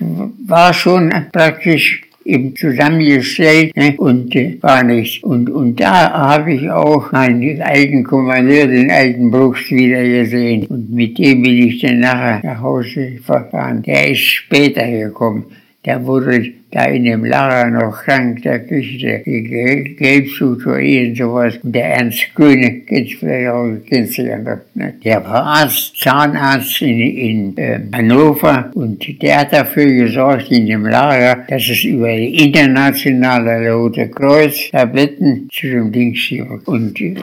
war 0.46 0.72
schon 0.72 1.12
praktisch 1.32 2.02
eben 2.24 2.54
zusammengestellt 2.56 3.76
ne, 3.76 3.94
und 3.98 4.34
äh, 4.34 4.58
war 4.60 4.82
nichts. 4.82 5.22
Und, 5.22 5.50
und 5.50 5.80
da 5.80 6.10
habe 6.10 6.54
ich 6.54 6.70
auch 6.70 7.10
meinen 7.12 7.60
alten 7.60 8.04
Kommandeur, 8.04 8.66
den 8.66 8.90
alten 8.90 9.30
Brooks, 9.30 9.70
wieder 9.70 10.02
gesehen. 10.02 10.66
Und 10.66 10.90
mit 10.90 11.18
dem 11.18 11.42
bin 11.42 11.68
ich 11.68 11.80
dann 11.80 12.00
nachher 12.00 12.40
nach 12.42 12.60
Hause 12.60 13.18
verfahren. 13.22 13.82
Der 13.82 14.10
ist 14.10 14.20
später 14.20 14.86
gekommen. 14.86 15.46
Der 15.84 16.04
wurde 16.04 16.52
da 16.72 16.86
in 16.86 17.04
dem 17.04 17.24
Lager 17.24 17.70
noch 17.70 18.02
krank, 18.02 18.42
da 18.42 18.58
kriegte 18.58 19.22
die 19.26 19.94
Gelbsucht 19.98 20.66
oder 20.66 20.80
irgend 20.80 21.18
sowas. 21.18 21.58
Und 21.62 21.74
der 21.74 21.96
Ernst 21.96 22.34
Grüne, 22.34 22.80
kennst 22.86 23.12
du 23.12 23.18
vielleicht 23.18 23.50
auch, 23.50 23.70
kennst 23.86 24.18
du 24.18 24.22
ja 24.22 24.38
noch, 24.38 24.58
ne? 24.74 24.94
Der 25.04 25.22
war 25.24 25.44
Arzt, 25.44 25.96
Zahnarzt 25.98 26.80
in, 26.80 27.00
in 27.00 27.58
äh, 27.58 27.78
Hannover 27.92 28.70
und 28.74 29.04
der 29.22 29.40
hat 29.40 29.52
dafür 29.52 29.86
gesorgt 29.86 30.50
in 30.50 30.66
dem 30.66 30.86
Lager, 30.86 31.44
dass 31.46 31.68
es 31.68 31.84
über 31.84 32.14
die 32.16 32.42
internationale 32.42 33.72
Rote 33.72 34.08
Kreuz 34.08 34.70
Tabletten 34.70 35.48
zu 35.52 35.66
dem 35.66 35.92
Ding 35.92 36.14
schiebt. 36.14 36.66
Und, 36.66 36.98
äh, 37.00 37.14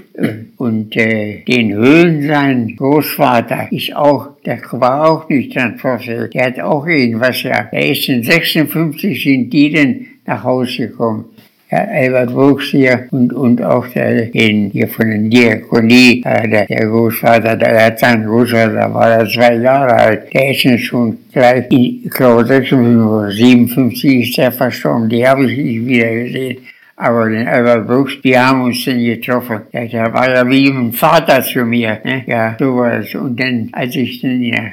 und 0.58 0.96
äh, 0.96 1.44
den 1.48 1.74
Höhlen, 1.74 2.28
sein 2.28 2.76
Großvater, 2.78 3.68
ist 3.72 3.96
auch 3.96 4.39
der 4.50 4.60
war 4.72 5.08
auch 5.08 5.30
nicht 5.30 5.54
transportiert. 5.54 6.34
Der 6.34 6.48
hat 6.48 6.60
auch 6.60 6.88
irgendwas 6.88 7.44
ja. 7.44 7.70
Er 7.72 7.92
ist 7.92 8.10
in 8.10 8.24
56 8.24 9.24
sind 9.24 9.54
die 9.54 9.72
denn 9.72 10.08
nach 10.26 10.44
Hause 10.44 10.88
gekommen. 10.88 11.26
Ja, 11.72 11.86
Albert 11.86 12.34
Wuchs 12.34 12.72
hier 12.72 13.08
und, 13.12 13.32
und 13.32 13.62
auch 13.62 13.86
der, 13.90 14.26
den 14.26 14.72
hier 14.72 14.88
von 14.88 15.08
der 15.08 15.20
Diakonie, 15.20 16.24
äh, 16.26 16.50
der, 16.50 16.66
der 16.66 16.88
Großvater, 16.88 17.56
der 17.56 17.86
hat 17.86 18.00
seinen 18.00 18.26
Großvater, 18.26 18.92
war 18.92 19.12
er 19.12 19.30
zwei 19.30 19.54
Jahre 19.54 19.94
alt. 19.94 20.34
Der 20.34 20.50
ist 20.50 20.82
schon 20.82 21.20
gleich, 21.32 21.66
ich 21.70 22.10
glaube 22.10 22.44
56, 22.44 23.38
57 23.38 24.30
ist 24.30 24.40
er 24.40 24.52
verstorben, 24.52 25.10
die 25.10 25.28
habe 25.28 25.46
ich 25.46 25.56
nicht 25.56 25.86
wieder 25.86 26.12
gesehen. 26.12 26.58
Aber 27.02 27.30
den 27.30 27.48
Albert 27.48 27.88
Brooks, 27.88 28.20
die 28.22 28.38
haben 28.38 28.64
uns 28.64 28.84
dann 28.84 29.00
getroffen. 29.00 29.62
Ja, 29.72 29.86
der 29.86 30.14
war 30.14 30.30
ja 30.30 30.50
wie 30.50 30.68
ein 30.68 30.92
Vater 30.92 31.42
zu 31.42 31.64
mir. 31.64 31.98
Ne? 32.04 32.24
Ja, 32.28 32.58
so 32.60 32.76
war 32.76 33.00
es. 33.00 33.16
Und 33.16 33.40
dann, 33.40 33.70
als 33.72 33.96
ich 33.96 34.22
dann, 34.22 34.42
ja, 34.42 34.64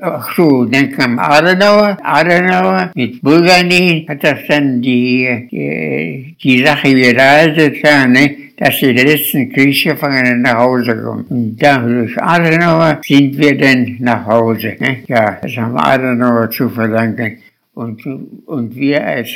ach 0.00 0.34
so, 0.34 0.64
dann 0.64 0.90
kam 0.92 1.18
Adenauer, 1.18 1.98
Adenauer 2.02 2.90
mit 2.94 3.20
Bulgarien, 3.20 4.08
hat 4.08 4.24
das 4.24 4.38
dann 4.48 4.80
die, 4.80 5.46
die, 5.52 6.36
die 6.42 6.64
Sache 6.64 6.94
geleitet, 6.94 7.76
ja, 7.82 8.06
ne? 8.06 8.34
dass 8.56 8.78
die 8.78 8.92
letzten 8.92 9.52
Kriegsgefangenen 9.52 10.40
nach 10.40 10.56
Hause 10.56 10.96
kommen. 10.96 11.26
Und 11.28 11.62
durch 11.62 12.18
Adenauer 12.18 12.98
sind 13.06 13.36
wir 13.36 13.58
dann 13.58 13.96
nach 13.98 14.24
Hause. 14.24 14.74
Ne? 14.80 15.00
Ja, 15.06 15.36
das 15.42 15.54
haben 15.58 15.76
Adenauer 15.76 16.50
zu 16.50 16.70
verdanken. 16.70 17.36
Und, 17.78 18.04
und 18.46 18.74
wir 18.74 19.06
als, 19.06 19.28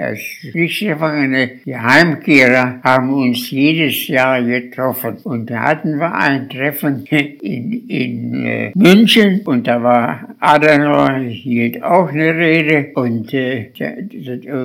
als 0.00 0.18
Kriegsgefangene, 0.50 1.60
Heimkehrer, 1.64 2.80
haben 2.82 3.14
uns 3.14 3.48
jedes 3.52 4.08
Jahr 4.08 4.42
getroffen. 4.42 5.18
Und 5.22 5.48
da 5.48 5.60
hatten 5.60 6.00
wir 6.00 6.12
ein 6.12 6.48
Treffen 6.48 7.04
in, 7.06 7.86
in 7.86 8.46
äh, 8.46 8.72
München 8.74 9.42
und 9.44 9.68
da 9.68 9.80
war 9.80 10.34
Adenauer, 10.40 11.20
hielt 11.20 11.84
auch 11.84 12.08
eine 12.08 12.34
Rede 12.34 12.90
und 12.96 13.32
äh, 13.32 13.70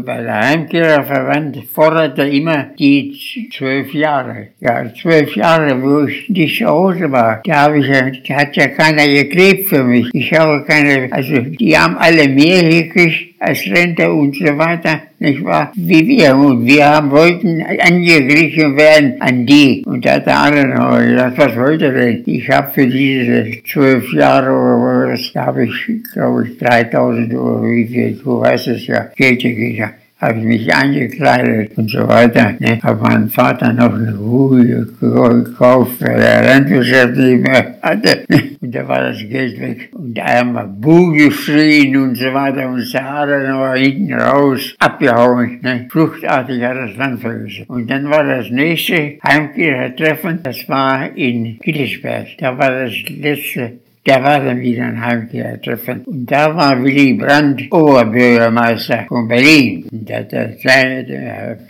bei 0.04 0.22
der 0.24 0.48
Heimkehrerverband 0.48 1.58
forderte 1.72 2.24
immer 2.24 2.72
die 2.80 3.16
zwölf 3.56 3.94
Jahre. 3.94 4.48
Ja, 4.60 4.92
zwölf 5.00 5.36
Jahre, 5.36 5.80
wo 5.84 6.08
ich 6.08 6.30
nicht 6.30 6.58
zu 6.58 6.66
Hause 6.66 7.12
war, 7.12 7.44
da, 7.46 7.72
ich 7.76 7.88
ja, 8.28 8.38
hat 8.38 8.56
ja 8.56 8.70
keiner 8.70 9.06
geklebt 9.06 9.70
für 9.70 9.84
mich. 9.84 10.10
Ich 10.14 10.34
habe 10.34 10.66
keine, 10.66 11.14
also 11.14 11.42
die 11.42 11.78
haben 11.78 11.96
alle 11.96 12.28
mehr 12.28 12.68
gekriegt 12.68 13.19
60 13.19 13.19
als 13.40 13.66
Rente 13.68 14.12
und 14.12 14.36
so 14.36 14.58
weiter, 14.58 15.02
nicht 15.20 15.44
wahr? 15.44 15.72
Wie 15.76 16.08
wir. 16.08 16.36
Und 16.36 16.66
wir 16.66 16.86
haben, 16.86 17.12
wollten 17.12 17.62
angeglichen 17.62 18.78
werden 18.78 19.22
an 19.22 19.46
die. 19.46 19.84
Und 19.86 20.06
da 20.06 20.16
hat 20.16 20.26
der 20.26 20.40
andere 20.40 21.08
gesagt, 21.08 21.38
was 21.38 21.56
wollt 21.56 21.82
ihr 21.82 21.92
denn? 21.92 22.24
Ich 22.26 22.50
habe 22.50 22.72
für 22.74 22.88
diese 22.88 23.64
zwölf 23.64 24.12
Jahre 24.14 24.52
oder 24.52 25.14
was, 25.14 25.32
da 25.34 25.48
habe 25.48 25.66
ich, 25.66 25.74
glaube 26.14 26.48
ich, 26.48 26.58
3000 26.58 27.34
Euro, 27.34 27.64
wie 27.64 27.88
viel, 27.88 28.20
du 28.24 28.40
weißt 28.40 28.68
es 28.68 28.88
ja, 28.88 29.10
Geld 29.16 29.42
gekriegt 29.42 29.82
habe 30.20 30.40
ich 30.40 30.46
mich 30.46 30.76
eingekleidet 30.76 31.78
und 31.78 31.90
so 31.90 32.08
weiter. 32.08 32.54
Ne? 32.60 32.80
Habe 32.84 33.02
meinem 33.02 33.30
Vater 33.30 33.72
noch 33.72 33.94
eine 33.94 34.16
Ruhe 34.16 34.86
gekauft, 35.00 36.02
weil 36.02 36.22
er 36.22 36.44
Landwirtschaft 36.44 37.16
nicht 37.16 37.42
mehr 37.42 37.78
hatte. 37.82 38.26
Und 38.62 38.76
da 38.76 38.86
war 38.86 39.00
das 39.00 39.20
Geld 39.20 39.60
weg. 39.62 39.90
Und 39.94 40.20
einmal 40.20 40.68
Buh 40.68 41.14
geschrien 41.14 41.96
und 41.96 42.16
so 42.16 42.34
weiter 42.34 42.70
und 42.70 42.86
Sahara 42.86 43.40
noch 43.40 43.74
hinten 43.74 44.14
raus 44.14 44.76
abgehauen. 44.80 45.60
Ne? 45.62 45.88
Fluchtartig 45.90 46.62
hat 46.62 46.76
das 46.76 46.98
Land 46.98 47.22
vergessen. 47.22 47.66
Und 47.70 47.90
dann 47.90 48.10
war 48.10 48.26
das 48.26 48.50
nächste 48.50 49.18
Heimkehrtreffen, 49.24 50.44
das 50.44 50.68
war 50.68 51.16
in 51.16 51.58
Killesberg. 51.60 52.28
Da 52.38 52.58
war 52.58 52.84
das 52.84 52.94
letzte 53.08 53.80
der 54.06 54.24
war 54.24 54.44
dann 54.44 54.62
wieder 54.62 54.86
ein 54.86 55.04
Heimkehrtreffen. 55.04 56.04
Und 56.06 56.32
da 56.32 56.56
war 56.56 56.82
Willy 56.84 57.14
Brandt 57.14 57.72
Oberbürgermeister 57.72 59.06
von 59.08 59.28
Berlin. 59.28 59.86
Und 59.92 60.10
da 60.10 60.18
hat 60.18 60.32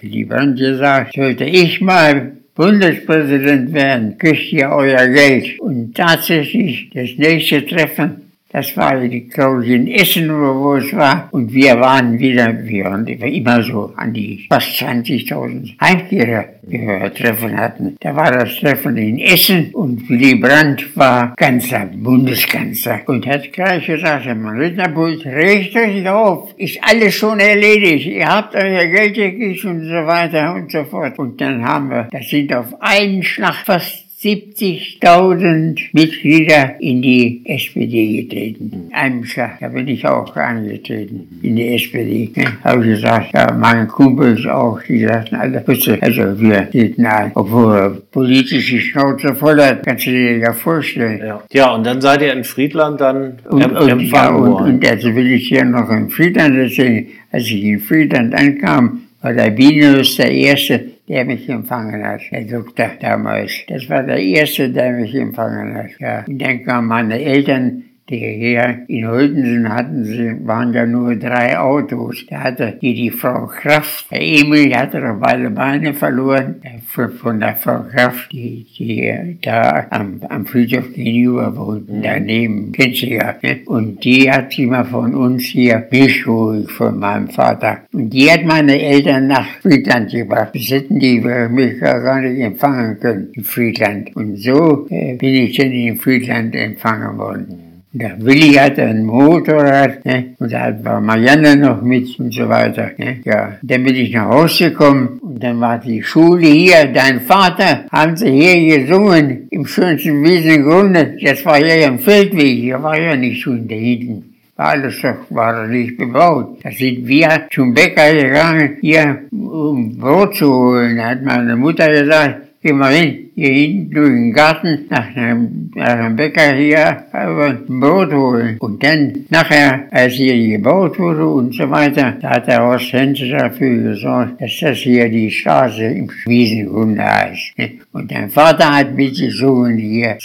Willy 0.02 0.26
Brandt 0.26 0.60
gesagt, 0.60 1.14
sollte 1.16 1.46
ich 1.46 1.82
mal 1.82 2.34
Bundespräsident 2.56 3.74
werden, 3.74 4.18
kriegt 4.18 4.52
ihr 4.52 4.70
euer 4.70 5.08
Geld. 5.08 5.60
Und 5.60 5.96
tatsächlich, 5.96 6.90
das 6.94 7.10
nächste 7.18 7.66
Treffen 7.66 8.29
das 8.52 8.76
war, 8.76 8.98
glaube 9.08 9.64
ich, 9.64 9.72
in 9.72 9.88
Essen 9.88 10.32
oder 10.32 10.56
wo 10.56 10.76
es 10.76 10.92
war. 10.94 11.30
Und 11.32 11.54
wir 11.54 11.80
waren 11.80 12.18
wieder, 12.18 12.66
wir 12.66 12.86
waren 12.86 13.06
immer 13.06 13.62
so 13.62 13.94
an 13.96 14.12
die 14.12 14.48
fast 14.50 14.82
20.000 14.82 15.80
Heimkehrer, 15.80 16.46
die 16.64 16.82
wir 16.82 17.14
Treffen 17.14 17.56
hatten. 17.56 17.96
Da 18.00 18.16
war 18.16 18.32
das 18.32 18.56
Treffen 18.56 18.98
in 18.98 19.20
Essen 19.20 19.70
und 19.74 20.10
Willy 20.10 20.36
Brandt 20.36 20.98
war 20.98 21.36
Kanzler, 21.36 21.86
Bundeskanzler. 21.94 23.02
Und 23.06 23.28
hat 23.28 23.54
gleich 23.54 23.86
gesagt, 23.86 24.26
mein 24.26 24.58
Rednerpult, 24.58 25.26
regt 25.26 25.76
euch 25.76 26.08
auf, 26.10 26.54
ist 26.58 26.80
alles 26.82 27.14
schon 27.14 27.40
erledigt. 27.40 28.08
Ihr 28.08 28.28
habt 28.28 28.56
euer 28.56 28.86
Geld 28.88 29.14
gekriegt 29.14 29.64
und 29.66 29.86
so 29.86 30.06
weiter 30.08 30.56
und 30.56 30.72
so 30.72 30.84
fort. 30.86 31.20
Und 31.20 31.40
dann 31.40 31.64
haben 31.64 31.90
wir, 31.92 32.08
das 32.12 32.28
sind 32.28 32.52
auf 32.54 32.82
einen 32.82 33.22
Schlag 33.22 33.66
fast 33.66 34.09
70.000 34.22 35.80
Mitglieder 35.94 36.76
in 36.82 37.02
die 37.02 37.42
SPD 37.46 38.24
getreten. 38.24 38.90
Einem 38.92 39.24
Schlag, 39.24 39.62
da 39.62 39.70
bin 39.70 39.88
ich 39.88 40.06
auch 40.06 40.36
angetreten 40.36 41.40
in 41.42 41.56
die 41.56 41.76
SPD. 41.76 42.30
Ja, 42.36 42.52
habe 42.66 42.84
ich 42.84 42.96
gesagt, 42.96 43.30
ja, 43.34 43.50
meine 43.54 43.88
Kumpels 43.88 44.46
auch, 44.46 44.82
die 44.82 45.06
sagten 45.06 45.36
alle, 45.36 45.62
bitte, 45.62 45.98
also 46.02 46.38
wir 46.38 46.70
treten 46.70 47.06
ein, 47.06 47.32
obwohl 47.34 48.02
politische 48.12 48.82
Schnauze 48.82 49.34
voll 49.36 49.62
hat, 49.62 49.86
kannst 49.86 50.06
du 50.06 50.12
dir 50.12 50.38
ja 50.38 50.52
vorstellen. 50.52 51.20
Ja, 51.26 51.42
ja 51.50 51.74
und 51.74 51.86
dann 51.86 52.02
seid 52.02 52.22
ihr 52.22 52.34
in 52.34 52.44
Friedland 52.44 53.00
dann 53.00 53.40
und, 53.50 53.64
und, 53.72 53.88
empfangen 53.88 54.44
ja, 54.44 54.52
und, 54.52 54.54
und 54.54 54.86
also 54.86 55.16
will 55.16 55.32
ich 55.32 55.48
hier 55.48 55.64
noch 55.64 55.90
in 55.92 56.10
Friedland 56.10 56.58
erzählen, 56.58 57.08
als 57.32 57.46
ich 57.46 57.64
in 57.64 57.80
Friedland 57.80 58.36
ankam, 58.36 59.04
war 59.22 59.34
der 59.34 59.52
Binus 59.52 60.18
der 60.18 60.32
Erste, 60.32 60.82
der 61.10 61.26
mich 61.26 61.50
empfangen 61.50 62.06
hat, 62.06 62.22
der 62.32 62.44
Doktor 62.46 62.92
damals. 63.00 63.52
Das 63.68 63.90
war 63.90 64.04
der 64.04 64.20
Erste, 64.20 64.70
der 64.70 64.92
mich 64.92 65.16
empfangen 65.16 65.76
hat. 65.76 65.90
Ja. 66.00 66.24
Und 66.28 66.40
dann 66.40 66.64
kamen 66.64 66.88
meine 66.88 67.20
Eltern 67.20 67.84
die 68.10 68.18
hier 68.18 68.80
in 68.88 69.08
Holtensen 69.08 69.70
hatten 69.70 70.04
sie, 70.04 70.36
waren 70.46 70.74
ja 70.74 70.86
nur 70.86 71.16
drei 71.16 71.58
Autos. 71.58 72.26
Da 72.30 72.44
hatte 72.44 72.78
die, 72.82 72.96
die 72.96 73.12
Frau 73.12 73.46
Kraft, 73.48 74.12
der 74.12 74.22
Emil 74.22 74.76
hatte 74.76 75.00
noch 75.00 75.20
beide 75.20 75.50
Beine 75.52 75.94
verloren, 75.94 76.56
von 76.92 77.40
der 77.40 77.56
Frau 77.56 77.84
Kraft, 77.84 78.32
die, 78.32 78.66
die 78.78 79.38
da 79.42 79.88
am, 79.90 80.22
am 80.28 80.46
Friedhof 80.46 80.94
gegenüber 80.94 81.56
wohnten, 81.56 82.02
daneben, 82.02 82.72
kennt 82.72 82.96
sie 82.96 83.14
ja. 83.14 83.36
Ne? 83.42 83.60
Und 83.66 84.04
die 84.04 84.30
hat 84.30 84.52
sie 84.52 84.66
mal 84.66 84.86
von 84.86 85.14
uns 85.14 85.44
hier 85.44 85.88
Milch 85.92 86.24
geholt, 86.24 86.70
von 86.72 87.00
meinem 87.00 87.30
Vater. 87.30 87.84
Und 87.94 88.10
die 88.10 88.30
hat 88.32 88.44
meine 88.44 88.80
Eltern 88.82 89.28
nach 89.28 89.46
Friedland 89.62 90.12
gebracht. 90.12 90.52
Das 90.54 90.70
hätten 90.70 91.00
die 91.00 91.20
mich 91.20 91.80
gar 91.80 92.22
nicht 92.22 92.42
empfangen 92.42 93.00
können, 93.00 93.30
in 93.34 93.44
Friedland. 93.44 94.16
Und 94.16 94.38
so 94.38 94.88
äh, 94.90 95.16
bin 95.16 95.36
ich 95.36 95.58
dann 95.58 95.72
in 95.72 95.98
Friedland 95.98 96.56
empfangen 96.56 97.18
worden. 97.18 97.69
Der 97.92 98.24
Willi 98.24 98.54
hatte 98.54 98.84
ein 98.84 99.04
Motorrad, 99.04 100.06
ne? 100.06 100.36
und 100.38 100.52
da 100.52 100.72
war 100.84 101.02
Marianne 101.02 101.56
noch 101.56 101.82
mit 101.82 102.20
und 102.20 102.32
so 102.32 102.48
weiter. 102.48 102.92
Ne? 102.98 103.18
Ja, 103.26 103.58
dann 103.64 103.84
bin 103.84 103.96
ich 103.96 104.14
nach 104.14 104.30
Hause 104.30 104.70
gekommen 104.70 105.20
und 105.24 105.42
dann 105.44 105.60
war 105.60 105.80
die 105.80 106.04
Schule 106.04 106.46
hier. 106.46 106.86
Dein 106.94 107.22
Vater 107.22 107.86
haben 107.92 108.16
sie 108.16 108.30
hier 108.30 108.78
gesungen 108.78 109.48
im 109.50 109.66
schönsten 109.66 110.24
Wiesengrunde. 110.24 111.18
Das 111.20 111.44
war 111.46 111.58
ja 111.58 111.88
im 111.88 111.98
Feldweg, 111.98 112.60
hier 112.60 112.84
war 112.84 113.00
ja 113.00 113.16
nicht 113.16 113.42
schon 113.42 113.68
da 113.68 113.74
hinten. 113.74 114.36
Alles 114.56 115.02
doch, 115.02 115.16
war 115.32 115.66
nicht 115.66 115.98
bebaut. 115.98 116.60
Da 116.62 116.70
sind 116.70 117.08
wir 117.08 117.48
zum 117.52 117.74
Bäcker 117.74 118.14
gegangen, 118.14 118.78
hier, 118.82 119.22
um 119.32 119.98
Brot 119.98 120.36
zu 120.36 120.54
holen. 120.54 120.98
Da 120.98 121.10
hat 121.10 121.24
meine 121.24 121.56
Mutter 121.56 121.88
gesagt, 121.90 122.49
geh 122.62 122.74
mal 122.74 122.94
hin, 122.94 123.32
hier 123.36 123.54
hinten 123.54 123.92
durch 123.92 124.10
den 124.10 124.34
Garten 124.34 124.86
nach 124.90 125.16
einem, 125.16 125.72
nach 125.76 125.88
einem 125.88 126.16
Bäcker 126.16 126.54
hier 126.56 127.06
ein 127.14 127.80
Brot 127.80 128.12
holen. 128.12 128.58
Und 128.60 128.84
dann 128.84 129.26
nachher, 129.30 129.88
als 129.92 130.14
hier 130.14 130.58
gebaut 130.58 131.00
wurde 131.00 131.26
und 131.26 131.56
so 131.56 131.70
weiter, 131.70 132.18
da 132.22 132.32
hat 132.32 132.48
der 132.48 132.62
Horst 132.62 132.92
Henze 132.92 133.30
dafür 133.30 133.92
gesorgt, 133.92 134.42
dass 134.42 134.60
das 134.60 134.78
hier 134.80 135.10
die 135.10 135.32
Straße 135.32 135.84
im 135.84 136.12
Wiesengrunde 136.26 137.04
heißt. 137.04 137.54
Und 137.94 138.12
dein 138.12 138.30
Vater 138.30 138.76
hat 138.78 138.94
mitgesungen 138.94 139.78
hier, 139.78 140.18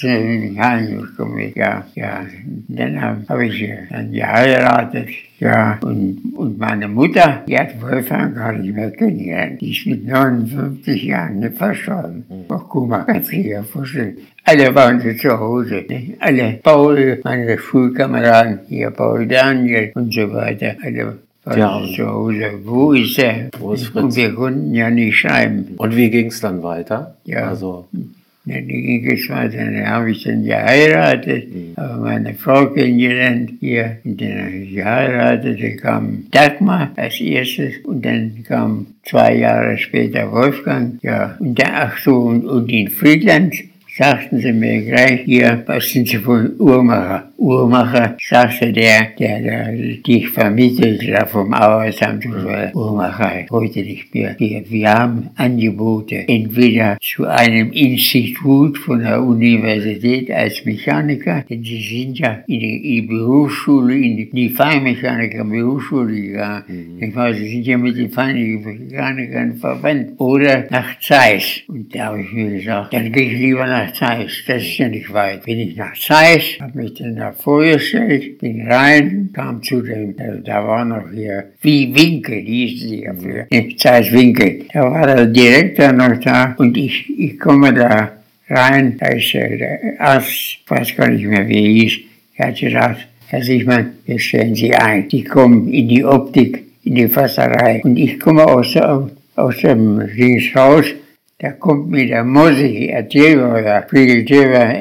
ja, 1.55 1.87
ja. 1.95 2.26
Dann 2.68 3.01
habe 3.01 3.24
hab 3.28 3.41
ich 3.41 3.68
dann 3.91 4.12
geheiratet. 4.12 5.09
Ja, 5.45 5.79
und, 5.83 6.33
und 6.37 6.59
meine 6.59 6.89
Mutter, 6.89 7.43
die 7.47 7.59
hat 7.59 7.79
Wolfgang 7.83 8.35
gar 8.35 8.53
nicht 8.53 8.75
mehr 8.75 8.91
kennengelernt. 8.91 9.61
Die 9.61 9.73
ist 9.73 9.85
mit 9.85 10.07
59 10.07 11.05
Jahren 11.05 11.41
nicht 11.41 11.59
verstorben. 11.59 12.25
Ach, 12.49 12.65
guck 12.67 12.89
mal, 12.89 13.05
kannst 13.05 13.31
du 13.31 13.43
dir 13.43 13.63
vorstellen. 13.63 14.17
Alle 14.43 14.75
waren 14.75 15.01
sie 15.01 15.15
zu 15.19 15.39
Hause. 15.39 15.85
Ne? 15.87 16.15
Alle, 16.19 16.61
Paul, 16.63 17.21
meine 17.25 17.59
Schulkameraden, 17.59 18.61
hier 18.69 18.91
Paul 18.91 19.27
Daniel 19.27 19.93
und 19.95 20.15
so 20.15 20.33
weiter. 20.33 20.77
Alle 20.83 21.19
waren 21.45 21.59
ja. 21.59 21.83
zu 21.95 22.07
Hause. 22.07 22.51
Wo 22.65 22.95
ist 22.95 23.19
er? 23.19 23.51
Wo 23.59 23.75
ist 23.75 23.89
Fritz? 23.89 24.03
Und 24.03 24.17
wir 24.17 24.35
konnten 24.35 24.75
ja 24.75 24.89
nicht 24.89 25.19
schreiben. 25.19 25.75
Und 25.77 25.95
wie 25.95 26.09
ging 26.09 26.29
es 26.29 26.41
dann 26.41 26.63
weiter? 26.63 27.19
Ja. 27.25 27.49
Also, 27.49 27.87
dann 28.47 28.69
ging 28.69 29.11
es 29.11 29.29
weiter, 29.31 29.57
dann 29.57 29.87
habe 29.87 30.11
ich 30.11 30.25
dann 30.25 30.45
geheiratet, 30.45 31.49
mhm. 31.49 31.77
habe 31.77 32.01
meine 32.03 32.35
Frau 32.35 32.67
kennengelernt 32.67 33.53
hier, 33.61 33.99
und 34.05 34.21
dann 34.21 34.39
habe 34.39 34.51
ich 34.51 34.75
geheiratet, 34.75 35.63
dann 35.63 35.77
kam 35.79 36.27
Dagmar 36.31 36.93
als 36.97 37.21
erstes. 37.21 37.75
Und 37.85 38.05
dann 38.05 38.45
kam 38.47 38.87
zwei 39.05 39.37
Jahre 39.37 39.79
später 39.79 40.31
Wolfgang, 40.31 41.03
ja, 41.03 41.37
und 41.39 41.59
dann, 41.59 41.71
ach 41.73 41.99
so, 41.99 42.17
und, 42.17 42.45
und 42.47 42.71
in 42.71 42.89
Friedland 42.89 43.55
sagten 43.97 44.41
sie 44.41 44.53
mir 44.53 44.83
gleich 44.83 45.21
hier, 45.23 45.63
was 45.67 45.89
sind 45.89 46.09
Sie 46.09 46.19
von 46.19 46.53
Uhrmacher? 46.59 47.31
Uhrmacher, 47.37 48.16
sagte 48.28 48.72
der, 48.72 49.09
der, 49.18 49.41
der 49.41 49.72
dich 49.72 50.28
vermittelt 50.28 51.03
da 51.09 51.26
vom 51.26 51.53
Arbeitsamt, 51.53 52.24
Uhrmacher, 52.74 53.47
heute 53.51 53.80
nicht 53.80 54.14
mehr. 54.14 54.37
Wir, 54.39 54.70
wir 54.70 54.93
haben 54.93 55.30
Angebote, 55.37 56.28
entweder 56.28 56.97
zu 57.01 57.26
einem 57.26 57.72
Institut 57.72 58.78
von 58.78 59.01
der 59.01 59.22
Universität 59.22 60.30
als 60.30 60.64
Mechaniker, 60.64 61.45
denn 61.49 61.62
Sie 61.64 61.82
sind 61.82 62.18
ja 62.18 62.45
in 62.47 62.61
die, 62.61 62.76
in 62.76 62.82
die 62.82 63.03
Berufsschule, 63.03 63.95
in 63.95 64.30
die 64.30 64.49
Feinmechaniker 64.49 65.45
Berufsschule 65.45 66.14
gegangen. 66.14 66.64
Mhm. 66.68 67.03
Ich 67.03 67.16
weiß, 67.16 67.37
Sie 67.37 67.49
sind 67.49 67.66
ja 67.66 67.78
mit 67.78 67.97
den 67.97 68.11
Feinmechanikern 68.11 69.57
verwandt. 69.57 70.12
Oder 70.18 70.66
nach 70.70 70.99
Zeiss. 71.01 71.61
Und 71.68 71.95
da 71.95 72.07
habe 72.07 72.22
ich 72.22 72.32
mir 72.32 72.51
gesagt, 72.51 72.93
dann 72.93 73.11
gehe 73.11 73.32
ich 73.32 73.39
lieber 73.39 73.66
nach 73.66 73.93
Zeiss, 73.93 74.45
das 74.47 74.62
ist 74.62 74.78
ja 74.78 74.89
nicht 74.89 75.12
weit. 75.12 75.45
Bin 75.45 75.59
ich 75.59 75.76
nach 75.76 75.95
Zeiss, 75.95 76.59
habe 76.61 76.78
mich 76.78 76.95
dann 76.95 77.24
da 77.25 77.33
vorgestellt, 77.33 78.39
bin 78.39 78.66
rein, 78.66 79.31
kam 79.33 79.62
zu 79.62 79.81
dem, 79.81 80.14
da 80.45 80.66
war 80.66 80.85
noch 80.85 81.11
hier, 81.11 81.53
wie 81.62 81.95
Winkel 81.95 82.39
hieß 82.39 82.81
sie 82.81 83.03
ja 83.05 83.14
früher, 83.14 83.47
nicht 83.51 83.81
Zeiss 83.81 84.12
Winkel. 84.12 84.66
Da 84.72 84.91
war 84.91 85.07
der 85.07 85.27
Direktor 85.27 85.93
noch 85.93 86.18
da 86.20 86.55
und 86.59 86.77
ich, 86.77 86.97
ich 87.18 87.39
komme 87.39 87.72
da 87.72 88.12
rein, 88.51 88.97
da 88.99 89.07
ist 89.09 89.35
äh, 89.35 89.57
der 89.57 89.79
Arzt, 89.99 90.59
weiß 90.68 90.97
gar 90.97 91.09
nicht 91.09 91.25
mehr, 91.25 91.49
wie 91.49 91.64
er 91.64 91.72
hieß, 91.83 91.95
er 92.37 92.49
hat 92.49 92.61
gesagt, 92.61 93.09
Herr 93.29 93.43
Sichmann, 93.43 93.93
wir 94.05 94.18
stellen 94.18 94.55
Sie 94.55 94.75
ein. 94.75 95.09
Die 95.09 95.25
kommen 95.25 95.72
in 95.72 95.89
die 95.89 96.05
Optik, 96.05 96.62
in 96.85 96.95
die 96.95 97.09
Fasserei. 97.09 97.81
Und 97.83 97.97
ich 97.97 98.20
komme 98.20 98.45
aus, 98.47 98.77
aus 98.77 99.59
dem 99.62 99.99
Dings 100.14 100.55
raus 100.55 100.87
da 101.45 101.53
kommt 101.53 101.91
mir 101.91 102.07
der 102.07 102.25
Mosi, 102.25 102.89
erzähl 102.91 103.39
oder 103.39 103.83
Friedel 103.83 104.25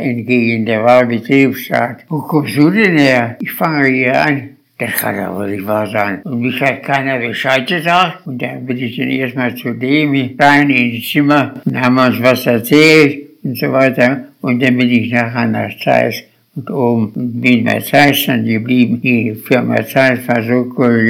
entgegen, 0.10 0.66
der 0.66 0.82
war 0.82 1.06
Betriebsrat. 1.06 2.06
Wo 2.08 2.20
kommst 2.20 2.56
du 2.56 2.70
denn 2.70 2.98
her? 2.98 3.36
Ich 3.42 3.52
fange 3.52 3.88
hier 3.90 4.26
an. 4.26 4.50
Das 4.78 4.92
kann 4.92 5.36
wohl 5.36 5.50
nicht 5.52 5.68
wahr 5.68 5.88
sein. 5.88 6.22
Und 6.24 6.40
mich 6.40 6.62
hat 6.62 6.82
keiner 6.84 7.20
Bescheid 7.20 7.68
gesagt. 7.68 8.26
Und 8.26 8.42
dann 8.42 8.66
bin 8.66 8.78
ich 8.78 8.96
dann 8.96 9.10
erstmal 9.10 9.54
zu 9.56 9.74
dem 9.74 10.38
rein 10.40 10.70
ins 10.70 11.10
Zimmer 11.10 11.56
und 11.66 11.82
haben 11.82 11.98
uns 11.98 12.22
was 12.22 12.46
erzählt 12.46 13.24
und 13.44 13.58
so 13.58 13.70
weiter. 13.74 14.28
Und 14.40 14.64
dann 14.64 14.78
bin 14.78 14.90
ich 14.90 15.12
nachher 15.12 15.48
nach 15.48 15.78
Zeiss 15.84 16.24
und 16.56 16.72
oben 16.72 17.12
und 17.14 17.42
bin 17.42 17.66
bei 17.66 17.82
Zeiss 17.82 18.26
dann 18.26 18.46
geblieben. 18.46 19.02
Die 19.02 19.36
Firma 19.36 19.86
Zeiss 19.86 20.26
war 20.30 20.42
so 20.42 20.62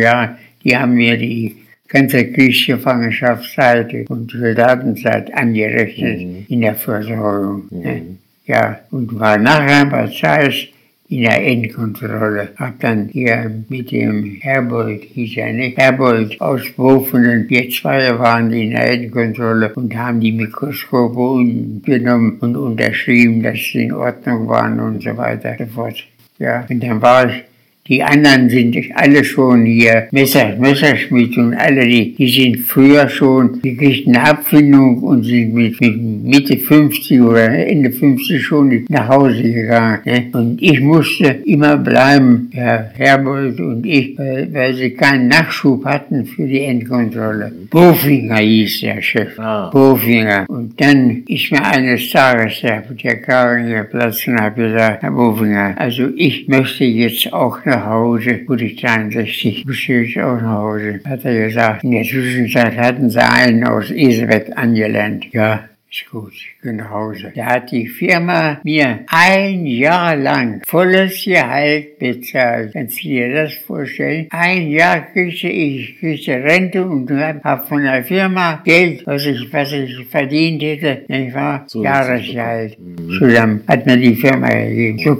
ja. 0.02 0.36
Die 0.64 0.76
haben 0.76 0.96
mir 0.96 1.16
die 1.16 1.63
ganze 1.94 2.26
Kriegsgefangenschaftszeit 2.26 4.10
und 4.10 4.32
Soldatenzeit 4.32 5.34
angerechnet 5.34 6.22
mhm. 6.22 6.46
in 6.50 6.62
der 6.62 6.76
Versorgung. 6.76 7.64
Mhm. 7.70 8.18
Ja, 8.46 8.80
und 8.92 9.18
war 9.18 9.38
nachher 9.38 9.86
bei 9.86 10.08
Zeiss 10.08 10.68
in 11.08 11.22
der 11.22 11.46
Endkontrolle. 11.46 12.50
Hab 12.58 12.80
dann 12.80 13.10
hier 13.10 13.52
mit 13.70 13.92
dem 13.92 14.40
Herbold, 14.42 15.04
hieß 15.04 15.38
er 15.38 15.54
nicht, 15.54 15.78
Herbold 15.78 16.42
aus 16.42 16.64
Bofenen, 16.76 17.48
wir 17.48 17.70
zwei 17.70 18.18
waren 18.18 18.52
in 18.52 18.72
der 18.72 18.92
Endkontrolle 18.92 19.72
und 19.76 19.96
haben 19.96 20.20
die 20.20 20.32
Mikroskope 20.32 21.46
genommen 21.86 22.38
und 22.42 22.58
unterschrieben, 22.58 23.44
dass 23.44 23.60
sie 23.60 23.84
in 23.84 23.94
Ordnung 23.94 24.48
waren 24.48 24.80
und 24.80 25.04
so 25.04 25.16
weiter 25.16 25.52
und 25.52 25.60
so 25.60 25.66
fort. 25.68 26.04
Ja, 26.40 26.66
und 26.68 26.82
dann 26.82 27.02
war 27.02 27.30
ich 27.30 27.44
die 27.88 28.02
anderen 28.02 28.50
sind 28.50 28.78
alle 28.96 29.26
schon 29.26 29.66
hier, 29.66 30.08
Messer, 30.12 30.56
Messerschmidt 30.58 31.38
und 31.38 31.54
alle, 31.54 31.86
die, 31.86 32.16
die 32.16 32.30
sind 32.30 32.60
früher 32.60 33.10
schon, 33.10 33.62
die 33.62 33.76
kriegten 33.76 34.16
eine 34.16 34.30
Abfindung 34.30 35.00
und 35.00 35.24
sind 35.24 35.54
mit, 35.54 35.82
mit 35.82 36.02
Mitte 36.02 36.56
50 36.56 37.20
oder 37.20 37.50
Ende 37.50 37.92
50 37.92 38.42
schon 38.42 38.86
nach 38.88 39.10
Hause 39.10 39.44
gegangen. 39.44 40.00
Ne? 40.06 40.30
Und 40.32 40.62
ich 40.62 40.80
musste 40.80 41.42
immer 41.46 41.76
bleiben, 41.76 42.50
Herr 42.54 42.92
Herbold 42.96 43.60
und 43.60 43.86
ich, 43.86 44.18
weil, 44.18 44.54
weil 44.54 44.74
sie 44.76 44.92
keinen 44.92 45.28
Nachschub 45.28 45.84
hatten 45.84 46.26
für 46.26 46.48
die 46.48 46.62
Endkontrolle. 46.62 47.52
Bofinger 47.70 48.38
hieß 48.38 48.80
der 48.82 49.02
Chef. 49.02 49.38
Ah. 49.38 49.70
Bofinger. 49.72 50.46
Und 50.48 50.80
dann 50.80 51.24
ist 51.28 51.52
mir 51.52 51.66
eines 51.66 52.10
Tages 52.10 52.62
der, 52.62 52.82
der 52.82 53.22
Karin 53.22 53.68
geplatzt 53.68 54.26
und 54.28 54.40
hat 54.40 54.56
gesagt, 54.56 55.04
Herr 55.04 55.12
Bofinger, 55.12 55.76
also 55.78 56.08
ich 56.16 56.48
möchte 56.48 56.86
jetzt 56.86 57.34
auch 57.34 57.66
noch 57.66 57.73
nach 57.74 57.86
Hause, 57.86 58.40
gut, 58.40 58.62
ich 58.62 58.80
63, 58.80 59.66
musste 59.66 59.94
ich 59.94 60.22
auch 60.22 60.40
nach 60.42 60.60
Hause. 60.60 61.00
Hat 61.06 61.26
er 61.26 61.48
gesagt, 61.48 61.84
in 61.84 61.92
der 61.92 62.04
Zwischenzeit 62.04 62.78
hatten 62.78 63.10
sie 63.10 63.20
einen 63.20 63.64
aus 63.64 63.90
Esebeck 63.90 64.52
angelernt. 64.56 65.26
Ja, 65.32 65.70
ist 65.90 66.10
gut, 66.10 66.34
ich 66.34 66.62
gehe 66.62 66.74
nach 66.74 66.90
Hause. 66.90 67.32
Da 67.36 67.46
hat 67.46 67.72
die 67.72 67.88
Firma 67.88 68.60
mir 68.64 69.00
ein 69.08 69.66
Jahr 69.66 70.16
lang 70.16 70.62
volles 70.66 71.24
Gehalt 71.24 72.00
bezahlt. 72.00 72.74
Kannst 72.74 73.04
du 73.04 73.08
dir 73.10 73.34
das 73.34 73.54
vorstellen? 73.54 74.28
Ein 74.32 74.70
Jahr 74.70 75.02
kriegte 75.02 75.50
ich 75.50 76.00
kriegte 76.00 76.34
Rente 76.44 76.84
und 76.86 77.12
habe 77.12 77.68
von 77.68 77.84
der 77.84 78.04
Firma 78.04 78.62
Geld, 78.64 79.06
was 79.06 79.26
ich, 79.26 79.52
was 79.54 79.72
ich 79.72 80.06
verdient 80.10 80.62
hätte, 80.62 81.04
nicht 81.08 81.34
wahr? 81.36 81.64
So 81.68 81.84
Jahresgehalt. 81.84 82.78
Mhm. 82.80 83.12
Zusammen 83.20 83.64
hat 83.68 83.86
mir 83.86 83.98
die 83.98 84.16
Firma 84.16 84.50
gegeben. 84.50 85.00
So 85.00 85.16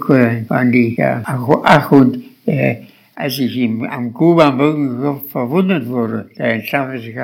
waren 0.50 0.72
die, 0.72 0.96
ja. 0.96 1.22
Ach, 1.26 1.48
ach 1.64 1.92
und 1.92 2.33
äh, 2.46 2.76
als 3.16 3.40
ich 3.40 3.58
im, 3.58 3.84
am 3.84 4.14
Kuba 4.14 4.52
verwundet 5.30 5.88
wurde, 5.88 6.30
da 6.36 6.46
entschloss 6.46 7.04
ich 7.04 7.16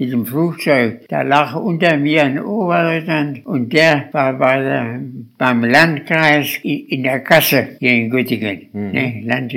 mit 0.00 0.12
dem 0.12 0.24
Flugzeug. 0.24 1.06
Da 1.08 1.22
lag 1.22 1.54
unter 1.54 1.96
mir 1.98 2.24
ein 2.24 2.42
Oberleutnant 2.42 3.44
und 3.44 3.72
der 3.72 4.08
war 4.12 4.32
bei 4.32 4.62
der, 4.62 5.00
beim 5.36 5.62
Landkreis 5.64 6.58
in 6.62 7.02
der 7.02 7.20
Kasse 7.20 7.76
hier 7.78 7.92
in 7.92 8.10
Göttingen, 8.10 8.68
mhm. 8.72 8.90
ne, 8.92 9.22
Land, 9.26 9.52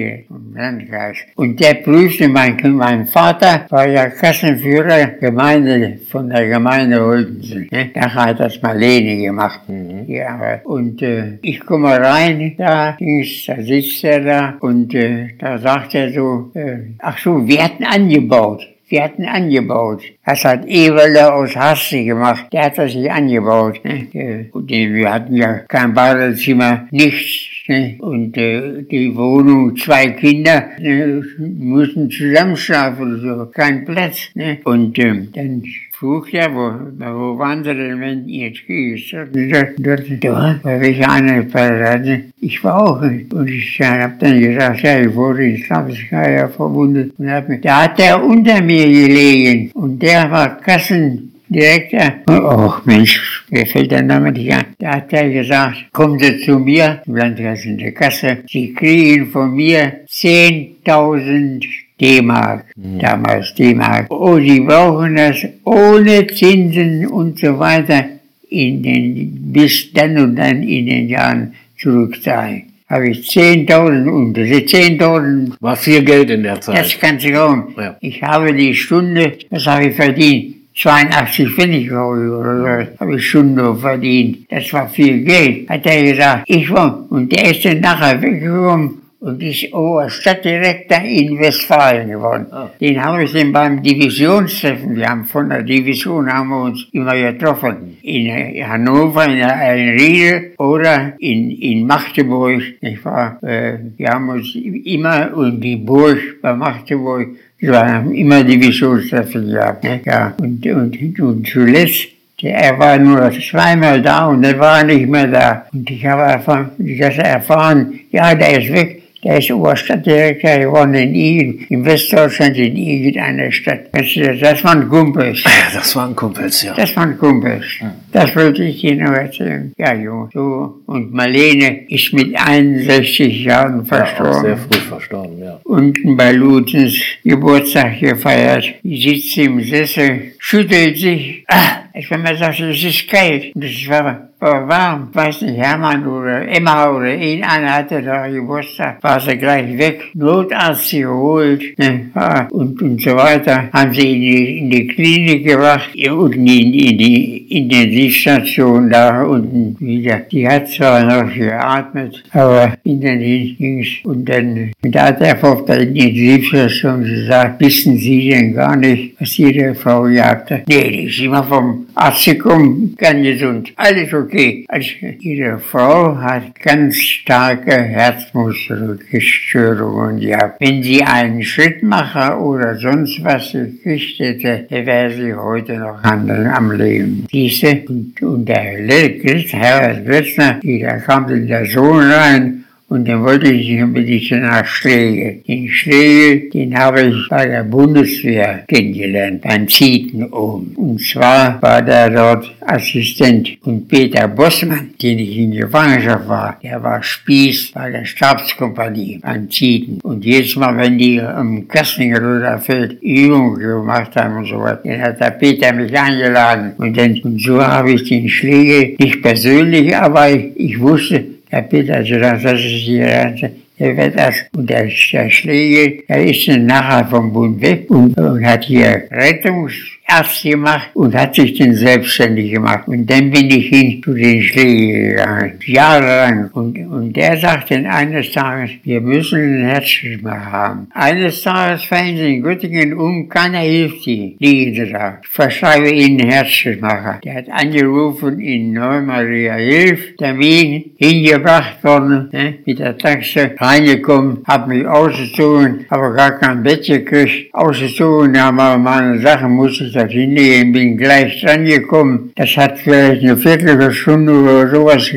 Landkreis. 0.53 1.17
Und 1.35 1.59
der 1.61 1.75
prüfte, 1.75 2.27
mein, 2.27 2.57
mein 2.75 3.05
Vater 3.05 3.65
war 3.69 3.87
ja 3.87 4.09
Kassenführer 4.09 5.07
Gemeinde, 5.21 5.99
von 6.09 6.29
der 6.29 6.47
Gemeinde 6.49 7.01
Oldensen. 7.01 7.69
Ne? 7.71 7.91
Da 7.93 8.13
hat 8.13 8.39
das 8.39 8.61
Marlene 8.61 9.23
gemacht, 9.23 9.61
mhm. 9.69 10.05
Arbeit. 10.27 10.65
Und 10.65 11.01
äh, 11.01 11.37
ich 11.41 11.59
komme 11.61 11.99
rein, 11.99 12.55
da, 12.57 12.97
da 12.99 13.61
sitzt 13.61 14.03
er 14.03 14.19
da 14.21 14.57
und 14.59 14.93
äh, 14.93 15.29
da 15.39 15.57
sagt 15.57 15.95
er 15.95 16.11
so, 16.11 16.51
äh, 16.53 16.79
ach 16.99 17.17
so, 17.17 17.47
wir 17.47 17.63
hatten 17.63 17.85
angebaut. 17.85 18.72
Wir 18.93 19.05
hatten 19.05 19.25
angebaut. 19.25 20.03
Das 20.23 20.45
hat 20.45 20.67
Eberle 20.67 21.33
aus 21.33 21.55
Hassi 21.55 22.05
gemacht. 22.05 22.45
Der 22.53 22.65
hat 22.65 22.77
das 22.77 22.93
nicht 22.93 23.09
angebaut. 23.09 23.83
Ne? 23.83 24.07
Wir 24.53 25.11
hatten 25.11 25.35
ja 25.35 25.61
kein 25.67 25.95
Badezimmer, 25.95 26.87
nichts. 26.91 27.52
Ne? 27.67 27.95
Und 27.99 28.35
äh, 28.37 28.83
die 28.83 29.15
Wohnung, 29.15 29.75
zwei 29.77 30.09
Kinder 30.09 30.69
ne, 30.79 31.23
mussten 31.39 32.09
zusammenschlafen, 32.09 33.21
so 33.21 33.45
kein 33.45 33.85
Platz. 33.85 34.29
Ne? 34.33 34.59
Und 34.65 34.99
ähm, 34.99 35.29
dann 35.33 35.63
frug 35.93 36.33
ja, 36.33 36.53
wo, 36.53 36.73
wo 36.99 37.39
waren 37.39 37.63
Sie 37.63 37.73
denn, 37.73 38.01
wenn 38.01 38.27
ihr 38.27 38.47
jetzt 38.47 38.67
geht? 38.67 39.13
Dort, 39.13 40.21
dort, 40.21 40.61
bei 40.61 40.81
welcher 40.81 41.09
anderen 41.09 41.47
Parade? 41.47 42.25
Ich 42.41 42.61
war 42.65 42.81
auch. 42.81 43.01
Und 43.01 43.47
ich 43.47 43.79
habe 43.79 44.15
dann 44.19 44.41
gesagt, 44.41 44.81
ja, 44.81 44.99
ich 44.99 45.15
wurde 45.15 45.45
in 45.45 45.63
Slapskaya 45.63 46.49
verwundet. 46.49 47.13
Und 47.17 47.29
hab 47.29 47.47
da 47.61 47.83
hat 47.83 47.97
der 47.97 48.21
unter 48.21 48.61
mir 48.61 48.85
gelegen. 48.85 49.71
Und 49.73 49.99
der 49.99 50.29
war 50.29 50.59
Kassen, 50.59 51.32
Direktor, 51.49 52.13
oh 52.27 52.73
Mensch, 52.85 53.45
mir 53.49 53.65
fällt 53.65 53.91
der 53.91 54.01
Name 54.01 54.31
nicht 54.31 54.53
an. 54.53 54.65
Da 54.79 54.95
hat 54.95 55.13
er 55.13 55.29
gesagt, 55.29 55.91
kommen 55.91 56.17
Sie 56.19 56.39
zu 56.39 56.59
mir, 56.59 57.01
im 57.05 57.15
Landkreis 57.15 57.65
in 57.65 57.77
der 57.77 57.91
Kasse, 57.91 58.39
Sie 58.49 58.73
kriegen 58.73 59.27
von 59.27 59.53
mir 59.53 60.05
10.000 60.07 61.65
D-Mark, 61.99 62.65
mhm. 62.75 62.99
damals 62.99 63.53
D-Mark. 63.55 64.07
Oh, 64.09 64.39
Sie 64.39 64.61
brauchen 64.61 65.15
das 65.15 65.45
ohne 65.63 66.27
Zinsen 66.27 67.07
und 67.07 67.39
so 67.39 67.59
weiter 67.59 68.05
in 68.49 68.83
den, 68.83 69.51
bis 69.51 69.91
dann 69.93 70.17
und 70.17 70.35
dann 70.35 70.63
in 70.63 70.85
den 70.85 71.09
Jahren 71.09 71.53
zurückzahlen 71.77 72.73
habe 72.93 73.09
ich 73.09 73.27
10.000 73.27 74.07
und 74.07 74.33
diese 74.35 74.59
10.000 74.59 75.53
war 75.59 75.75
viel 75.75 76.03
Geld 76.03 76.29
in 76.29 76.43
der 76.43 76.61
Zeit. 76.61 76.77
Das 76.77 77.21
sich 77.21 77.35
auch. 77.35 77.57
Ja. 77.75 77.97
Ich 78.01 78.21
habe 78.21 78.53
die 78.53 78.75
Stunde, 78.75 79.37
das 79.49 79.65
habe 79.65 79.87
ich 79.87 79.95
verdient. 79.95 80.62
82 80.75 81.49
Pfennig, 81.49 81.91
oder 81.91 82.85
so, 82.85 82.99
habe 82.99 83.15
ich 83.15 83.29
Stunde 83.29 83.75
verdient. 83.75 84.51
Das 84.51 84.73
war 84.73 84.89
viel 84.89 85.23
Geld, 85.23 85.69
hat 85.69 85.85
er 85.85 86.03
gesagt. 86.03 86.43
Ich 86.47 86.69
war, 86.71 87.05
und 87.09 87.31
der 87.31 87.51
ist 87.51 87.63
dann 87.63 87.79
nachher 87.79 88.21
weggekommen 88.21 89.02
und 89.23 89.41
ist 89.41 89.73
Oberstadtdirektor 89.73 91.01
in 91.01 91.39
Westfalen 91.39 92.09
geworden. 92.09 92.45
Oh. 92.51 92.67
Den 92.79 93.01
habe 93.01 93.23
ich 93.23 93.31
dann 93.31 93.53
beim 93.53 93.81
Divisionstreffen, 93.81 94.97
wir 94.97 95.07
haben 95.07 95.23
von 95.23 95.47
der 95.47 95.63
Division 95.63 96.31
haben 96.31 96.49
wir 96.49 96.63
uns 96.63 96.87
immer 96.91 97.15
getroffen. 97.15 97.97
In 98.01 98.29
Hannover, 98.67 99.25
in 99.25 99.37
der 99.37 99.55
Einriede 99.55 100.51
oder 100.57 101.13
in, 101.19 101.51
in 101.51 101.87
Magdeburg. 101.87 102.61
Ich 102.81 103.03
war, 103.05 103.41
äh, 103.43 103.77
wir 103.95 104.09
haben 104.09 104.27
uns 104.27 104.53
immer 104.55 105.31
um 105.33 105.59
die 105.59 105.77
Burg 105.77 106.19
bei 106.41 106.53
Magdeburg, 106.53 107.29
wir 107.59 107.79
haben 107.79 108.11
immer 108.11 108.43
Divisionstreffen 108.43 109.49
gehabt. 109.49 109.85
Ne? 109.85 110.01
Ja, 110.03 110.33
und, 110.37 110.65
und, 110.65 111.19
und 111.21 111.47
zuletzt 111.47 112.09
er 112.41 112.77
war 112.77 112.97
nur 112.97 113.31
zweimal 113.31 114.01
da 114.01 114.27
und 114.27 114.41
dann 114.41 114.59
war 114.59 114.79
er 114.79 114.83
nicht 114.83 115.07
mehr 115.07 115.27
da. 115.27 115.65
Und 115.71 115.89
ich 115.89 116.05
habe 116.05 116.23
erfahren, 116.23 116.71
das 116.77 117.17
erfahren, 117.17 118.01
ja, 118.11 118.35
der 118.35 118.61
ist 118.61 118.73
weg. 118.73 119.02
Der 119.23 119.37
ist 119.37 119.51
Oberstadtdirektor 119.51 120.57
geworden 120.57 120.93
in 120.95 121.15
Igen, 121.15 121.65
in 121.69 121.85
Westdeutschland, 121.85 122.57
in 122.57 122.75
irgendeiner 122.75 123.51
Stadt. 123.51 123.87
Das 123.93 124.63
waren 124.63 124.89
Kumpels. 124.89 125.43
Das 125.73 125.95
waren 125.95 126.15
Kumpels, 126.15 126.63
ja. 126.63 126.73
Das 126.73 126.95
waren 126.95 127.17
Kumpels. 127.17 127.65
Das 128.11 128.35
wollte 128.35 128.63
ich 128.63 128.83
Ihnen 128.83 129.13
erzählen. 129.13 129.71
Ja, 129.77 129.93
jo. 129.93 130.29
So. 130.33 130.81
Und 130.85 131.13
Marlene 131.13 131.87
ist 131.87 132.13
mit 132.13 132.35
61 132.35 133.45
Jahren 133.45 133.85
verstorben. 133.85 134.33
Ja, 134.33 134.41
sehr 134.41 134.57
früh 134.57 134.79
verstorben, 134.79 135.39
ja. 135.39 135.59
Unten 135.63 136.17
bei 136.17 136.31
Luthens 136.33 136.95
Geburtstag 137.23 137.99
gefeiert. 137.99 138.65
Die 138.83 139.01
sitzt 139.01 139.37
im 139.37 139.63
Sessel, 139.63 140.33
schüttelt 140.37 140.97
sich. 140.97 141.45
Ah, 141.47 141.83
ich 141.93 142.09
kann 142.09 142.21
mal 142.21 142.37
sagen, 142.37 142.69
es 142.69 142.83
ist 142.83 143.07
kalt. 143.07 143.55
Und 143.55 143.63
es 143.63 143.87
war 143.87 144.29
warm, 144.43 145.09
weiß 145.13 145.41
nicht, 145.41 145.57
Hermann 145.57 146.05
oder 146.05 146.47
Emma 146.47 146.89
oder 146.89 147.13
ihn 147.15 147.43
einer 147.43 147.73
hatte 147.73 148.01
da 148.01 148.27
Geburtstag, 148.27 149.01
war 149.01 149.19
sie 149.19 149.37
gleich 149.37 149.77
weg, 149.77 150.11
Notarzt 150.13 150.91
geholt 150.91 151.63
ne, 151.77 152.09
und, 152.51 152.81
und 152.81 153.01
so 153.01 153.15
weiter, 153.15 153.69
haben 153.71 153.93
sie 153.93 154.13
in 154.13 154.21
die, 154.21 154.57
in 154.59 154.69
die 154.69 154.87
Klinik 154.87 155.45
gebracht, 155.45 155.89
unten 155.95 156.47
in, 156.47 156.73
in 156.73 156.97
die 156.97 157.57
Intensivstation 157.57 158.89
da 158.89 159.23
unten 159.23 159.75
wieder. 159.79 160.19
Die 160.31 160.47
hat 160.47 160.67
zwar 160.67 161.03
noch 161.03 161.33
geatmet, 161.33 162.23
aber 162.31 162.73
in 162.83 163.01
den 163.01 163.19
ging's 163.57 163.87
und 164.03 164.27
dann 164.27 164.71
da 164.81 165.07
hat 165.07 165.21
er 165.21 165.43
auf 165.43 165.65
der 165.65 165.81
Intensivstation 165.81 167.03
gesagt, 167.03 167.59
wissen 167.61 167.97
Sie 167.97 168.29
denn 168.29 168.53
gar 168.53 168.75
nicht, 168.75 169.19
was 169.19 169.37
Ihre 169.39 169.73
Frau 169.75 170.07
jagte? 170.07 170.63
Nee, 170.67 170.89
die 170.89 171.03
ist 171.05 171.19
immer 171.19 171.43
vom 171.43 171.87
Arzt 171.95 172.25
gekommen, 172.25 172.95
ganz 172.97 173.23
gesund, 173.23 173.71
alles 173.75 174.11
okay. 174.13 174.65
Also 174.67 174.89
ihre 175.19 175.59
Frau 175.59 176.17
hat 176.17 176.59
ganz 176.59 176.97
starke 176.97 177.71
Herzmuskelstörungen 177.71 180.19
gehabt. 180.19 180.59
Wenn 180.59 180.81
sie 180.81 181.03
einen 181.03 181.43
Schrittmacher 181.43 182.41
oder 182.41 182.73
sonst 182.75 183.23
was 183.23 183.51
gekriegt 183.51 184.17
hätte, 184.19 184.65
wäre 184.85 185.11
sie 185.11 185.35
heute 185.35 185.77
noch 185.77 186.03
am 186.03 186.71
Leben. 186.71 187.27
Diese 187.31 187.83
und, 187.87 188.19
und 188.21 188.45
der 188.45 188.57
Herr 188.57 190.01
Grützner, 190.01 190.59
da 190.63 190.97
kam 190.97 191.47
der 191.47 191.65
Sohn 191.67 191.99
rein 191.99 192.62
und 192.93 193.07
dann 193.07 193.23
wollte 193.23 193.51
ich 193.51 193.81
unbedingt 193.81 194.29
nach 194.29 194.67
Schläge. 194.67 195.41
Den 195.47 195.67
Schläge, 195.67 196.47
den 196.51 196.77
habe 196.77 197.01
ich 197.01 197.27
bei 197.27 197.47
der 197.47 197.63
Bundeswehr 197.63 198.65
kennengelernt, 198.67 199.41
beim 199.41 199.67
Zieten 199.67 200.25
oben. 200.25 200.75
Und 200.75 201.01
zwar 201.01 201.59
war 201.59 201.81
der 201.81 202.11
dort 202.11 202.53
Assistent. 202.61 203.57
Und 203.63 203.87
Peter 203.87 204.27
Bossmann, 204.27 204.91
den 205.01 205.17
ich 205.17 205.35
in 205.39 205.53
Gefangenschaft 205.53 206.27
war, 206.27 206.59
der 206.61 206.83
war 206.83 207.01
Spieß 207.01 207.71
bei 207.71 207.89
der 207.89 208.05
Stabskompanie 208.05 209.19
beim 209.23 209.49
Zieten. 209.49 209.99
Und 210.03 210.23
jedes 210.23 210.55
Mal, 210.55 210.77
wenn 210.77 210.99
die 210.99 211.19
am 211.19 211.67
Kasslingeroder 211.67 212.59
Feld 212.59 213.01
Übungen 213.01 213.59
gemacht 213.59 214.15
haben 214.15 214.37
und 214.37 214.45
so 214.45 214.59
weiter, 214.59 214.81
dann 214.83 215.01
hat 215.01 215.19
der 215.19 215.31
Peter 215.31 215.73
mich 215.73 215.97
eingeladen. 215.97 216.73
Und, 216.77 216.95
dann, 216.95 217.19
und 217.23 217.41
so 217.41 217.59
habe 217.59 217.93
ich 217.93 218.03
den 218.03 218.29
Schläge, 218.29 218.95
nicht 219.03 219.23
persönlich, 219.23 219.95
aber 219.95 220.29
ich, 220.29 220.51
ich 220.57 220.79
wusste, 220.79 221.32
Herr 221.53 221.61
Peter 221.61 221.97
hat 221.97 222.07
gesagt, 222.07 222.43
das 222.45 222.59
ist 222.59 222.87
die 222.87 222.99
Rente. 222.99 223.51
Er 223.77 223.95
wird 223.95 224.17
das, 224.17 224.35
und 224.55 224.67
der, 224.67 224.89
der 225.11 225.29
Schläger, 225.29 226.01
er 226.07 226.25
ist 226.25 226.47
dann 226.47 226.65
nachher 226.65 227.05
vom 227.05 227.31
Bund 227.31 227.61
weg 227.61 227.85
und, 227.91 228.17
und 228.17 228.43
hat 228.43 228.63
hier 228.63 229.03
Rettungs 229.11 229.73
Arzt 230.17 230.43
gemacht 230.43 230.89
und 230.93 231.15
hat 231.15 231.35
sich 231.35 231.57
dann 231.57 231.73
selbstständig 231.75 232.51
gemacht. 232.51 232.87
Und 232.87 233.09
dann 233.09 233.31
bin 233.31 233.49
ich 233.49 233.67
hin 233.69 234.01
zu 234.03 234.13
den 234.13 234.41
Schlägen 234.41 235.09
gegangen, 235.09 235.59
jahrelang. 235.65 236.49
Und, 236.53 236.77
und 236.77 237.13
der 237.13 237.37
sagte 237.37 237.75
dann 237.75 237.85
eines 237.85 238.31
Tages, 238.31 238.71
wir 238.83 239.01
müssen 239.01 239.39
einen 239.39 239.65
Herzschrittmacher 239.65 240.51
haben. 240.51 240.87
Eines 240.93 241.41
Tages 241.41 241.83
fallen 241.85 242.17
sie 242.17 242.35
in 242.35 242.43
Göttingen 242.43 242.93
um, 242.93 243.27
keiner 243.29 243.59
hilft 243.59 244.03
sie. 244.03 244.35
Liegen 244.39 244.73
sie 244.75 244.91
da. 244.91 245.19
Ich 245.23 245.29
verschreibe 245.29 245.89
ihnen 245.89 246.21
einen 246.21 246.31
Herzschrittmacher. 246.31 247.19
Der 247.23 247.35
hat 247.35 247.49
angerufen 247.49 248.39
in 248.39 248.73
Neumaria 248.73 249.55
Hilf, 249.55 250.15
Termin 250.17 250.91
hingebracht 250.97 251.83
worden, 251.83 252.29
ne, 252.31 252.55
mit 252.65 252.79
der 252.79 252.97
Taxe 252.97 253.51
reingekommen, 253.57 254.43
hab 254.47 254.67
mich 254.67 254.85
ausgezogen, 254.85 255.85
aber 255.89 256.13
gar 256.13 256.31
kein 256.39 256.63
Bett 256.63 256.85
gekriegt, 256.85 257.53
ausgezogen, 257.53 258.35
aber 258.37 258.77
meine 258.77 259.19
Sachen 259.19 259.51
musste 259.51 259.85
ich 259.85 259.93
da 259.93 260.02
hinlegen, 260.11 260.71
bin 260.73 260.97
gleich 260.97 261.41
dran 261.41 261.65
gekommen. 261.65 262.31
Das 262.35 262.55
hat 262.57 262.79
vielleicht 262.79 263.23
eine 263.23 263.37
Viertelstunde 263.37 264.33
oder 264.33 264.69
sowas 264.69 265.09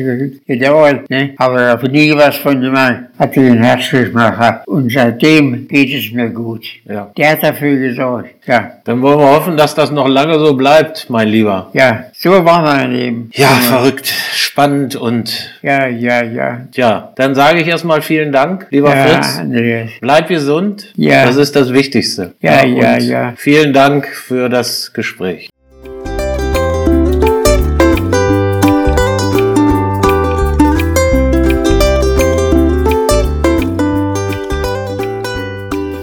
gedauert, 0.47 1.09
ne? 1.09 1.33
aber 1.37 1.75
auf 1.75 1.83
nie 1.83 2.13
was 2.15 2.37
von 2.37 2.61
jemandem 2.61 3.07
hatte 3.19 3.41
den 3.41 3.63
Herzschrittmacher. 3.63 4.63
Und 4.65 4.91
seitdem 4.91 5.67
geht 5.67 5.93
es 5.93 6.11
mir 6.11 6.29
gut. 6.29 6.65
Ja. 6.85 7.11
Der 7.17 7.31
hat 7.31 7.43
dafür 7.43 7.75
gesorgt. 7.77 8.35
Ja. 8.45 8.71
Dann 8.85 9.01
wollen 9.01 9.19
wir 9.19 9.35
hoffen, 9.35 9.57
dass 9.57 9.75
das 9.75 9.91
noch 9.91 10.07
lange 10.07 10.37
so 10.39 10.53
bleibt, 10.53 11.09
mein 11.09 11.27
Lieber. 11.27 11.69
Ja, 11.73 12.05
so 12.13 12.45
war 12.45 12.61
mein 12.61 12.91
Leben. 12.91 13.31
Ja, 13.33 13.45
ja. 13.45 13.47
verrückt, 13.47 14.13
spannend 14.57 14.95
und. 14.95 15.51
Ja, 15.61 15.85
ja, 15.85 16.23
ja. 16.23 16.67
Tja, 16.71 17.13
dann 17.15 17.35
sage 17.35 17.61
ich 17.61 17.67
erstmal 17.67 18.01
vielen 18.01 18.31
Dank, 18.31 18.65
lieber 18.71 18.89
ja, 18.89 19.05
Fritz. 19.05 19.37
Andreas. 19.37 19.91
Bleib 20.01 20.29
gesund. 20.29 20.93
Ja. 20.95 21.27
Das 21.27 21.35
ist 21.35 21.55
das 21.55 21.71
Wichtigste. 21.73 22.33
Ja, 22.41 22.65
ja, 22.65 22.97
ja. 22.97 22.97
ja. 22.97 23.33
Vielen 23.37 23.71
Dank 23.71 24.07
für 24.07 24.49
das 24.49 24.93
Gespräch. 24.93 25.49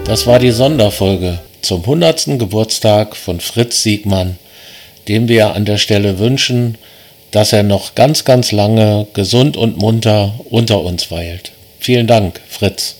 Das 0.05 0.25
war 0.27 0.39
die 0.39 0.51
Sonderfolge 0.51 1.39
zum 1.61 1.81
100. 1.81 2.39
Geburtstag 2.39 3.17
von 3.17 3.41
Fritz 3.41 3.83
Siegmann, 3.83 4.37
dem 5.09 5.27
wir 5.27 5.55
an 5.55 5.65
der 5.65 5.77
Stelle 5.77 6.19
wünschen, 6.19 6.77
dass 7.35 7.51
er 7.51 7.63
noch 7.63 7.95
ganz, 7.95 8.23
ganz 8.23 8.53
lange 8.53 9.07
gesund 9.13 9.57
und 9.57 9.77
munter 9.77 10.33
unter 10.49 10.81
uns 10.81 11.11
weilt. 11.11 11.51
Vielen 11.79 12.07
Dank, 12.07 12.39
Fritz. 12.47 12.95